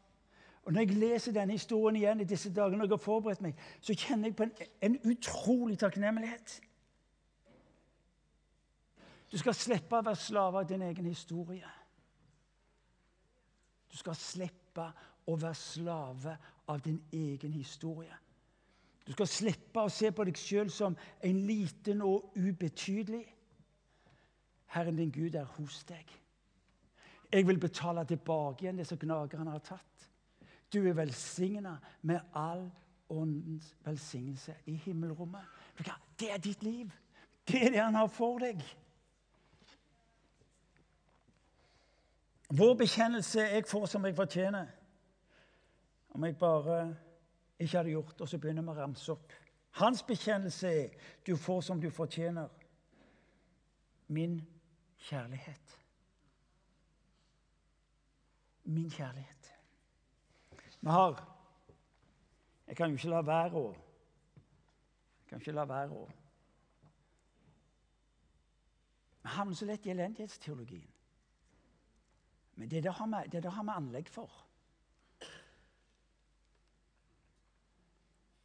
Og 0.62 0.72
Når 0.72 0.80
jeg 0.80 0.91
leser 0.91 1.33
denne 1.33 1.53
historien 1.53 1.97
igjen 1.97 2.20
i 2.20 2.24
disse 2.24 2.53
dagene, 2.55 2.76
når 2.76 2.85
jeg 2.85 2.93
har 2.93 2.97
forberedt 2.97 3.43
meg, 3.43 3.59
så 3.80 3.95
kjenner 3.95 4.28
jeg 4.28 4.37
på 4.37 4.43
en, 4.43 4.53
en 4.83 4.99
utrolig 5.11 5.78
takknemlighet. 5.78 6.61
Du 9.33 9.39
skal 9.39 9.55
slippe 9.55 9.99
å 9.99 10.05
være 10.05 10.18
slave 10.18 10.61
av 10.61 10.68
din 10.68 10.83
egen 10.83 11.07
historie. 11.07 11.70
Du 13.91 13.97
skal 13.97 14.18
slippe 14.18 14.87
å 15.26 15.37
være 15.37 15.59
slave 15.59 16.37
av 16.68 16.83
din 16.85 17.01
egen 17.12 17.53
historie. 17.53 18.14
Du 19.07 19.12
skal 19.12 19.26
slippe 19.26 19.83
å 19.83 19.91
se 19.91 20.12
på 20.14 20.24
deg 20.24 20.39
sjøl 20.39 20.70
som 20.70 20.97
en 21.22 21.39
liten 21.47 22.03
og 22.07 22.35
ubetydelig. 22.39 23.24
Herren 24.76 24.97
din 24.97 25.11
Gud 25.12 25.35
er 25.35 25.49
hos 25.59 25.83
deg. 25.89 26.21
Jeg 27.33 27.47
vil 27.47 27.61
betale 27.61 28.05
tilbake 28.05 28.64
igjen 28.64 28.78
det 28.78 28.87
som 28.87 28.99
gnagerne 28.99 29.51
har 29.51 29.62
tatt. 29.64 30.09
Du 30.72 30.83
er 30.89 30.97
velsigna 30.97 31.76
med 32.03 32.20
all 32.35 32.70
åndens 33.09 33.76
velsignelse 33.85 34.55
i 34.66 34.74
himmelrommet. 34.74 35.45
Det 36.20 36.30
er 36.33 36.39
ditt 36.39 36.62
liv. 36.62 36.91
Det 37.49 37.66
er 37.66 37.70
det 37.70 37.80
han 37.80 37.95
har 37.95 38.07
for 38.12 38.39
deg. 38.39 38.61
Vår 42.53 42.74
bekjennelse 42.74 43.41
jeg 43.41 43.64
får 43.68 43.87
som 43.87 44.05
jeg 44.05 44.16
fortjener. 44.16 44.66
Om 46.12 46.24
jeg 46.24 46.37
bare 46.37 46.97
ikke 47.59 47.76
hadde 47.76 47.95
gjort. 47.95 48.20
Og 48.20 48.28
så 48.28 48.39
begynner 48.39 48.62
vi 48.62 48.74
å 48.74 48.80
ramse 48.80 49.12
opp. 49.12 49.33
Hans 49.80 50.03
bekjennelse 50.03 50.68
er 50.68 50.89
'du 51.26 51.37
får 51.37 51.61
som 51.61 51.80
du 51.80 51.91
fortjener'. 51.91 52.49
Min 54.09 54.43
kjærlighet. 54.99 55.82
Min 58.64 58.90
kjærlighet. 58.90 59.54
Vi 60.80 60.90
har 60.90 61.28
Jeg 62.66 62.76
kan 62.76 62.88
jo 62.88 62.96
ikke 62.96 63.08
la 63.08 63.20
være 63.20 63.58
å 63.58 63.72
Jeg 63.72 65.28
kan 65.28 65.40
ikke 65.40 65.52
la 65.52 65.64
være 65.64 65.90
å 65.90 66.06
Vi 69.22 69.28
havner 69.28 69.54
så 69.54 69.66
lett 69.66 69.86
i 69.86 69.90
elendighetsteologien. 69.90 70.88
Men 72.54 72.70
det, 72.70 72.84
der 72.84 72.90
har 72.90 73.06
vi, 73.06 73.28
det, 73.30 73.42
det 73.42 73.52
har 73.52 73.62
vi 73.62 73.70
anlegg 73.70 74.08
for. 74.10 74.30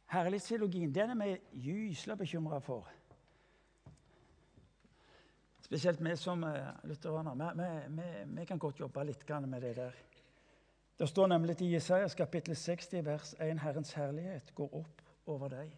Herlighetsteologien 0.08 0.94
den 0.94 1.10
er 1.10 1.18
vi 1.24 1.60
gysla 1.66 2.14
bekymra 2.14 2.60
for. 2.64 2.86
Spesielt 5.68 6.00
vi 6.00 6.16
som 6.16 6.44
uh, 6.44 6.52
lutheraner. 6.82 7.54
Vi, 7.54 7.96
vi, 7.96 8.34
vi, 8.40 8.44
kan 8.44 8.58
godt 8.58 8.80
jobbe 8.80 9.02
litt 9.04 9.28
med 9.28 9.60
det 9.60 9.74
der. 9.76 9.92
Det 10.98 11.08
står 11.08 11.26
nemlig 11.26 11.60
i 11.60 11.74
Jesajas 11.74 12.14
kapittel 12.14 12.56
60 12.56 13.04
vers 13.04 13.34
1 13.38 13.60
Herrens 13.60 13.92
herlighet 13.92 14.54
går 14.54 14.74
opp 14.74 15.02
over 15.26 15.48
deg. 15.48 15.76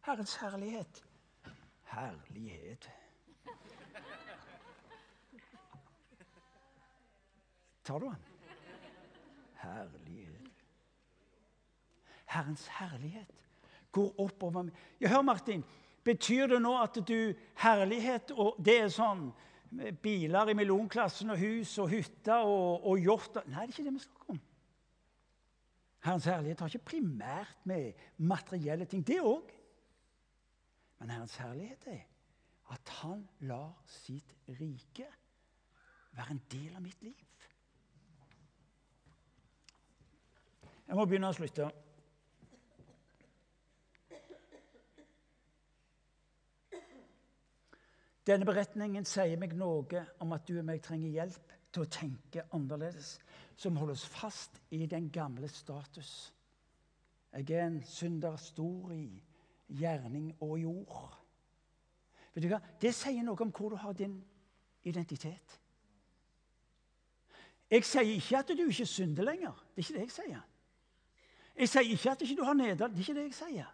Herrens 0.00 0.34
herlighet. 0.42 1.04
Herlighet 1.84 2.90
Tar 7.86 7.98
du 7.98 8.06
den? 8.06 8.22
Herlighet. 9.54 10.50
Herrens 12.24 12.66
herlighet 12.66 13.45
går 13.96 14.22
oppover 14.22 14.68
meg. 14.68 14.78
Ja, 15.00 15.10
hør, 15.14 15.24
Martin. 15.26 15.64
Betyr 16.06 16.52
det 16.52 16.60
nå 16.62 16.76
at 16.78 17.00
du 17.08 17.34
Herlighet 17.62 18.30
og 18.36 18.60
det 18.62 18.76
er 18.84 18.92
sånn 18.94 19.30
biler 20.02 20.52
i 20.52 20.54
millionklassen 20.56 21.32
og 21.34 21.40
hus 21.40 21.72
og 21.82 21.90
hytter 21.90 22.46
og, 22.46 22.86
og 22.86 23.00
hjorter 23.02 23.48
Nei, 23.50 23.66
det 23.66 23.74
er 23.74 23.74
ikke 23.74 23.86
det 23.88 23.94
vi 23.96 24.04
snakker 24.04 24.36
om. 24.36 24.42
Herrens 26.06 26.28
herlighet 26.30 26.60
har 26.62 26.70
ikke 26.70 26.92
primært 26.92 27.64
med 27.66 28.04
materielle 28.22 28.86
ting. 28.86 29.02
Det 29.02 29.18
òg. 29.18 29.50
Men 31.00 31.10
Herrens 31.10 31.34
herlighet 31.42 31.88
er 31.90 32.04
at 32.70 32.92
han 33.00 33.24
lar 33.46 33.74
sitt 33.90 34.36
rike 34.46 35.08
være 36.16 36.36
en 36.36 36.42
del 36.52 36.76
av 36.76 36.84
mitt 36.84 37.02
liv. 37.02 37.24
Jeg 40.86 40.94
må 40.96 41.04
begynne 41.04 41.32
å 41.32 41.36
slutte. 41.36 41.68
Denne 48.26 48.46
beretningen 48.48 49.06
sier 49.06 49.38
meg 49.38 49.54
noe 49.54 50.02
om 50.22 50.32
at 50.34 50.48
du 50.48 50.56
og 50.58 50.66
meg 50.66 50.82
trenger 50.82 51.14
hjelp 51.14 51.52
til 51.70 51.84
å 51.84 51.90
tenke 51.92 52.46
annerledes, 52.56 53.16
som 53.56 53.76
holder 53.78 53.94
oss 53.94 54.06
fast 54.10 54.58
i 54.74 54.86
den 54.90 55.10
gamle 55.14 55.48
status. 55.48 56.32
Jeg 57.36 57.50
er 57.52 57.66
en 57.66 57.82
synder 57.86 58.36
stor 58.40 58.90
i 58.96 59.06
gjerning 59.78 60.32
og 60.40 60.56
jord. 60.58 61.14
Vet 62.34 62.44
du 62.44 62.50
hva? 62.50 62.60
Det 62.80 62.92
sier 62.96 63.22
noe 63.24 63.38
om 63.44 63.52
hvor 63.54 63.72
du 63.72 63.78
har 63.80 63.94
din 63.96 64.18
identitet. 64.86 65.60
Jeg 67.70 67.86
sier 67.86 68.12
ikke 68.14 68.42
at 68.42 68.52
du 68.54 68.66
ikke 68.66 68.86
synder 68.86 69.26
lenger. 69.26 69.64
Det 69.74 69.82
er 69.82 69.86
ikke 69.86 69.98
det 69.98 70.04
jeg 70.06 70.16
sier. 70.16 70.44
Jeg 71.56 71.72
sier 71.72 71.94
ikke 71.94 72.12
at 72.12 72.20
du 72.20 72.26
ikke 72.26 72.46
har 72.46 72.58
nederlag. 72.58 72.92
Det 72.94 73.02
er 73.02 73.06
ikke 73.06 73.18
det 73.20 73.28
jeg 73.30 73.38
sier. 73.40 73.72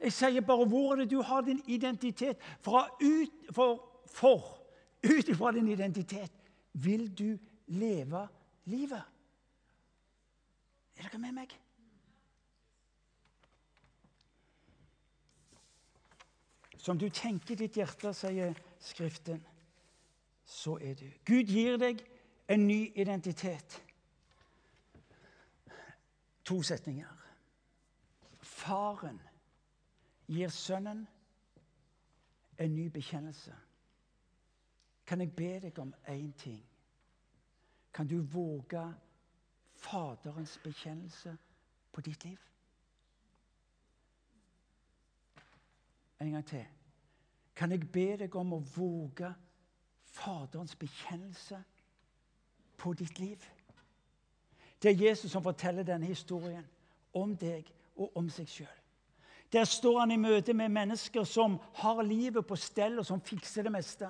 Jeg 0.00 0.12
sier 0.12 0.44
bare 0.44 0.66
hvor 0.68 0.92
er 0.92 1.02
det 1.02 1.10
du 1.10 1.22
har 1.22 1.40
din 1.46 1.62
identitet. 1.66 2.38
Fra 2.60 2.86
ut, 3.02 3.52
for, 3.54 3.82
for 4.06 4.60
ut 5.04 5.28
ifra 5.28 5.52
din 5.52 5.68
identitet 5.68 6.32
vil 6.72 7.18
du 7.18 7.38
leve 7.66 8.28
livet. 8.64 9.02
Er 10.96 11.08
dere 11.08 11.18
med 11.18 11.32
meg? 11.32 11.54
Som 16.76 16.98
du 17.00 17.08
tenker 17.08 17.56
ditt 17.56 17.78
hjerte, 17.78 18.12
sier 18.12 18.54
Skriften, 18.84 19.40
så 20.44 20.76
er 20.76 20.94
du. 20.98 21.06
Gud 21.24 21.48
gir 21.48 21.78
deg 21.80 22.02
en 22.52 22.66
ny 22.68 22.92
identitet. 23.00 23.78
To 26.44 26.60
setninger. 26.62 27.22
Faren 28.44 29.16
gir 30.28 30.48
sønnen 30.48 31.06
en 32.58 32.74
ny 32.74 32.88
bekjennelse. 32.88 33.54
Kan 35.06 35.20
jeg 35.20 35.32
be 35.36 35.60
deg 35.60 35.78
om 35.78 35.94
én 36.08 36.32
ting? 36.38 36.64
Kan 37.94 38.06
du 38.06 38.22
våge 38.22 38.94
Faderens 39.74 40.58
bekjennelse 40.64 41.36
på 41.92 42.00
ditt 42.00 42.24
liv? 42.24 42.38
En 46.20 46.30
gang 46.30 46.46
til. 46.46 46.66
Kan 47.56 47.70
jeg 47.70 47.92
be 47.92 48.16
deg 48.16 48.36
om 48.36 48.52
å 48.52 48.62
våge 48.76 49.34
Faderens 50.04 50.76
bekjennelse 50.76 51.62
på 52.76 52.92
ditt 52.92 53.18
liv? 53.18 53.44
Det 54.82 54.90
er 54.90 55.06
Jesus 55.06 55.30
som 55.30 55.42
forteller 55.42 55.82
denne 55.82 56.06
historien 56.06 56.66
om 57.12 57.36
deg 57.36 57.70
og 57.96 58.16
om 58.16 58.28
seg 58.30 58.48
sjøl. 58.48 58.80
Der 59.54 59.64
står 59.64 60.00
han 60.00 60.10
i 60.10 60.18
møte 60.18 60.52
med 60.52 60.68
mennesker 60.74 61.24
som 61.24 61.60
har 61.78 62.02
livet 62.02 62.46
på 62.46 62.56
stell, 62.58 62.98
og 62.98 63.06
som 63.06 63.20
fikser 63.22 63.62
det 63.62 63.72
meste. 63.72 64.08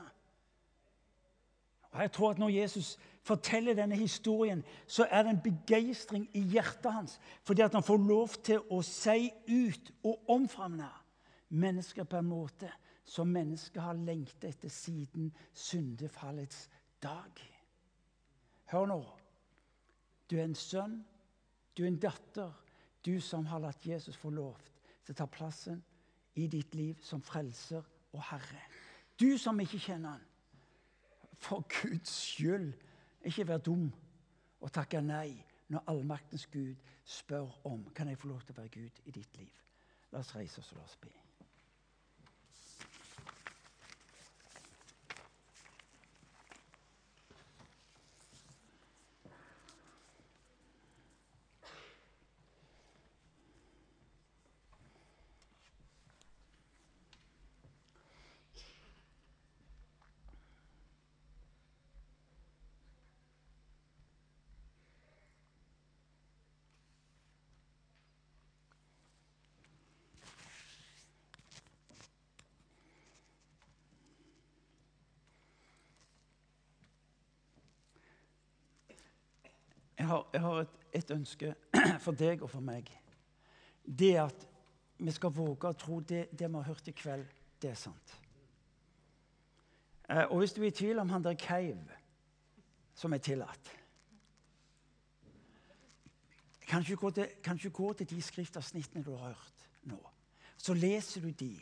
Og 1.93 2.01
jeg 2.01 2.13
tror 2.13 2.31
at 2.31 2.39
Når 2.39 2.49
Jesus 2.49 2.99
forteller 3.23 3.75
denne 3.75 3.97
historien, 3.97 4.65
så 4.87 5.07
er 5.11 5.23
det 5.23 5.31
en 5.31 5.43
begeistring 5.45 6.29
i 6.33 6.41
hjertet 6.41 6.93
hans 6.93 7.21
fordi 7.43 7.63
at 7.63 7.73
han 7.73 7.83
får 7.83 7.97
lov 7.97 8.29
til 8.29 8.61
å 8.71 8.83
si 8.83 9.31
ut 9.49 9.93
og 10.03 10.31
omfavne 10.31 10.89
mennesker 11.49 12.05
på 12.05 12.17
en 12.17 12.29
måte 12.29 12.73
som 13.05 13.29
mennesker 13.29 13.81
har 13.81 13.95
lengta 13.95 14.49
etter 14.49 14.69
siden 14.69 15.33
syndefallets 15.53 16.69
dag. 17.03 17.41
Hør 18.73 18.87
nå. 18.87 19.01
Du 20.31 20.37
er 20.39 20.45
en 20.45 20.55
sønn, 20.55 21.03
du 21.77 21.85
er 21.85 21.89
en 21.89 22.01
datter, 22.01 22.53
du 23.05 23.21
som 23.21 23.47
har 23.47 23.61
latt 23.61 23.87
Jesus 23.87 24.17
få 24.17 24.31
lov 24.31 24.74
til 25.05 25.15
å 25.15 25.21
ta 25.23 25.27
plassen 25.31 25.83
i 26.41 26.47
ditt 26.51 26.75
liv 26.75 27.01
som 27.05 27.23
frelser 27.23 27.85
og 28.13 28.23
herre. 28.31 28.63
Du 29.21 29.39
som 29.39 29.61
ikke 29.61 29.79
kjenner 29.79 30.17
han. 30.17 30.25
For 31.45 31.67
Guds 31.69 32.11
skyld, 32.11 32.73
ikke 33.25 33.47
vær 33.49 33.61
dum 33.65 33.91
og 34.61 34.73
takke 34.73 35.03
nei 35.05 35.45
når 35.69 35.85
allmaktens 35.93 36.47
Gud 36.53 36.81
spør 37.05 37.53
om 37.69 37.85
kan 37.95 38.09
jeg 38.09 38.21
få 38.21 38.31
lov 38.31 38.45
til 38.45 38.57
å 38.57 38.63
være 38.63 38.73
Gud 38.79 39.05
i 39.05 39.13
ditt 39.13 39.37
liv. 39.37 39.53
La 40.13 40.23
oss 40.23 40.35
reise 40.37 40.61
oss 40.61 40.73
og 40.73 40.81
la 40.81 40.89
oss 40.89 40.97
be. 41.03 41.24
Jeg 79.99 80.07
har, 80.07 80.27
jeg 80.33 80.41
har 80.41 80.61
et, 80.61 80.75
et, 80.93 81.11
ønske 81.11 81.55
for 82.05 82.17
deg 82.19 82.43
og 82.43 82.51
for 82.51 82.65
meg. 82.65 82.91
Det 83.85 84.15
at 84.19 84.47
vi 84.99 85.13
skal 85.15 85.35
våge 85.35 85.71
å 85.71 85.79
tro 85.79 86.01
det, 86.01 86.27
det 86.33 86.49
vi 86.49 86.59
har 86.59 86.67
hørt 86.67 86.89
i 86.89 86.97
kveld, 86.97 87.27
det 87.63 87.71
er 87.71 87.79
sant. 87.79 88.17
Eh, 90.09 90.25
og 90.25 90.41
hvis 90.41 90.55
du 90.57 90.63
er 90.63 90.71
i 90.71 90.75
tvil 90.75 91.01
om 91.03 91.13
han 91.15 91.25
der 91.25 91.39
Keiv, 91.39 91.81
som 92.95 93.13
er 93.13 93.23
tillatt 93.23 93.73
kan 96.65 96.83
du, 96.83 96.95
gå 96.97 97.11
til, 97.13 97.29
til 97.99 98.07
de 98.09 98.23
skriftavsnittene 98.23 99.05
du 99.05 99.11
har 99.13 99.35
hørt 99.35 99.65
nå? 99.85 99.99
Så 100.57 100.75
leser 100.75 101.21
du 101.21 101.29
de, 101.31 101.53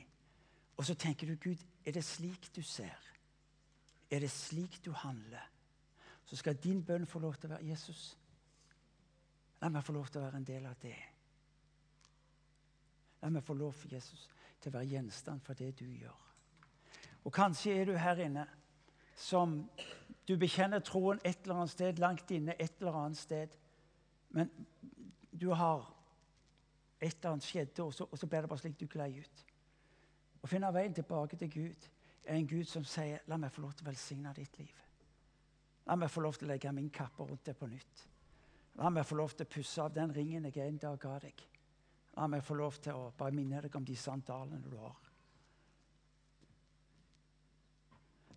og 0.79 0.87
så 0.87 0.95
tenker 0.95 1.27
du 1.27 1.35
Gud, 1.43 1.59
er 1.85 1.93
det 1.93 2.05
slik 2.07 2.47
du 2.55 2.63
ser? 2.63 3.11
Er 4.11 4.23
det 4.23 4.31
slik 4.31 4.79
du 4.85 4.93
handler? 4.95 5.43
så 6.33 6.37
skal 6.37 6.57
din 6.57 6.85
bønn 6.85 7.07
få 7.07 7.21
lov 7.21 7.35
til 7.37 7.51
å 7.51 7.57
være 7.57 7.67
Jesus. 7.69 8.15
La 9.63 9.71
meg 9.71 9.85
få 9.87 9.95
lov 9.95 10.09
til 10.11 10.19
å 10.21 10.25
være 10.27 10.41
en 10.41 10.47
del 10.47 10.67
av 10.67 10.79
det. 10.83 10.97
La 13.23 13.31
meg 13.31 13.45
få 13.47 13.55
lov, 13.55 13.85
Jesus, 13.87 14.27
til 14.59 14.73
å 14.73 14.77
være 14.79 14.91
gjenstand 14.91 15.43
for 15.47 15.59
det 15.59 15.71
du 15.79 15.87
gjør. 15.87 16.19
Og 17.23 17.33
kanskje 17.35 17.77
er 17.79 17.87
du 17.87 17.95
her 17.95 18.19
inne 18.25 18.47
som 19.15 19.61
du 20.27 20.35
bekjenner 20.39 20.83
troen 20.83 21.21
et 21.23 21.45
eller 21.45 21.61
annet 21.61 21.75
sted, 21.75 22.03
langt 22.03 22.31
inne 22.35 22.57
et 22.59 22.81
eller 22.81 22.99
annet 23.05 23.19
sted. 23.19 23.55
Men 24.35 24.51
du 25.31 25.53
har 25.55 25.87
et 26.99 27.15
eller 27.15 27.33
annet 27.37 27.47
skjedde, 27.47 27.83
og 27.83 27.95
så, 27.95 28.07
og 28.11 28.19
så 28.19 28.27
ble 28.27 28.43
det 28.43 28.51
bare 28.51 28.63
slik 28.63 28.79
du 28.81 28.87
glei 28.91 29.13
ut. 29.21 29.45
Å 30.43 30.51
finne 30.51 30.71
veien 30.75 30.95
tilbake 30.95 31.39
til 31.39 31.51
Gud 31.51 31.91
er 32.25 32.35
en 32.35 32.47
Gud 32.47 32.67
som 32.67 32.85
sier 32.85 33.23
'La 33.27 33.37
meg 33.37 33.53
få 33.53 33.63
lov 33.63 33.75
til 33.75 33.87
å 33.87 33.91
velsigne 33.91 34.35
ditt 34.35 34.59
liv'. 34.59 34.83
La 35.87 35.97
meg 35.97 36.11
få 36.11 36.21
lov 36.21 36.35
til 36.35 36.49
å 36.49 36.53
legge 36.53 36.73
min 36.73 36.91
kappe 36.91 37.23
rundt 37.23 37.47
det 37.47 37.57
på 37.57 37.67
nytt. 37.67 38.09
La 38.81 38.89
meg 38.89 39.05
få 39.05 39.19
lov 39.19 39.35
til 39.37 39.47
å 39.47 39.53
pusse 39.53 39.83
av 39.85 39.93
den 39.95 40.13
ringen 40.15 40.49
jeg 40.49 40.65
en 40.65 40.79
dag 40.81 40.99
ga 41.01 41.19
deg. 41.21 41.43
La 42.17 42.29
meg 42.29 42.45
få 42.45 42.57
lov 42.57 42.79
til 42.81 42.97
å 42.97 43.11
bare 43.17 43.35
minne 43.37 43.61
deg 43.65 43.75
om 43.77 43.85
de 43.85 43.97
sandalene 43.97 44.61
du 44.65 44.77
har. 44.81 44.97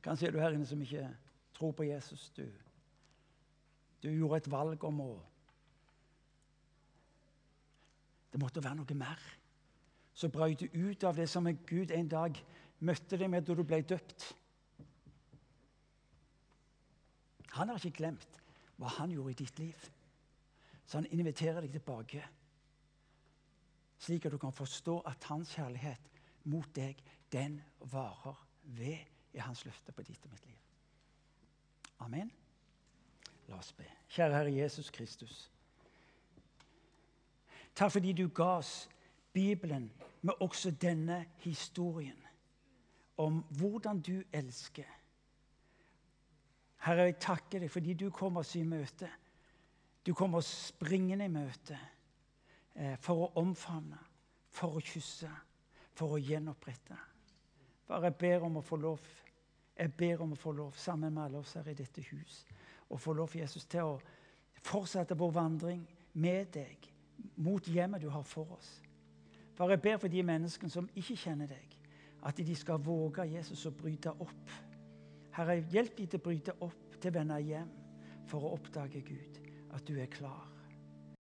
Kanskje 0.05 0.27
er 0.27 0.35
du 0.35 0.39
her 0.39 0.53
inne 0.53 0.67
som 0.69 0.81
ikke 0.81 1.07
tror 1.55 1.71
på 1.73 1.87
Jesus. 1.87 2.27
Du, 2.35 2.45
du 4.03 4.11
gjorde 4.11 4.43
et 4.43 4.51
valg 4.51 4.83
om 4.83 5.01
å 5.05 5.13
Det 8.35 8.41
måtte 8.43 8.59
være 8.59 8.75
noe 8.75 8.95
mer. 8.99 9.21
Så 10.11 10.27
brøt 10.27 10.59
du 10.59 10.73
ut 10.73 11.03
av 11.07 11.15
det 11.15 11.29
som 11.31 11.45
en 11.47 11.59
Gud 11.69 11.91
en 11.95 12.09
dag 12.11 12.35
møtte 12.83 13.15
deg 13.15 13.29
med 13.31 13.45
da 13.47 13.55
du 13.55 13.61
ble 13.63 13.79
døpt. 13.79 14.25
Han 17.55 17.71
har 17.71 17.79
ikke 17.79 18.01
glemt 18.01 18.41
hva 18.75 18.91
han 18.97 19.13
gjorde 19.15 19.31
i 19.31 19.39
ditt 19.39 19.61
liv. 19.63 19.87
Så 20.85 20.97
han 20.97 21.09
inviterer 21.11 21.61
deg 21.61 21.71
tilbake, 21.73 22.21
slik 23.99 24.25
at 24.25 24.35
du 24.35 24.37
kan 24.37 24.53
forstå 24.53 24.99
at 25.09 25.23
hans 25.31 25.55
kjærlighet 25.55 26.11
mot 26.51 26.69
deg, 26.75 26.99
den 27.31 27.61
varer 27.91 28.37
ved 28.77 28.97
i 29.33 29.41
hans 29.41 29.65
løfte 29.65 29.91
på 29.91 30.05
ditt 30.05 30.25
og 30.25 30.31
mitt 30.31 30.45
liv. 30.45 30.59
Amen. 32.05 32.31
La 33.47 33.57
oss 33.57 33.73
be. 33.73 33.85
Kjære 34.09 34.37
Herre 34.37 34.53
Jesus 34.53 34.89
Kristus. 34.93 35.51
Takk 37.75 37.91
fordi 37.91 38.13
du 38.13 38.27
ga 38.27 38.55
oss 38.59 38.89
Bibelen 39.33 39.89
med 40.21 40.33
også 40.39 40.71
denne 40.71 41.25
historien 41.43 42.21
om 43.17 43.43
hvordan 43.49 43.99
du 44.01 44.23
elsker. 44.33 44.87
Herre, 46.85 47.09
jeg 47.09 47.19
takker 47.19 47.59
deg 47.59 47.71
fordi 47.71 47.93
du 47.93 48.09
kom 48.13 48.37
oss 48.37 48.55
i 48.55 48.63
møte. 48.63 49.09
Du 50.05 50.13
kommer 50.13 50.41
springende 50.45 51.25
i 51.25 51.33
møte 51.33 51.77
eh, 52.75 52.95
for 53.01 53.25
å 53.25 53.31
omfavne, 53.41 53.99
for 54.53 54.77
å 54.77 54.83
kysse, 54.83 55.29
for 55.95 56.15
å 56.15 56.21
gjenopprette. 56.21 56.97
Bare 57.87 58.11
jeg 58.11 58.19
ber 58.21 58.45
om 58.45 58.59
å 58.59 58.65
få 58.65 58.77
lov 58.81 59.01
jeg 59.75 59.91
ber 59.91 60.21
om 60.23 60.31
å 60.31 60.39
få 60.39 60.53
lov, 60.55 60.75
sammen 60.79 61.13
med 61.13 61.25
alle 61.25 61.41
oss 61.41 61.53
her 61.57 61.67
i 61.67 61.75
dette 61.75 62.03
hus, 62.07 62.45
å 62.87 62.97
få 62.97 63.13
lov, 63.13 63.33
Jesus, 63.35 63.65
til 63.67 63.83
å 63.83 63.97
fortsette 64.63 65.17
vår 65.19 65.33
vandring 65.35 65.81
med 66.13 66.53
deg 66.55 66.87
mot 67.43 67.67
hjemmet 67.67 68.01
du 68.01 68.07
har 68.09 68.23
for 68.23 68.55
oss. 68.55 68.69
Far, 69.55 69.71
jeg 69.71 69.81
ber 69.83 69.97
for 69.99 70.11
de 70.11 70.23
menneskene 70.23 70.71
som 70.71 70.87
ikke 70.95 71.17
kjenner 71.19 71.51
deg, 71.51 71.75
at 72.25 72.39
de 72.39 72.55
skal 72.55 72.79
våge 72.81 73.27
Jesus 73.29 73.65
å 73.67 73.73
bryte 73.75 74.13
opp. 74.23 74.53
Herre, 75.35 75.59
hjelp 75.71 75.97
dem 75.97 76.07
til 76.07 76.21
å 76.21 76.23
bryte 76.23 76.55
opp, 76.63 76.95
til 76.95 77.11
å 77.11 77.17
vende 77.19 77.41
hjem, 77.43 77.71
for 78.25 78.47
å 78.47 78.55
oppdage 78.55 79.03
Gud, 79.05 79.41
at 79.75 79.87
du 79.87 79.99
er 79.99 80.05
klar 80.05 80.54